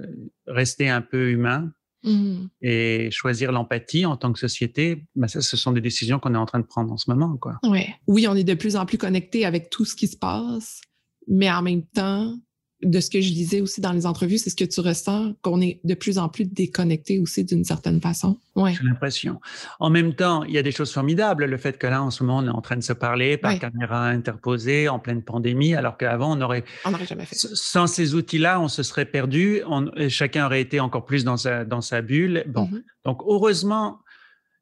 rester 0.48 0.90
un 0.90 1.02
peu 1.02 1.32
humain 1.32 1.72
mmh. 2.04 2.46
et 2.62 3.10
choisir 3.12 3.52
l'empathie 3.52 4.06
en 4.06 4.16
tant 4.16 4.32
que 4.32 4.40
société? 4.40 5.06
Ben 5.16 5.28
ça, 5.28 5.42
Ce 5.42 5.58
sont 5.58 5.72
des 5.72 5.82
décisions 5.82 6.20
qu'on 6.20 6.36
est 6.36 6.38
en 6.38 6.46
train 6.46 6.60
de 6.60 6.66
prendre 6.66 6.92
en 6.92 6.98
ce 6.98 7.10
moment. 7.10 7.36
Quoi. 7.38 7.58
Ouais. 7.64 7.96
Oui, 8.08 8.28
on 8.28 8.36
est 8.36 8.44
de 8.44 8.54
plus 8.54 8.76
en 8.76 8.86
plus 8.86 8.98
connecté 8.98 9.46
avec 9.46 9.70
tout 9.70 9.86
ce 9.86 9.96
qui 9.96 10.08
se 10.08 10.18
passe, 10.18 10.82
mais 11.28 11.52
en 11.52 11.62
même 11.62 11.84
temps, 11.84 12.38
de 12.84 13.00
ce 13.00 13.10
que 13.10 13.22
je 13.22 13.30
lisais 13.30 13.62
aussi 13.62 13.82
dans 13.82 13.92
les 13.92 14.06
entrevues, 14.06 14.38
c'est 14.38 14.50
ce 14.50 14.56
que 14.56 14.64
tu 14.64 14.80
ressens, 14.80 15.34
qu'on 15.42 15.62
est 15.62 15.80
de 15.84 15.94
plus 15.94 16.18
en 16.18 16.30
plus 16.30 16.46
déconnecté 16.46 17.20
aussi 17.20 17.44
d'une 17.44 17.64
certaine 17.64 18.02
façon. 18.02 18.38
Ouais. 18.56 18.74
J'ai 18.74 18.84
l'impression. 18.84 19.40
En 19.80 19.90
même 19.90 20.14
temps, 20.14 20.44
il 20.44 20.54
y 20.54 20.58
a 20.58 20.64
des 20.64 20.72
choses 20.72 20.92
formidables. 20.92 21.46
Le 21.46 21.58
fait 21.58 21.78
que 21.78 21.88
là, 21.88 22.04
en 22.04 22.12
ce 22.12 22.24
moment, 22.24 22.40
on 22.40 22.48
est 22.48 22.58
en 22.58 22.62
train 22.62 22.76
de 22.76 22.84
se 22.84 22.94
parler 22.94 23.38
par 23.38 23.58
caméra 23.60 24.08
interposée 24.08 24.90
en 24.90 25.00
pleine 25.00 25.22
pandémie, 25.22 25.76
alors 25.76 25.98
qu'avant, 25.98 26.38
on 26.38 26.42
aurait. 26.42 26.64
On 26.86 26.92
n'aurait 26.92 27.06
jamais 27.06 27.26
fait. 27.26 27.36
Sans 27.36 27.88
ces 27.88 28.16
outils-là, 28.16 28.60
on 28.60 28.68
se 28.68 28.84
serait 28.84 29.06
perdu. 29.06 29.62
On, 29.68 29.90
chacun 30.10 30.46
aurait 30.46 30.62
été 30.62 30.80
encore 30.80 31.06
plus 31.06 31.24
dans 31.24 31.38
sa, 31.38 31.66
dans 31.66 31.82
sa 31.82 32.02
bulle. 32.02 32.44
Bon. 32.48 32.66
Mm-hmm. 32.66 32.84
Donc, 33.06 33.22
heureusement, 33.26 34.00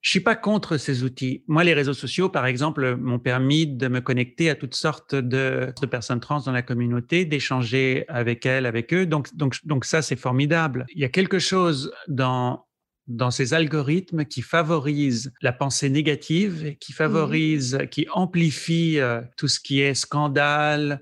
je 0.01 0.11
suis 0.11 0.19
pas 0.21 0.35
contre 0.35 0.77
ces 0.77 1.03
outils. 1.03 1.43
Moi, 1.47 1.63
les 1.63 1.73
réseaux 1.73 1.93
sociaux, 1.93 2.29
par 2.29 2.45
exemple, 2.45 2.95
m'ont 2.95 3.19
permis 3.19 3.67
de 3.67 3.87
me 3.87 3.99
connecter 3.99 4.49
à 4.49 4.55
toutes 4.55 4.75
sortes 4.75 5.13
de, 5.13 5.73
de 5.81 5.85
personnes 5.85 6.21
trans 6.21 6.39
dans 6.39 6.51
la 6.53 6.61
communauté, 6.61 7.25
d'échanger 7.25 8.05
avec 8.07 8.45
elles, 8.45 8.65
avec 8.65 8.93
eux. 8.93 9.05
Donc, 9.05 9.35
donc, 9.35 9.57
donc 9.65 9.83
ça, 9.83 10.01
c'est 10.01 10.15
formidable. 10.15 10.85
Il 10.95 11.01
y 11.01 11.05
a 11.05 11.09
quelque 11.09 11.39
chose 11.39 11.91
dans 12.07 12.65
dans 13.09 13.31
ces 13.31 13.55
algorithmes 13.55 14.23
qui 14.23 14.43
favorisent 14.43 15.33
la 15.41 15.51
pensée 15.51 15.89
négative, 15.89 16.75
qui 16.79 16.91
mmh 16.91 16.95
favorisent, 16.95 17.79
qui 17.89 18.05
amplifient 18.13 18.99
euh, 18.99 19.21
tout 19.35 19.47
ce 19.47 19.59
qui 19.59 19.81
est 19.81 19.95
scandale, 19.95 21.01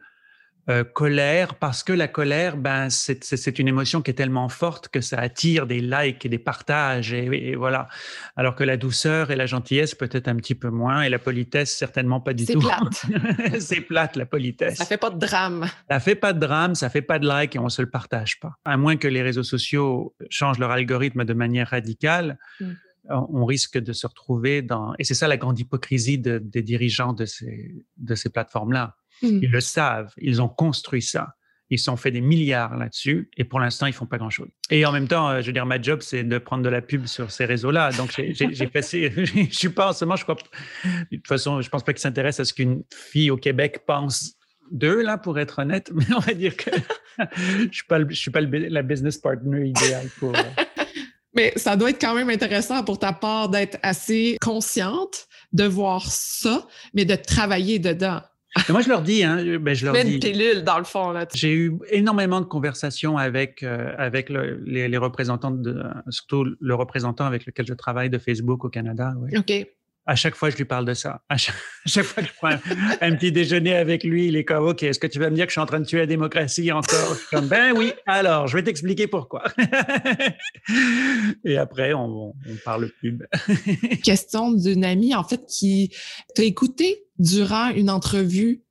euh, 0.70 0.84
colère 0.84 1.55
parce 1.55 1.82
que 1.82 1.93
la 1.93 2.09
colère, 2.09 2.57
ben, 2.57 2.89
c'est 2.89 3.59
une 3.59 3.70
émotion 3.70 4.01
qui 4.01 4.11
est 4.11 4.15
tellement 4.15 4.49
forte 4.49 4.89
que 4.89 4.99
ça 4.99 5.18
attire 5.18 5.65
des 5.65 5.80
likes 5.80 6.26
et 6.26 6.30
des 6.30 6.39
partages 6.39 7.13
et, 7.13 7.55
voilà. 7.55 7.88
Alors 8.36 8.53
que 8.53 8.65
la 8.65 8.76
douceur 8.76 9.32
et 9.32 9.38
la 9.38 9.45
gentillesse 9.45 9.95
peut-être 9.95 10.28
un 10.28 10.36
petit 10.36 10.55
peu 10.55 10.70
moins 10.70 11.03
et 11.03 11.09
la 11.09 11.20
politesse 11.20 11.74
certainement 11.74 12.20
pas 12.20 12.34
du 12.34 12.45
tout. 12.45 12.59
C'est 12.59 12.68
plate. 12.68 13.59
c'est 13.61 13.80
plate 13.80 14.18
la 14.18 14.26
politesse. 14.26 14.76
Ça 14.76 14.84
fait 14.84 14.97
pas 14.97 15.09
de 15.09 15.20
drame. 15.20 15.70
Ça 15.89 16.01
fait 16.01 16.15
pas 16.15 16.34
de 16.34 16.39
drame, 16.39 16.76
ça 16.76 16.89
fait 16.89 17.01
pas 17.01 17.18
de 17.18 17.26
like 17.26 17.55
et 17.55 17.59
on 17.59 17.70
se 17.70 17.82
le 17.82 17.89
partage 17.89 18.38
pas. 18.41 18.51
À 18.65 18.76
moins 18.76 18.97
que 18.97 19.07
les 19.07 19.22
réseaux 19.22 19.43
sociaux 19.43 20.15
changent 20.30 20.59
leur 20.59 20.72
algorithme 20.72 21.24
de 21.24 21.34
manière 21.34 21.70
radicale. 21.70 22.38
Mmh. 22.59 22.65
on 23.09 23.45
risque 23.45 23.78
de 23.78 23.93
se 23.93 24.05
retrouver 24.05 24.61
dans... 24.61 24.93
Et 24.99 25.05
c'est 25.05 25.13
ça 25.13 25.30
la 25.30 25.38
grande 25.38 25.57
hypocrisie 25.57 26.18
des 26.18 26.61
dirigeants 26.61 27.13
de 27.13 27.24
ces, 27.24 27.74
de 27.95 28.15
ces 28.15 28.30
plateformes-là 28.30 28.97
Mmh. 29.22 29.39
Ils 29.43 29.51
le 29.51 29.61
savent, 29.61 30.11
ils 30.18 30.41
ont 30.41 30.49
construit 30.49 31.01
ça. 31.01 31.36
Ils 31.70 31.80
sont 31.80 31.97
fait 31.97 32.11
des 32.11 32.22
milliards 32.22 32.78
là-dessus 32.78 33.30
et 33.36 33.43
pour 33.43 33.59
l'instant, 33.59 33.88
ils 33.88 33.93
font 33.93 34.05
pas 34.05 34.18
grand-chose. 34.18 34.47
Et 34.70 34.86
en 34.86 34.93
même 34.93 35.07
temps, 35.07 35.30
euh, 35.30 35.41
je 35.41 35.47
veux 35.47 35.53
dire, 35.53 35.65
ma 35.65 35.82
job, 35.82 35.99
c'est 36.01 36.24
de 36.24 36.38
prendre 36.38 36.63
de 36.63 36.70
la 36.70 36.82
pub 36.82 37.05
sur 37.07 37.30
ces 37.30 37.43
réseaux-là. 37.43 37.91
Donc, 37.91 38.13
j'ai 38.15 38.68
passé, 38.68 39.11
je 39.18 39.47
suis 39.51 39.70
pas 39.70 39.89
en 39.89 39.93
ce 39.93 40.05
moment, 40.05 40.15
je 40.15 40.24
crois, 40.24 40.36
de 40.86 41.18
toute 41.18 41.28
façon, 41.28 41.61
je 41.61 41.70
pense 41.70 41.84
pas 41.84 41.91
qu'ils 41.91 42.01
s'intéressent 42.01 42.47
à 42.47 42.49
ce 42.49 42.53
qu'une 42.53 42.84
fille 42.93 43.32
au 43.32 43.38
Québec 43.38 43.82
pense 43.86 44.38
d'eux, 44.72 45.01
là, 45.01 45.18
pour 45.18 45.39
être 45.39 45.59
honnête, 45.59 45.91
mais 45.93 46.05
on 46.15 46.20
va 46.20 46.34
dire 46.34 46.55
que 46.55 46.72
je 47.18 47.68
suis 47.72 47.86
pas, 47.88 47.99
je 48.07 48.15
suis 48.15 48.32
pas 48.32 48.41
la 48.41 48.82
business 48.82 49.18
partner 49.18 49.68
idéal 49.68 50.07
pour. 50.20 50.36
Euh, 50.36 50.41
mais 51.34 51.51
ça 51.57 51.76
doit 51.76 51.89
être 51.89 52.01
quand 52.01 52.15
même 52.15 52.30
intéressant 52.30 52.84
pour 52.84 52.99
ta 52.99 53.11
part 53.11 53.49
d'être 53.49 53.78
assez 53.84 54.38
consciente 54.41 55.28
de 55.51 55.65
voir 55.65 56.05
ça, 56.05 56.68
mais 56.93 57.05
de 57.05 57.15
travailler 57.15 57.80
dedans 57.80 58.22
moi, 58.70 58.82
je 58.82 58.89
leur 58.89 59.01
dis, 59.01 59.24
hein, 59.24 59.38
ben, 59.60 59.74
je 59.74 59.86
leur 59.86 59.93
dis. 59.93 60.14
une 60.14 60.20
pilule, 60.20 60.64
dans 60.64 60.78
le 60.78 60.84
fond. 60.84 61.12
Là. 61.12 61.26
J'ai 61.34 61.53
eu 61.53 61.78
énormément 61.89 62.41
de 62.41 62.45
conversations 62.45 63.18
avec, 63.18 63.64
euh, 63.64 63.93
avec 63.97 64.30
les, 64.30 64.97
représentants, 64.97 65.51
de, 65.51 65.84
surtout 66.10 66.45
le 66.60 66.76
représentant 66.76 67.26
avec 67.26 67.45
lequel 67.45 67.66
je 67.66 67.74
travaille 67.74 68.10
de 68.10 68.18
Facebook 68.18 68.64
au 68.66 68.70
Canada. 68.70 69.14
OK. 69.36 69.68
À 70.10 70.16
chaque 70.16 70.36
fois, 70.36 70.49
je 70.49 70.55
lui 70.55 70.64
parle 70.64 70.86
de 70.86 70.93
ça. 70.93 71.22
À 71.30 71.36
chaque, 71.38 72.05
fois 72.05 72.24
que 72.24 72.30
je 72.30 72.34
prends 72.36 72.49
un, 73.01 73.16
petit 73.16 73.32
déjeuner 73.32 73.76
avec 73.76 74.03
lui, 74.03 74.28
il 74.28 74.38
est 74.38 74.45
comme, 74.45 74.66
OK, 74.66 74.84
est-ce 74.84 74.99
que 74.99 75.08
tu 75.08 75.20
vas 75.20 75.30
me 75.30 75.36
dire 75.36 75.45
que 75.45 75.51
je 75.51 75.53
suis 75.53 75.62
en 75.62 75.66
train 75.66 75.82
de 75.82 75.86
tuer 75.86 75.99
la 75.99 76.05
démocratie 76.05 76.72
encore? 76.72 77.14
Je 77.14 77.20
suis 77.20 77.28
comme, 77.30 77.47
ben 77.47 77.74
oui, 77.76 77.91
alors, 78.05 78.47
je 78.47 78.55
vais 78.55 78.64
t'expliquer 78.64 79.08
pourquoi. 79.08 79.43
Et 81.45 81.58
après, 81.58 81.93
on, 81.93 82.30
on 82.30 82.55
parle 82.64 82.89
pub. 83.01 83.24
Question 84.03 84.51
d'une 84.51 84.86
amie, 84.86 85.14
en 85.14 85.26
fait, 85.26 85.45
qui 85.45 85.93
t'a 86.36 86.43
écouté? 86.43 87.07
Durant 87.20 87.70
une 87.70 87.89
entrevue 87.89 88.63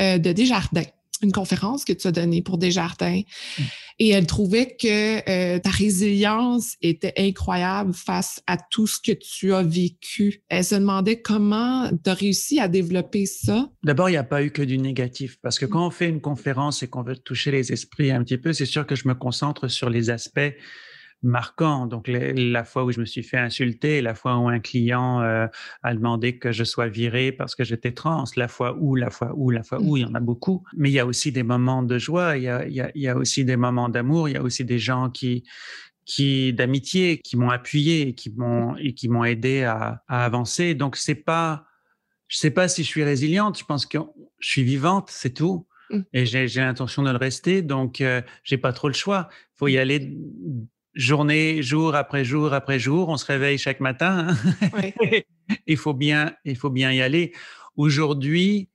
euh, 0.00 0.18
de 0.18 0.32
Desjardins, 0.32 0.82
une 1.22 1.32
conférence 1.32 1.84
que 1.84 1.92
tu 1.92 2.06
as 2.06 2.12
donnée 2.12 2.42
pour 2.42 2.58
Desjardins. 2.58 3.22
Mm. 3.58 3.62
Et 4.00 4.08
elle 4.08 4.26
trouvait 4.26 4.76
que 4.76 5.18
euh, 5.30 5.60
ta 5.60 5.70
résilience 5.70 6.74
était 6.82 7.12
incroyable 7.16 7.94
face 7.94 8.42
à 8.48 8.56
tout 8.56 8.88
ce 8.88 8.98
que 9.00 9.12
tu 9.12 9.54
as 9.54 9.62
vécu. 9.62 10.42
Elle 10.48 10.64
se 10.64 10.74
demandait 10.74 11.20
comment 11.20 11.88
tu 12.02 12.10
as 12.10 12.14
réussi 12.14 12.58
à 12.58 12.66
développer 12.66 13.24
ça. 13.26 13.70
D'abord, 13.84 14.08
il 14.08 14.12
n'y 14.12 14.18
a 14.18 14.24
pas 14.24 14.42
eu 14.42 14.50
que 14.50 14.62
du 14.62 14.78
négatif, 14.78 15.38
parce 15.42 15.58
que 15.58 15.66
mm. 15.66 15.70
quand 15.70 15.86
on 15.86 15.90
fait 15.90 16.08
une 16.08 16.20
conférence 16.20 16.82
et 16.82 16.88
qu'on 16.88 17.02
veut 17.02 17.16
toucher 17.16 17.52
les 17.52 17.72
esprits 17.72 18.10
un 18.10 18.24
petit 18.24 18.38
peu, 18.38 18.52
c'est 18.52 18.66
sûr 18.66 18.86
que 18.86 18.96
je 18.96 19.06
me 19.06 19.14
concentre 19.14 19.68
sur 19.68 19.90
les 19.90 20.10
aspects 20.10 20.54
marquant. 21.24 21.86
Donc, 21.86 22.08
la 22.08 22.64
fois 22.64 22.84
où 22.84 22.92
je 22.92 23.00
me 23.00 23.04
suis 23.04 23.22
fait 23.22 23.38
insulter, 23.38 24.00
la 24.00 24.14
fois 24.14 24.36
où 24.38 24.48
un 24.48 24.60
client 24.60 25.20
euh, 25.22 25.46
a 25.82 25.94
demandé 25.94 26.38
que 26.38 26.52
je 26.52 26.64
sois 26.64 26.88
viré 26.88 27.32
parce 27.32 27.54
que 27.54 27.64
j'étais 27.64 27.92
trans, 27.92 28.24
la 28.36 28.48
fois 28.48 28.76
où, 28.78 28.94
la 28.94 29.10
fois 29.10 29.32
où, 29.34 29.50
la 29.50 29.62
fois 29.62 29.80
où, 29.80 29.96
il 29.96 30.02
y 30.02 30.04
en 30.04 30.14
a 30.14 30.20
beaucoup. 30.20 30.64
Mais 30.76 30.90
il 30.90 30.92
y 30.92 30.98
a 30.98 31.06
aussi 31.06 31.32
des 31.32 31.42
moments 31.42 31.82
de 31.82 31.98
joie, 31.98 32.36
il 32.36 32.44
y 32.44 32.48
a, 32.48 32.66
il 32.66 32.90
y 32.94 33.08
a, 33.08 33.16
aussi 33.16 33.44
des 33.44 33.56
moments 33.56 33.88
d'amour, 33.88 34.28
il 34.28 34.32
y 34.32 34.36
a 34.36 34.42
aussi 34.42 34.64
des 34.64 34.78
gens 34.78 35.10
qui, 35.10 35.44
qui 36.04 36.52
d'amitié, 36.52 37.18
qui 37.18 37.36
m'ont 37.36 37.50
appuyé, 37.50 38.14
qui 38.14 38.30
m'ont 38.30 38.76
et 38.76 38.94
qui 38.94 39.08
m'ont 39.08 39.24
aidé 39.24 39.64
à, 39.64 40.02
à, 40.08 40.24
avancer. 40.24 40.74
Donc, 40.74 40.96
c'est 40.96 41.14
pas, 41.14 41.66
je 42.28 42.38
sais 42.38 42.50
pas 42.50 42.68
si 42.68 42.82
je 42.82 42.88
suis 42.88 43.04
résiliente. 43.04 43.58
Je 43.58 43.64
pense 43.64 43.86
que 43.86 43.98
je 44.38 44.48
suis 44.48 44.64
vivante, 44.64 45.08
c'est 45.10 45.34
tout. 45.34 45.66
Mmh. 45.90 46.00
Et 46.12 46.26
j'ai 46.26 46.46
l'intention 46.56 47.02
de 47.02 47.10
le 47.10 47.16
rester, 47.16 47.62
donc 47.62 48.00
euh, 48.00 48.22
j'ai 48.42 48.58
pas 48.58 48.72
trop 48.72 48.88
le 48.88 48.94
choix. 48.94 49.28
Il 49.30 49.58
faut 49.58 49.68
y 49.68 49.78
aller 49.78 50.16
journée, 50.94 51.62
jour 51.62 51.94
après 51.94 52.24
jour 52.24 52.52
après 52.52 52.78
jour. 52.78 53.08
On 53.08 53.16
se 53.16 53.26
réveille 53.26 53.58
chaque 53.58 53.80
matin. 53.80 54.28
Hein. 54.28 54.90
il 55.66 55.76
faut 55.76 55.94
bien, 55.94 56.34
il 56.44 56.56
faut 56.56 56.70
bien 56.70 56.92
y 56.92 57.02
aller. 57.02 57.32
Aujourd'hui, 57.76 58.70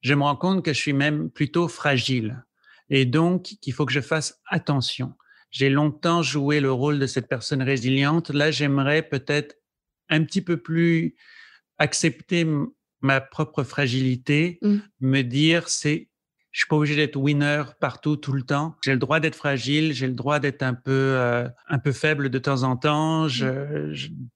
je 0.00 0.14
me 0.14 0.22
rends 0.22 0.36
compte 0.36 0.64
que 0.64 0.72
je 0.72 0.78
suis 0.78 0.92
même 0.92 1.30
plutôt 1.30 1.68
fragile 1.68 2.44
et 2.90 3.04
donc 3.04 3.42
qu'il 3.60 3.72
faut 3.72 3.86
que 3.86 3.92
je 3.92 4.00
fasse 4.00 4.40
attention. 4.46 5.14
J'ai 5.50 5.70
longtemps 5.70 6.22
joué 6.22 6.60
le 6.60 6.72
rôle 6.72 6.98
de 6.98 7.06
cette 7.06 7.28
personne 7.28 7.62
résiliente. 7.62 8.30
Là, 8.30 8.50
j'aimerais 8.50 9.02
peut-être 9.02 9.56
un 10.08 10.24
petit 10.24 10.42
peu 10.42 10.58
plus 10.58 11.16
accepter 11.78 12.46
ma 13.00 13.20
propre 13.20 13.62
fragilité, 13.62 14.58
mmh. 14.62 14.76
me 15.00 15.22
dire 15.22 15.68
c'est 15.68 16.07
je 16.58 16.62
suis 16.62 16.68
pas 16.68 16.74
obligé 16.74 16.96
d'être 16.96 17.14
winner 17.14 17.62
partout 17.78 18.16
tout 18.16 18.32
le 18.32 18.42
temps. 18.42 18.74
J'ai 18.82 18.90
le 18.90 18.98
droit 18.98 19.20
d'être 19.20 19.36
fragile, 19.36 19.92
j'ai 19.92 20.08
le 20.08 20.12
droit 20.12 20.40
d'être 20.40 20.64
un 20.64 20.74
peu 20.74 20.90
euh, 20.90 21.48
un 21.68 21.78
peu 21.78 21.92
faible 21.92 22.30
de 22.30 22.38
temps 22.40 22.64
en 22.64 22.76
temps, 22.76 23.28
je, 23.28 23.46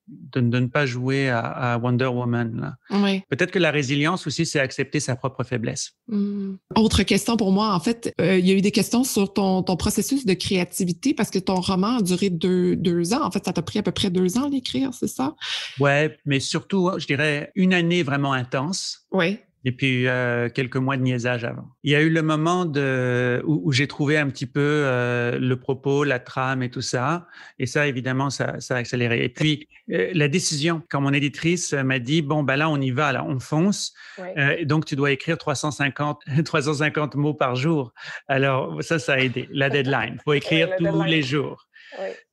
de, 0.06 0.40
ne 0.40 0.66
pas 0.68 0.86
jouer 0.86 1.30
à, 1.30 1.80
Wonder 1.82 2.06
Woman. 2.06 2.76
Oui. 2.90 3.22
Peut-être 3.28 3.50
que 3.50 3.58
la 3.58 3.72
résilience 3.72 4.28
aussi, 4.28 4.46
c'est 4.46 4.60
accepter 4.60 5.00
sa 5.00 5.16
propre 5.16 5.42
faiblesse. 5.42 5.94
Mmh. 6.06 6.52
Autre 6.76 7.02
question 7.02 7.36
pour 7.36 7.50
moi, 7.50 7.74
en 7.74 7.80
fait, 7.80 8.14
euh, 8.20 8.38
il 8.38 8.46
y 8.46 8.52
a 8.52 8.54
eu 8.54 8.60
des 8.60 8.70
questions 8.70 9.02
sur 9.02 9.32
ton, 9.32 9.64
ton, 9.64 9.76
processus 9.76 10.24
de 10.24 10.34
créativité 10.34 11.14
parce 11.14 11.30
que 11.30 11.40
ton 11.40 11.56
roman 11.56 11.96
a 11.96 12.02
duré 12.02 12.30
deux, 12.30 12.76
deux 12.76 13.14
ans. 13.14 13.24
En 13.24 13.32
fait, 13.32 13.44
ça 13.44 13.52
t'a 13.52 13.62
pris 13.62 13.80
à 13.80 13.82
peu 13.82 13.90
près 13.90 14.10
deux 14.10 14.38
ans 14.38 14.44
à 14.44 14.48
l'écrire, 14.48 14.94
c'est 14.94 15.08
ça? 15.08 15.34
Ouais, 15.80 16.16
mais 16.24 16.38
surtout, 16.38 16.88
je 16.98 17.06
dirais 17.08 17.50
une 17.56 17.74
année 17.74 18.04
vraiment 18.04 18.32
intense. 18.32 19.08
Oui 19.10 19.40
et 19.64 19.72
puis 19.72 20.08
euh, 20.08 20.48
quelques 20.48 20.76
mois 20.76 20.96
de 20.96 21.02
niaisage 21.02 21.44
avant. 21.44 21.68
Il 21.84 21.92
y 21.92 21.94
a 21.94 22.02
eu 22.02 22.10
le 22.10 22.22
moment 22.22 22.64
de, 22.64 23.42
où, 23.46 23.72
j'ai 23.72 23.86
trouvé 23.86 24.18
un 24.18 24.28
petit 24.28 24.46
peu 24.46 24.60
euh, 24.60 25.38
le 25.38 25.56
propos, 25.56 26.04
la 26.04 26.18
trame 26.18 26.62
et 26.62 26.70
tout 26.70 26.80
ça. 26.80 27.26
Et 27.58 27.66
ça, 27.66 27.86
évidemment, 27.86 28.30
ça, 28.30 28.60
ça 28.60 28.76
a 28.76 28.78
accéléré. 28.78 29.24
Et 29.24 29.28
puis, 29.28 29.68
euh, 29.92 30.10
la 30.14 30.28
décision, 30.28 30.82
quand 30.90 31.00
mon 31.00 31.12
éditrice 31.12 31.72
m'a 31.72 31.98
dit, 31.98 32.22
bon, 32.22 32.42
ben 32.42 32.56
là, 32.56 32.68
on 32.68 32.80
y 32.80 32.90
va, 32.90 33.12
là, 33.12 33.24
on 33.24 33.38
fonce. 33.38 33.94
Ouais. 34.18 34.64
donc, 34.64 34.84
tu 34.84 34.96
dois 34.96 35.12
écrire 35.12 35.38
350, 35.38 36.22
350 36.44 37.14
mots 37.16 37.34
par 37.34 37.54
jour. 37.54 37.92
Alors, 38.28 38.82
ça, 38.82 38.98
ça 38.98 39.14
a 39.14 39.18
aidé. 39.18 39.48
La 39.52 39.70
deadline. 39.70 40.14
Il 40.14 40.22
faut 40.24 40.32
écrire 40.32 40.70
tous 40.76 41.02
les 41.04 41.22
jours. 41.22 41.68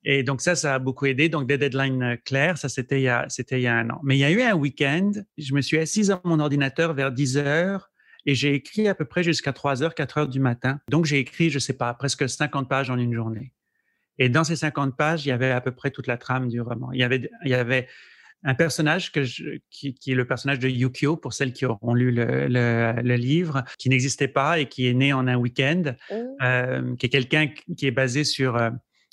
Et 0.04 0.24
donc 0.24 0.42
ça, 0.42 0.56
ça 0.56 0.76
a 0.76 0.80
beaucoup 0.80 1.06
aidé. 1.06 1.30
Donc 1.30 1.48
des 1.48 1.58
deadlines 1.58 2.04
euh, 2.04 2.16
clairs, 2.24 2.58
ça 2.58 2.70
c'était 2.70 3.00
il, 3.00 3.04
y 3.04 3.10
a, 3.10 3.26
c'était 3.30 3.60
il 3.60 3.64
y 3.64 3.68
a 3.68 3.76
un 3.76 3.90
an. 3.90 4.00
Mais 4.04 4.16
il 4.16 4.20
y 4.20 4.24
a 4.24 4.32
eu 4.32 4.42
un 4.42 4.56
week-end, 4.56 5.12
je 5.38 5.54
me 5.54 5.62
suis 5.62 5.78
assise 5.78 6.12
à 6.12 6.22
mon 6.24 6.40
ordinateur 6.40 6.94
vers 6.94 7.12
10 7.12 7.38
heures 7.38 7.92
et 8.26 8.36
j'ai 8.36 8.54
écrit 8.54 8.88
à 8.88 8.96
peu 8.96 9.06
près 9.06 9.24
jusqu'à 9.24 9.54
3 9.54 9.84
heures, 9.84 9.96
4 9.96 10.18
heures 10.18 10.28
du 10.28 10.40
matin. 10.40 10.80
Donc 10.90 11.06
j'ai 11.06 11.20
écrit, 11.20 11.50
je 11.50 11.60
sais 11.60 11.74
pas, 11.74 11.94
presque 11.94 12.28
50 12.28 12.70
pages 12.70 12.90
en 12.90 12.98
une 12.98 13.14
journée. 13.14 13.54
Et 14.18 14.30
dans 14.30 14.44
ces 14.44 14.58
50 14.58 14.98
pages, 14.98 15.26
il 15.26 15.30
y 15.30 15.32
avait 15.32 15.52
à 15.52 15.62
peu 15.62 15.72
près 15.72 15.92
toute 15.92 16.08
la 16.08 16.18
trame 16.18 16.50
du 16.50 16.60
roman. 16.60 16.92
Il 16.92 17.00
y 17.00 17.04
avait, 17.04 17.30
il 17.46 17.52
y 17.52 17.54
avait 17.54 17.88
un 18.44 18.54
personnage 18.54 19.12
que 19.12 19.24
qui, 19.70 19.94
qui, 19.94 20.12
est 20.12 20.16
le 20.16 20.26
personnage 20.26 20.60
de 20.60 20.70
Yukio, 20.70 21.18
pour 21.18 21.34
celles 21.34 21.54
qui 21.54 21.66
auront 21.66 21.94
lu 21.94 22.12
le, 22.12 22.48
le, 22.48 23.16
livre, 23.16 23.64
qui 23.78 23.90
n'existait 23.90 24.28
pas 24.28 24.60
et 24.60 24.68
qui 24.68 24.88
est 24.88 24.94
né 24.94 25.12
en 25.14 25.28
un 25.28 25.36
week-end, 25.36 25.94
mmh. 26.12 26.16
euh, 26.42 26.96
qui 26.96 27.06
est 27.06 27.10
quelqu'un 27.10 27.48
qui 27.48 27.86
est 27.86 27.92
basé 27.92 28.24
sur 28.24 28.56
euh, 28.56 28.70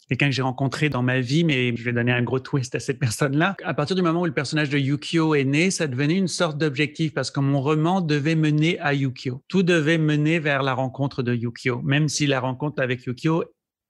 quelqu'un 0.09 0.27
que 0.27 0.35
j'ai 0.35 0.43
rencontré 0.43 0.89
dans 0.89 1.03
ma 1.03 1.21
vie, 1.21 1.45
mais 1.45 1.75
je 1.77 1.83
vais 1.85 1.93
donner 1.93 2.13
un 2.13 2.23
gros 2.23 2.39
twist 2.39 2.75
à 2.75 2.81
cette 2.81 2.99
personne-là. 2.99 3.57
À 3.65 3.75
partir 3.75 3.97
du 3.97 4.03
moment 4.03 4.21
où 4.21 4.27
le 4.27 4.35
personnage 4.35 4.71
de 4.71 4.79
Yukio 4.79 5.35
est 5.35 5.45
né, 5.45 5.71
ça 5.71 5.87
devenait 5.87 6.17
une 6.17 6.29
sorte 6.29 6.59
d'objectif 6.59 7.13
parce 7.13 7.31
que 7.31 7.41
mon 7.41 7.61
roman 7.61 8.01
devait 8.01 8.37
mener 8.37 8.79
à 8.81 8.95
Yukio. 8.95 9.43
Tout 9.49 9.63
devait 9.63 9.99
mener 9.99 10.39
vers 10.39 10.63
la 10.63 10.75
rencontre 10.75 11.23
de 11.23 11.35
Yukio, 11.35 11.83
même 11.83 12.09
si 12.09 12.27
la 12.27 12.41
rencontre 12.41 12.83
avec 12.83 13.05
Yukio 13.05 13.45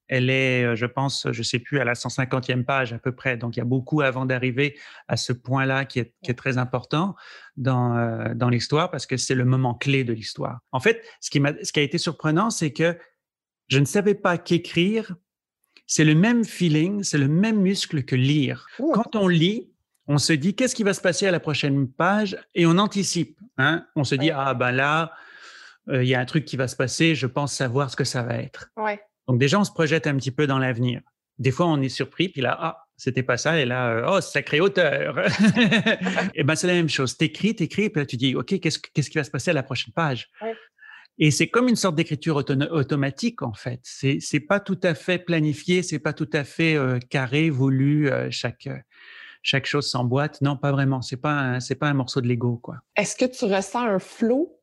elle 0.08 0.30
est, 0.30 0.64
euh, 0.64 0.76
je 0.76 0.86
pense, 0.86 1.26
je 1.30 1.42
sais 1.42 1.58
plus, 1.58 1.80
à 1.80 1.84
la 1.84 1.94
150e 1.94 2.64
page 2.64 2.92
à 2.92 2.98
peu 2.98 3.12
près. 3.12 3.36
Donc, 3.36 3.56
il 3.56 3.58
y 3.58 3.62
a 3.62 3.66
beaucoup 3.66 4.02
avant 4.02 4.24
d'arriver 4.24 4.78
à 5.08 5.16
ce 5.16 5.32
point-là 5.32 5.84
qui 5.84 5.98
est, 5.98 6.34
très 6.36 6.58
important 6.58 7.16
dans, 7.56 7.96
euh, 7.96 8.34
dans 8.34 8.48
l'histoire 8.48 8.90
parce 8.90 9.06
que 9.06 9.16
c'est 9.16 9.34
le 9.34 9.44
moment 9.44 9.74
clé 9.74 10.04
de 10.04 10.12
l'histoire. 10.12 10.60
En 10.72 10.80
fait, 10.80 11.02
ce 11.20 11.30
qui 11.30 11.40
a 11.80 11.82
été 11.82 11.98
surprenant, 11.98 12.50
c'est 12.50 12.72
que 12.72 12.96
je 13.68 13.78
ne 13.78 13.84
savais 13.84 14.14
pas 14.14 14.38
qu'écrire 14.38 15.16
c'est 15.86 16.04
le 16.04 16.14
même 16.14 16.44
feeling, 16.44 17.02
c'est 17.02 17.18
le 17.18 17.28
même 17.28 17.60
muscle 17.60 18.02
que 18.02 18.16
lire. 18.16 18.66
Quand 18.78 19.16
on 19.16 19.28
lit, 19.28 19.70
on 20.08 20.18
se 20.18 20.32
dit 20.32 20.54
qu'est-ce 20.54 20.74
qui 20.74 20.82
va 20.82 20.94
se 20.94 21.00
passer 21.00 21.26
à 21.26 21.30
la 21.30 21.40
prochaine 21.40 21.88
page? 21.88 22.36
Et 22.54 22.66
on 22.66 22.78
anticipe. 22.78 23.38
Hein? 23.58 23.86
On 23.96 24.04
se 24.04 24.14
dit 24.14 24.30
ah 24.30 24.54
ben 24.54 24.72
là, 24.72 25.12
euh, 25.88 26.02
il 26.02 26.08
y 26.08 26.14
a 26.14 26.20
un 26.20 26.24
truc 26.24 26.44
qui 26.44 26.56
va 26.56 26.68
se 26.68 26.76
passer, 26.76 27.14
je 27.14 27.26
pense 27.26 27.52
savoir 27.52 27.90
ce 27.90 27.96
que 27.96 28.04
ça 28.04 28.22
va 28.22 28.36
être. 28.36 28.70
Ouais. 28.76 29.00
Donc 29.28 29.38
déjà, 29.38 29.58
on 29.58 29.64
se 29.64 29.72
projette 29.72 30.06
un 30.06 30.16
petit 30.16 30.30
peu 30.30 30.46
dans 30.46 30.58
l'avenir. 30.58 31.00
Des 31.38 31.50
fois, 31.50 31.66
on 31.66 31.80
est 31.82 31.88
surpris, 31.88 32.28
puis 32.28 32.40
là, 32.40 32.56
ah, 32.58 32.86
c'était 32.96 33.22
pas 33.22 33.36
ça, 33.36 33.58
et 33.58 33.66
là, 33.66 33.90
euh, 33.90 34.06
oh, 34.08 34.20
sacré 34.20 34.60
auteur. 34.60 35.18
et 36.34 36.44
ben 36.44 36.54
c'est 36.54 36.66
la 36.66 36.72
même 36.72 36.88
chose. 36.88 37.16
T'écris, 37.16 37.54
t'écris, 37.54 37.90
puis 37.90 38.00
là 38.00 38.06
tu 38.06 38.16
dis, 38.16 38.34
ok, 38.34 38.58
qu'est-ce 38.58 38.78
qu'est-ce 38.78 39.10
qui 39.10 39.18
va 39.18 39.24
se 39.24 39.30
passer 39.30 39.50
à 39.50 39.54
la 39.54 39.62
prochaine 39.62 39.92
page? 39.92 40.30
Et 41.18 41.30
c'est 41.30 41.48
comme 41.48 41.68
une 41.68 41.76
sorte 41.76 41.94
d'écriture 41.94 42.36
automatique 42.36 43.42
en 43.42 43.54
fait. 43.54 43.80
C'est 43.82 44.18
c'est 44.20 44.40
pas 44.40 44.60
tout 44.60 44.78
à 44.82 44.94
fait 44.94 45.18
planifié, 45.18 45.82
c'est 45.82 45.98
pas 45.98 46.12
tout 46.12 46.28
à 46.32 46.44
fait 46.44 46.76
euh, 46.76 46.98
carré, 46.98 47.48
voulu. 47.50 48.10
chaque 48.30 48.68
chaque 49.42 49.66
chose 49.66 49.88
s'emboîte. 49.88 50.42
Non, 50.42 50.56
pas 50.56 50.72
vraiment. 50.72 51.00
C'est 51.00 51.16
pas 51.16 51.58
c'est 51.60 51.76
pas 51.76 51.88
un 51.88 51.94
morceau 51.94 52.20
de 52.20 52.28
Lego 52.28 52.56
quoi. 52.56 52.76
Est-ce 52.96 53.16
que 53.16 53.24
tu 53.24 53.46
ressens 53.46 53.86
un 53.86 53.98
flow 53.98 54.60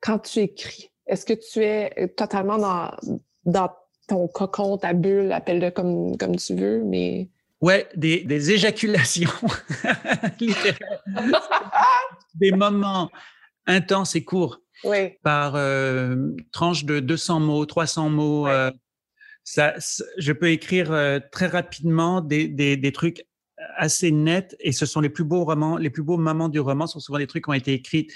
quand 0.00 0.18
tu 0.18 0.40
écris? 0.40 0.90
Est-ce 1.06 1.26
que 1.26 1.34
tu 1.34 1.60
es 1.60 1.92
euh, 1.98 2.08
totalement 2.08 2.58
dans, 2.58 2.90
dans 3.44 3.70
ton 4.08 4.28
cocon, 4.28 4.78
ta 4.78 4.92
bulle, 4.92 5.32
appelle-le 5.32 5.70
comme, 5.70 6.16
comme 6.16 6.36
tu 6.36 6.54
veux, 6.54 6.82
mais... 6.84 7.28
Ouais, 7.60 7.88
des, 7.94 8.24
des 8.24 8.50
éjaculations, 8.50 9.30
des 12.34 12.50
moments 12.50 13.10
intenses 13.66 14.16
et 14.16 14.24
courts 14.24 14.60
oui. 14.84 15.18
par 15.22 15.54
euh, 15.56 16.16
tranche 16.52 16.84
de 16.84 17.00
200 17.00 17.40
mots, 17.40 17.66
300 17.66 18.10
mots. 18.10 18.48
Euh, 18.48 18.70
ça, 19.42 19.74
je 20.18 20.32
peux 20.32 20.50
écrire 20.50 21.20
très 21.30 21.46
rapidement 21.46 22.22
des, 22.22 22.48
des, 22.48 22.78
des, 22.78 22.92
trucs 22.92 23.26
assez 23.76 24.10
nets 24.10 24.56
et 24.58 24.72
ce 24.72 24.86
sont 24.86 25.00
les 25.00 25.10
plus 25.10 25.24
beaux 25.24 25.44
romans, 25.44 25.76
les 25.76 25.90
plus 25.90 26.02
beaux 26.02 26.16
moments 26.16 26.48
du 26.48 26.60
roman 26.60 26.86
sont 26.86 26.98
souvent 26.98 27.18
des 27.18 27.26
trucs 27.26 27.44
qui 27.44 27.50
ont 27.50 27.54
été 27.54 27.74
écrits 27.74 28.08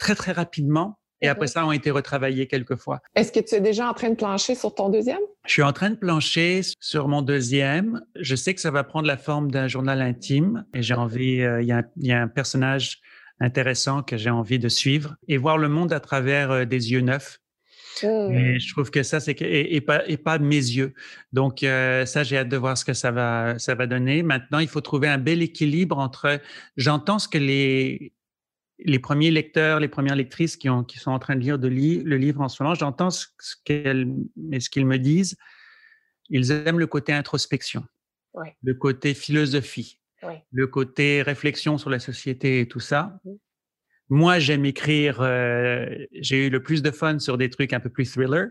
très 0.00 0.16
très 0.16 0.32
rapidement 0.32 0.98
et 1.22 1.28
après 1.28 1.46
ça, 1.46 1.66
ont 1.66 1.72
été 1.72 1.90
retravaillés 1.90 2.46
quelques 2.46 2.76
fois. 2.76 3.00
Est-ce 3.14 3.32
que 3.32 3.40
tu 3.40 3.54
es 3.54 3.60
déjà 3.60 3.88
en 3.88 3.94
train 3.94 4.10
de 4.10 4.16
plancher 4.16 4.54
sur 4.54 4.74
ton 4.74 4.90
deuxième? 4.90 5.20
Je 5.46 5.52
suis 5.52 5.62
en 5.62 5.72
train 5.72 5.90
de 5.90 5.96
plancher 5.96 6.60
sur 6.80 7.08
mon 7.08 7.22
deuxième. 7.22 8.02
Je 8.16 8.36
sais 8.36 8.54
que 8.54 8.60
ça 8.60 8.70
va 8.70 8.84
prendre 8.84 9.06
la 9.06 9.16
forme 9.16 9.50
d'un 9.50 9.66
journal 9.66 10.02
intime 10.02 10.66
et 10.74 10.82
j'ai 10.82 10.94
envie, 10.94 11.40
euh, 11.40 11.62
il 11.62 11.68
y, 11.68 12.12
a 12.12 12.20
un 12.20 12.28
personnage 12.28 13.00
intéressant 13.40 14.02
que 14.02 14.16
j'ai 14.16 14.30
envie 14.30 14.58
de 14.58 14.68
suivre 14.68 15.16
et 15.28 15.36
voir 15.36 15.58
le 15.58 15.68
monde 15.68 15.92
à 15.92 16.00
travers 16.00 16.50
euh, 16.50 16.64
des 16.64 16.92
yeux 16.92 17.00
neufs. 17.00 17.40
Mmh. 18.02 18.06
Et 18.34 18.58
je 18.58 18.72
trouve 18.72 18.90
que 18.90 19.02
ça, 19.02 19.20
c'est 19.20 19.40
et, 19.40 19.80
pas 19.80 20.06
et 20.06 20.18
pas 20.18 20.38
mes 20.38 20.56
yeux. 20.56 20.92
Donc 21.32 21.62
euh, 21.62 22.04
ça, 22.04 22.24
j'ai 22.24 22.36
hâte 22.36 22.48
de 22.48 22.56
voir 22.56 22.76
ce 22.76 22.84
que 22.84 22.92
ça 22.92 23.10
va 23.10 23.58
ça 23.58 23.74
va 23.74 23.86
donner. 23.86 24.22
Maintenant, 24.22 24.58
il 24.58 24.68
faut 24.68 24.82
trouver 24.82 25.08
un 25.08 25.18
bel 25.18 25.42
équilibre 25.42 25.98
entre. 25.98 26.40
J'entends 26.76 27.18
ce 27.18 27.26
que 27.26 27.38
les 27.38 28.12
les 28.78 28.98
premiers 28.98 29.30
lecteurs, 29.30 29.80
les 29.80 29.88
premières 29.88 30.16
lectrices 30.16 30.56
qui, 30.56 30.68
ont, 30.68 30.84
qui 30.84 30.98
sont 30.98 31.10
en 31.10 31.18
train 31.18 31.34
de 31.34 31.40
lire 31.40 31.58
de 31.58 31.68
le 31.68 32.16
livre 32.16 32.40
en 32.40 32.48
ce 32.48 32.62
moment, 32.62 32.74
j'entends 32.74 33.10
ce, 33.10 33.26
qu'elles, 33.64 34.12
ce 34.58 34.68
qu'ils 34.68 34.86
me 34.86 34.98
disent. 34.98 35.36
Ils 36.28 36.50
aiment 36.50 36.78
le 36.78 36.86
côté 36.86 37.12
introspection, 37.12 37.84
le 38.62 38.74
côté 38.74 39.14
philosophie, 39.14 40.00
le 40.50 40.66
côté 40.66 41.22
réflexion 41.22 41.78
sur 41.78 41.90
la 41.90 41.98
société 41.98 42.60
et 42.60 42.68
tout 42.68 42.80
ça. 42.80 43.18
Mmh. 43.24 43.30
Moi, 44.08 44.38
j'aime 44.38 44.64
écrire. 44.64 45.20
Euh, 45.20 45.86
j'ai 46.12 46.46
eu 46.46 46.50
le 46.50 46.62
plus 46.62 46.82
de 46.82 46.90
fun 46.90 47.18
sur 47.18 47.36
des 47.38 47.50
trucs 47.50 47.72
un 47.72 47.80
peu 47.80 47.90
plus 47.90 48.04
thriller. 48.04 48.48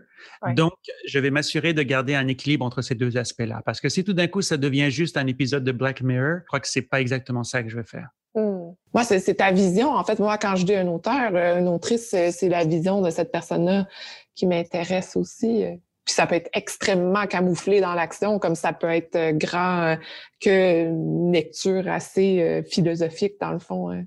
Donc, 0.54 0.74
je 1.06 1.18
vais 1.18 1.30
m'assurer 1.30 1.72
de 1.72 1.82
garder 1.82 2.14
un 2.14 2.28
équilibre 2.28 2.64
entre 2.64 2.82
ces 2.82 2.94
deux 2.94 3.16
aspects-là. 3.16 3.62
Parce 3.64 3.80
que 3.80 3.88
si 3.88 4.04
tout 4.04 4.12
d'un 4.12 4.26
coup, 4.26 4.42
ça 4.42 4.58
devient 4.58 4.90
juste 4.90 5.16
un 5.16 5.26
épisode 5.26 5.64
de 5.64 5.72
Black 5.72 6.02
Mirror, 6.02 6.40
je 6.42 6.46
crois 6.46 6.60
que 6.60 6.68
c'est 6.68 6.82
pas 6.82 7.00
exactement 7.00 7.42
ça 7.42 7.62
que 7.62 7.70
je 7.70 7.76
vais 7.76 7.86
faire. 7.86 8.08
Hmm. 8.34 8.72
Moi, 8.92 9.04
c'est 9.04 9.34
ta 9.34 9.50
vision. 9.50 9.92
En 9.92 10.04
fait, 10.04 10.18
moi, 10.18 10.36
quand 10.36 10.56
je 10.56 10.66
dis 10.66 10.74
un 10.74 10.88
auteur, 10.88 11.34
euh, 11.34 11.58
une 11.58 11.68
autrice, 11.68 12.10
c'est 12.10 12.48
la 12.50 12.64
vision 12.64 13.00
de 13.00 13.10
cette 13.10 13.32
personne-là 13.32 13.88
qui 14.34 14.46
m'intéresse 14.46 15.16
aussi. 15.16 15.64
Puis 16.06 16.14
ça 16.14 16.26
peut 16.26 16.36
être 16.36 16.48
extrêmement 16.54 17.26
camouflé 17.26 17.80
dans 17.80 17.92
l'action, 17.92 18.38
comme 18.38 18.54
ça 18.54 18.72
peut 18.72 18.88
être 18.88 19.16
euh, 19.16 19.32
grand 19.32 19.98
que 20.40 20.84
une 20.84 21.32
lecture 21.32 21.88
assez 21.88 22.62
philosophique, 22.70 23.34
dans 23.40 23.52
le 23.52 23.58
fond 23.58 24.06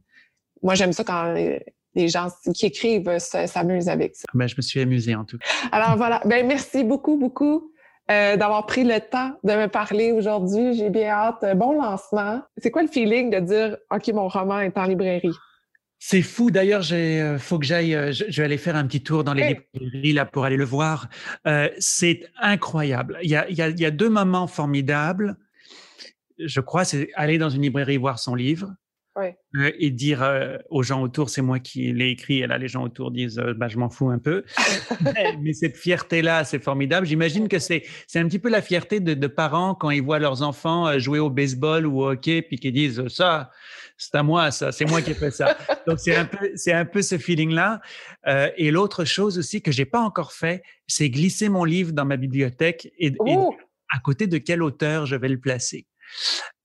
moi, 0.61 0.75
j'aime 0.75 0.93
ça 0.93 1.03
quand 1.03 1.33
les 1.33 2.07
gens 2.07 2.27
qui 2.53 2.65
écrivent 2.65 3.17
s'amusent 3.19 3.89
avec 3.89 4.15
ça. 4.15 4.25
Ben, 4.33 4.47
je 4.47 4.55
me 4.57 4.61
suis 4.61 4.81
amusée 4.81 5.15
en 5.15 5.25
tout 5.25 5.37
cas. 5.37 5.45
Alors 5.71 5.95
voilà, 5.97 6.21
ben, 6.25 6.45
merci 6.45 6.83
beaucoup, 6.83 7.17
beaucoup. 7.17 7.71
Euh, 8.11 8.37
d'avoir 8.37 8.65
pris 8.65 8.83
le 8.83 8.99
temps 8.99 9.33
de 9.43 9.53
me 9.53 9.67
parler 9.67 10.11
aujourd'hui. 10.11 10.73
J'ai 10.73 10.89
bien 10.89 11.09
hâte. 11.09 11.45
Bon 11.55 11.79
lancement. 11.79 12.41
C'est 12.57 12.71
quoi 12.71 12.81
le 12.81 12.87
feeling 12.87 13.29
de 13.29 13.39
dire 13.39 13.77
OK, 13.91 14.07
mon 14.07 14.27
roman 14.27 14.61
est 14.61 14.75
en 14.79 14.85
librairie? 14.85 15.29
C'est 15.99 16.21
fou. 16.21 16.49
D'ailleurs, 16.49 16.81
j'ai 16.81 17.21
euh, 17.21 17.37
faut 17.37 17.59
que 17.59 17.65
j'aille. 17.65 17.93
Euh, 17.93 18.11
je, 18.11 18.25
vais 18.25 18.45
aller 18.45 18.57
faire 18.57 18.75
un 18.75 18.87
petit 18.87 19.03
tour 19.03 19.23
dans 19.23 19.33
les 19.33 19.61
librairies 19.73 20.13
là 20.13 20.25
pour 20.25 20.45
aller 20.45 20.57
le 20.57 20.65
voir. 20.65 21.09
c'est 21.77 22.27
incroyable. 22.39 23.19
Il 23.21 23.29
y, 23.29 23.35
a, 23.35 23.49
il, 23.49 23.57
y 23.57 23.61
a, 23.61 23.69
il 23.69 23.79
y 23.79 23.85
a 23.85 23.91
deux 23.91 24.09
moments 24.09 24.47
formidables. 24.47 25.37
Je 26.37 26.61
crois, 26.61 26.85
c'est 26.85 27.09
aller 27.15 27.37
dans 27.37 27.49
une 27.49 27.63
librairie 27.63 27.97
voir 27.97 28.17
son 28.17 28.33
livre 28.33 28.73
euh, 29.17 29.71
et 29.77 29.89
dire 29.91 30.23
euh, 30.23 30.57
aux 30.69 30.83
gens 30.83 31.01
autour, 31.01 31.29
c'est 31.29 31.41
moi 31.41 31.59
qui 31.59 31.91
l'ai 31.91 32.09
écrit, 32.09 32.39
et 32.39 32.47
là 32.47 32.57
les 32.57 32.67
gens 32.67 32.83
autour 32.83 33.11
disent, 33.11 33.39
euh, 33.39 33.53
bah, 33.53 33.67
je 33.67 33.77
m'en 33.77 33.89
fous 33.89 34.09
un 34.09 34.19
peu. 34.19 34.43
mais, 35.41 35.53
cette 35.53 35.75
fierté-là, 35.75 36.43
c'est 36.43 36.59
formidable. 36.59 37.05
J'imagine 37.05 37.47
que 37.47 37.59
c'est 37.59 37.83
c'est 38.07 38.19
un 38.19 38.27
petit 38.27 38.39
peu 38.39 38.49
la 38.49 38.61
fierté 38.61 38.99
de, 38.99 39.13
de, 39.13 39.27
parents 39.27 39.75
quand 39.75 39.89
ils 39.89 40.01
voient 40.01 40.19
leurs 40.19 40.41
enfants 40.41 40.97
jouer 40.99 41.19
au 41.19 41.29
baseball 41.29 41.85
ou 41.85 42.01
au 42.01 42.11
hockey, 42.11 42.41
puis 42.41 42.57
qu'ils 42.57 42.73
disent, 42.73 43.07
ça, 43.07 43.49
c'est 43.97 44.15
à 44.15 44.23
moi, 44.23 44.51
ça, 44.51 44.71
c'est 44.71 44.85
moi 44.85 45.01
qui 45.01 45.11
ai 45.11 45.15
fait 45.15 45.31
ça. 45.31 45.57
Donc 45.87 45.99
c'est 45.99 46.15
un 46.15 46.25
peu 46.25 46.51
c'est 46.55 46.73
un 46.73 46.85
peu 46.85 47.01
ce 47.01 47.17
feeling-là. 47.17 47.81
et 48.57 48.71
l'autre 48.71 49.05
chose 49.05 49.37
aussi 49.37 49.61
que 49.61 49.71
j'ai 49.71 49.85
pas 49.85 50.01
encore 50.01 50.31
fait, 50.31 50.61
c'est 50.87 51.09
glisser 51.09 51.49
mon 51.49 51.63
livre 51.63 51.91
dans 51.91 52.05
ma 52.05 52.15
bibliothèque 52.15 52.89
et, 52.97 53.07
et 53.07 53.15
oh! 53.19 53.53
à 53.93 53.99
côté 53.99 54.27
de 54.27 54.37
quel 54.37 54.63
auteur 54.63 55.05
je 55.05 55.15
vais 55.15 55.29
le 55.29 55.39
placer. 55.39 55.87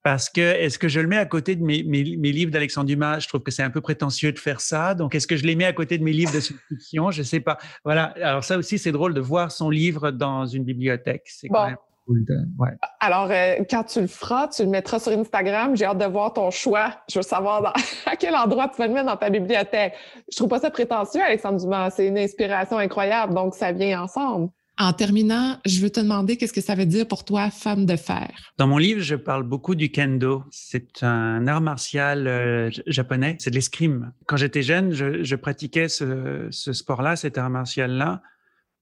Parce 0.05 0.29
que 0.29 0.43
est-ce 0.43 0.79
que 0.79 0.87
je 0.87 1.01
le 1.01 1.09
mets 1.09 1.17
à 1.17 1.25
côté 1.25 1.57
de 1.57 1.65
mes, 1.65 1.83
mes, 1.83 2.03
livres 2.03 2.51
d'Alexandre 2.53 2.87
Dumas? 2.87 3.21
Je 3.21 3.29
trouve 3.29 3.41
que 3.41 3.51
c'est 3.51 3.63
un 3.63 3.71
peu 3.71 3.81
prétentieux 3.81 4.33
de 4.33 4.39
faire 4.39 4.61
ça. 4.61 4.95
Donc, 4.95 5.15
est-ce 5.15 5.27
que 5.27 5.35
je 5.35 5.47
les 5.47 5.57
mets 5.57 5.65
à 5.65 5.73
côté 5.73 5.97
de 5.97 6.05
mes 6.05 6.13
livres 6.13 6.31
de 6.31 6.41
science-fiction? 6.41 7.11
Je 7.11 7.21
ne 7.21 7.25
sais 7.25 7.41
pas. 7.41 7.57
Voilà. 7.85 8.13
Alors 8.23 8.45
ça 8.45 8.59
aussi, 8.59 8.79
c'est 8.79 8.93
drôle 8.93 9.15
de 9.15 9.23
voir 9.23 9.51
son 9.51 9.71
livre 9.71 10.11
dans 10.11 10.45
une 10.45 10.63
bibliothèque. 10.63 11.23
C'est 11.25 11.49
quand 11.49 11.69
même 11.69 11.77
cool. 12.07 12.23
De... 12.27 12.35
Ouais. 12.59 12.73
Alors, 13.01 13.31
euh, 13.31 13.65
quand 13.71 13.85
tu 13.85 14.03
le 14.03 14.07
feras, 14.07 14.49
tu 14.49 14.65
le 14.65 14.69
mettras 14.69 14.99
sur 14.99 15.13
Instagram. 15.13 15.75
J'ai 15.75 15.87
hâte 15.87 15.97
de 15.97 16.05
voir 16.05 16.35
ton 16.35 16.51
choix. 16.51 16.93
Je 17.09 17.21
veux 17.21 17.23
savoir 17.23 17.73
à 18.07 18.17
quel 18.17 18.35
endroit 18.35 18.69
tu 18.69 18.77
vas 18.77 18.87
le 18.87 18.93
mettre 18.93 19.07
dans 19.07 19.17
ta 19.17 19.31
bibliothèque. 19.31 19.95
Je 20.31 20.37
trouve 20.37 20.51
pas 20.51 20.61
ça 20.61 20.71
prétentieux, 20.71 21.23
Alexandre 21.23 21.59
Dumas. 21.59 21.89
C'est 21.89 22.09
une 22.09 22.19
inspiration 22.19 22.77
incroyable. 22.77 23.33
Donc, 23.33 23.55
ça 23.55 23.73
vient 23.73 24.03
ensemble. 24.03 24.51
En 24.77 24.93
terminant, 24.93 25.59
je 25.65 25.81
veux 25.81 25.91
te 25.91 26.01
demander 26.01 26.37
qu'est-ce 26.37 26.53
que 26.53 26.61
ça 26.61 26.75
veut 26.75 26.87
dire 26.87 27.07
pour 27.07 27.25
toi, 27.25 27.51
femme 27.51 27.87
de 27.87 27.95
fer? 27.95 28.31
Dans 28.59 28.67
mon 28.67 28.79
livre, 28.79 29.01
je 29.01 29.15
parle 29.15 29.45
beaucoup 29.45 29.77
du 29.77 29.91
kendo. 29.91 30.43
C'est 30.51 31.05
un 31.05 31.47
art 31.47 31.61
martial 31.61 32.27
euh, 32.27 32.71
japonais. 32.87 33.37
C'est 33.39 33.51
de 33.51 33.55
l'escrime. 33.55 34.13
Quand 34.27 34.37
j'étais 34.37 34.63
jeune, 34.63 34.93
je, 34.93 35.35
pratiquais 35.37 35.89
ce, 35.89 36.49
sport-là, 36.51 37.15
cet 37.15 37.39
art 37.39 37.51
martial-là, 37.51 38.23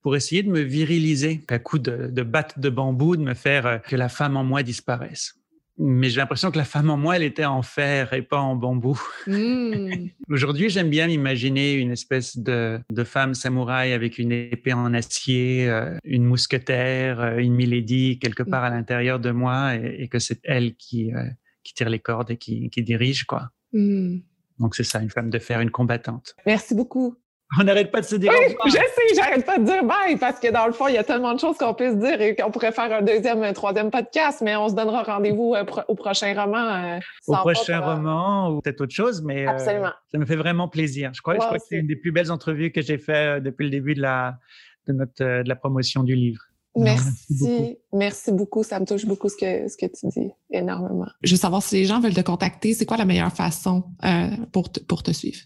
pour 0.01 0.17
essayer 0.17 0.43
de 0.43 0.51
me 0.51 0.61
viriliser, 0.61 1.45
à 1.49 1.59
coup 1.59 1.79
de, 1.79 2.09
de 2.11 2.23
batte 2.23 2.59
de 2.59 2.71
bambou, 2.71 3.17
de 3.17 3.23
me 3.23 3.35
faire 3.35 3.67
euh, 3.67 3.79
que 3.79 3.95
la 3.95 4.09
femme 4.09 4.37
en 4.37 4.45
moi 4.45 4.63
disparaisse 4.63 5.42
mais 5.79 6.11
j'ai 6.11 6.21
l'impression 6.21 6.51
que 6.51 6.59
la 6.59 6.65
femme 6.65 6.91
en 6.91 6.97
moi, 6.97 7.17
elle 7.17 7.23
était 7.23 7.45
en 7.45 7.63
fer 7.63 8.13
et 8.13 8.23
pas 8.23 8.41
en 8.41 8.57
bambou. 8.57 9.01
Mmh. 9.27 10.09
Aujourd'hui, 10.29 10.69
j'aime 10.69 10.91
bien 10.91 11.07
m'imaginer 11.07 11.75
une 11.75 11.91
espèce 11.91 12.37
de, 12.37 12.81
de, 12.91 13.05
femme 13.05 13.35
samouraï 13.35 13.93
avec 13.93 14.19
une 14.19 14.33
épée 14.33 14.73
en 14.73 14.93
acier, 14.95 15.69
euh, 15.69 15.97
une 16.05 16.25
mousquetaire, 16.25 17.21
euh, 17.21 17.37
une 17.39 17.55
milady 17.55 18.19
quelque 18.19 18.43
part 18.43 18.65
à 18.65 18.71
mmh. 18.71 18.75
l'intérieur 18.75 19.21
de 19.21 19.31
moi 19.31 19.75
et, 19.75 20.09
que 20.09 20.19
c'est 20.19 20.41
elle 20.45 20.75
qui, 20.77 21.13
euh, 21.15 21.25
qui 21.65 21.75
tire 21.75 21.89
les 21.89 22.01
cordes 22.01 22.31
et 22.31 22.37
qui, 22.37 22.69
qui 22.71 22.83
dirige, 22.83 23.25
quoi. 23.25 23.51
Mmh. 23.73 24.19
Donc 24.59 24.75
c'est 24.75 24.85
ça, 24.85 25.01
une 25.01 25.11
femme 25.11 25.31
de 25.31 25.39
fer, 25.39 25.61
une 25.61 25.71
combattante. 25.71 26.37
Merci 26.47 26.75
beaucoup. 26.75 27.17
On 27.61 27.65
n'arrête 27.65 27.91
pas 27.91 28.01
de 28.01 28.07
se 28.07 28.17
dire. 28.17 28.33
Oui, 28.33 28.55
je 28.67 28.71
sais, 28.71 29.15
j'arrête 29.15 29.45
pas 29.45 29.59
de 29.59 29.65
dire 29.65 29.85
bye 29.85 30.17
parce 30.19 30.41
que 30.41 30.51
dans 30.51 30.67
le 30.67 30.73
fond, 30.73 30.89
il 30.89 30.95
y 30.95 30.99
a 30.99 31.05
tellement 31.05 31.35
de 31.35 31.41
choses 31.41 31.59
qu'on 31.59 31.75
peut 31.75 31.91
se 31.91 31.97
dire 31.97 32.21
et 32.21 32.35
qu'on 32.35 32.51
pourrait 32.51 32.73
faire 32.73 32.91
un 32.93 33.03
deuxième, 33.03 33.43
un 33.43 33.53
troisième 33.53 33.91
podcast, 33.91 34.41
mais 34.43 34.57
on 34.57 34.69
se 34.69 34.75
donnera 34.75 35.03
rendez-vous 35.03 35.55
euh, 35.55 35.65
au 35.89 35.95
prochain 35.95 36.33
roman. 36.35 36.97
Euh, 36.97 36.99
au 37.27 37.37
prochain 37.37 37.81
roman 37.81 38.51
ou 38.51 38.61
peut-être 38.63 38.81
autre 38.81 38.95
chose, 38.95 39.23
mais 39.23 39.47
euh, 39.47 39.59
ça 39.59 40.19
me 40.19 40.25
fait 40.25 40.37
vraiment 40.37 40.69
plaisir. 40.69 41.11
Je 41.13 41.21
crois, 41.21 41.35
je 41.35 41.41
crois 41.41 41.59
que 41.59 41.65
c'est 41.69 41.77
une 41.77 41.87
des 41.87 41.97
plus 41.97 42.13
belles 42.13 42.33
entrevues 42.33 42.73
que 42.73 42.81
j'ai 42.81 42.99
fait 42.99 43.41
depuis 43.43 43.65
le 43.65 43.71
début 43.71 43.95
de 43.95 44.01
la, 44.01 44.37
de 44.87 44.95
notre, 44.95 45.43
de 45.43 45.49
la 45.49 45.57
promotion 45.57 46.05
du 46.05 46.15
livre. 46.15 46.41
Merci, 46.75 47.77
merci 47.93 48.33
beaucoup. 48.33 48.63
Ça 48.63 48.81
me 48.81 48.87
touche 48.87 49.05
beaucoup 49.05 49.29
ce 49.29 49.37
que, 49.37 49.69
ce 49.69 49.77
que 49.77 49.85
tu 49.85 50.07
dis, 50.09 50.31
énormément. 50.51 51.07
Je 51.23 51.33
veux 51.33 51.39
savoir 51.39 51.63
si 51.63 51.75
les 51.75 51.85
gens 51.85 52.01
veulent 52.01 52.15
te 52.15 52.23
contacter, 52.23 52.73
c'est 52.73 52.87
quoi 52.87 52.97
la 52.97 53.05
meilleure 53.05 53.33
façon 53.33 53.85
pour, 54.53 54.71
pour 54.89 55.03
te 55.03 55.11
suivre? 55.11 55.41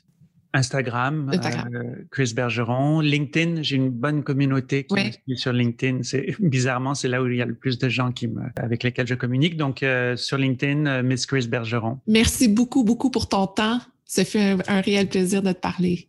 Instagram, 0.57 1.31
euh, 1.33 1.83
Chris 2.11 2.33
Bergeron, 2.35 3.01
LinkedIn. 3.01 3.63
J'ai 3.63 3.77
une 3.77 3.91
bonne 3.91 4.23
communauté 4.23 4.85
qui 4.85 4.95
me 4.95 5.11
suit 5.11 5.37
sur 5.37 5.53
LinkedIn. 5.53 6.03
C'est 6.03 6.35
bizarrement 6.41 6.95
c'est 6.95 7.09
là 7.09 7.23
où 7.23 7.29
il 7.29 7.37
y 7.37 7.43
a 7.43 7.47
le 7.47 7.55
plus 7.55 7.79
de 7.79 7.89
gens 7.89 8.11
qui 8.11 8.27
me, 8.27 8.43
avec 8.57 8.83
lesquels 8.83 9.07
je 9.07 9.15
communique. 9.15 9.57
Donc 9.57 9.83
euh, 9.83 10.17
sur 10.17 10.39
LinkedIn, 10.39 10.87
euh, 10.87 11.03
Miss 11.03 11.27
Chris 11.27 11.47
Bergeron. 11.47 11.99
Merci 12.07 12.49
beaucoup 12.49 12.85
beaucoup 12.85 13.11
pour 13.11 13.29
ton 13.29 13.47
temps. 13.47 13.81
Ça 14.05 14.25
fait 14.25 14.57
un 14.69 14.81
réel 14.81 15.09
plaisir 15.09 15.43
de 15.43 15.53
te 15.53 15.61
parler. 15.61 16.09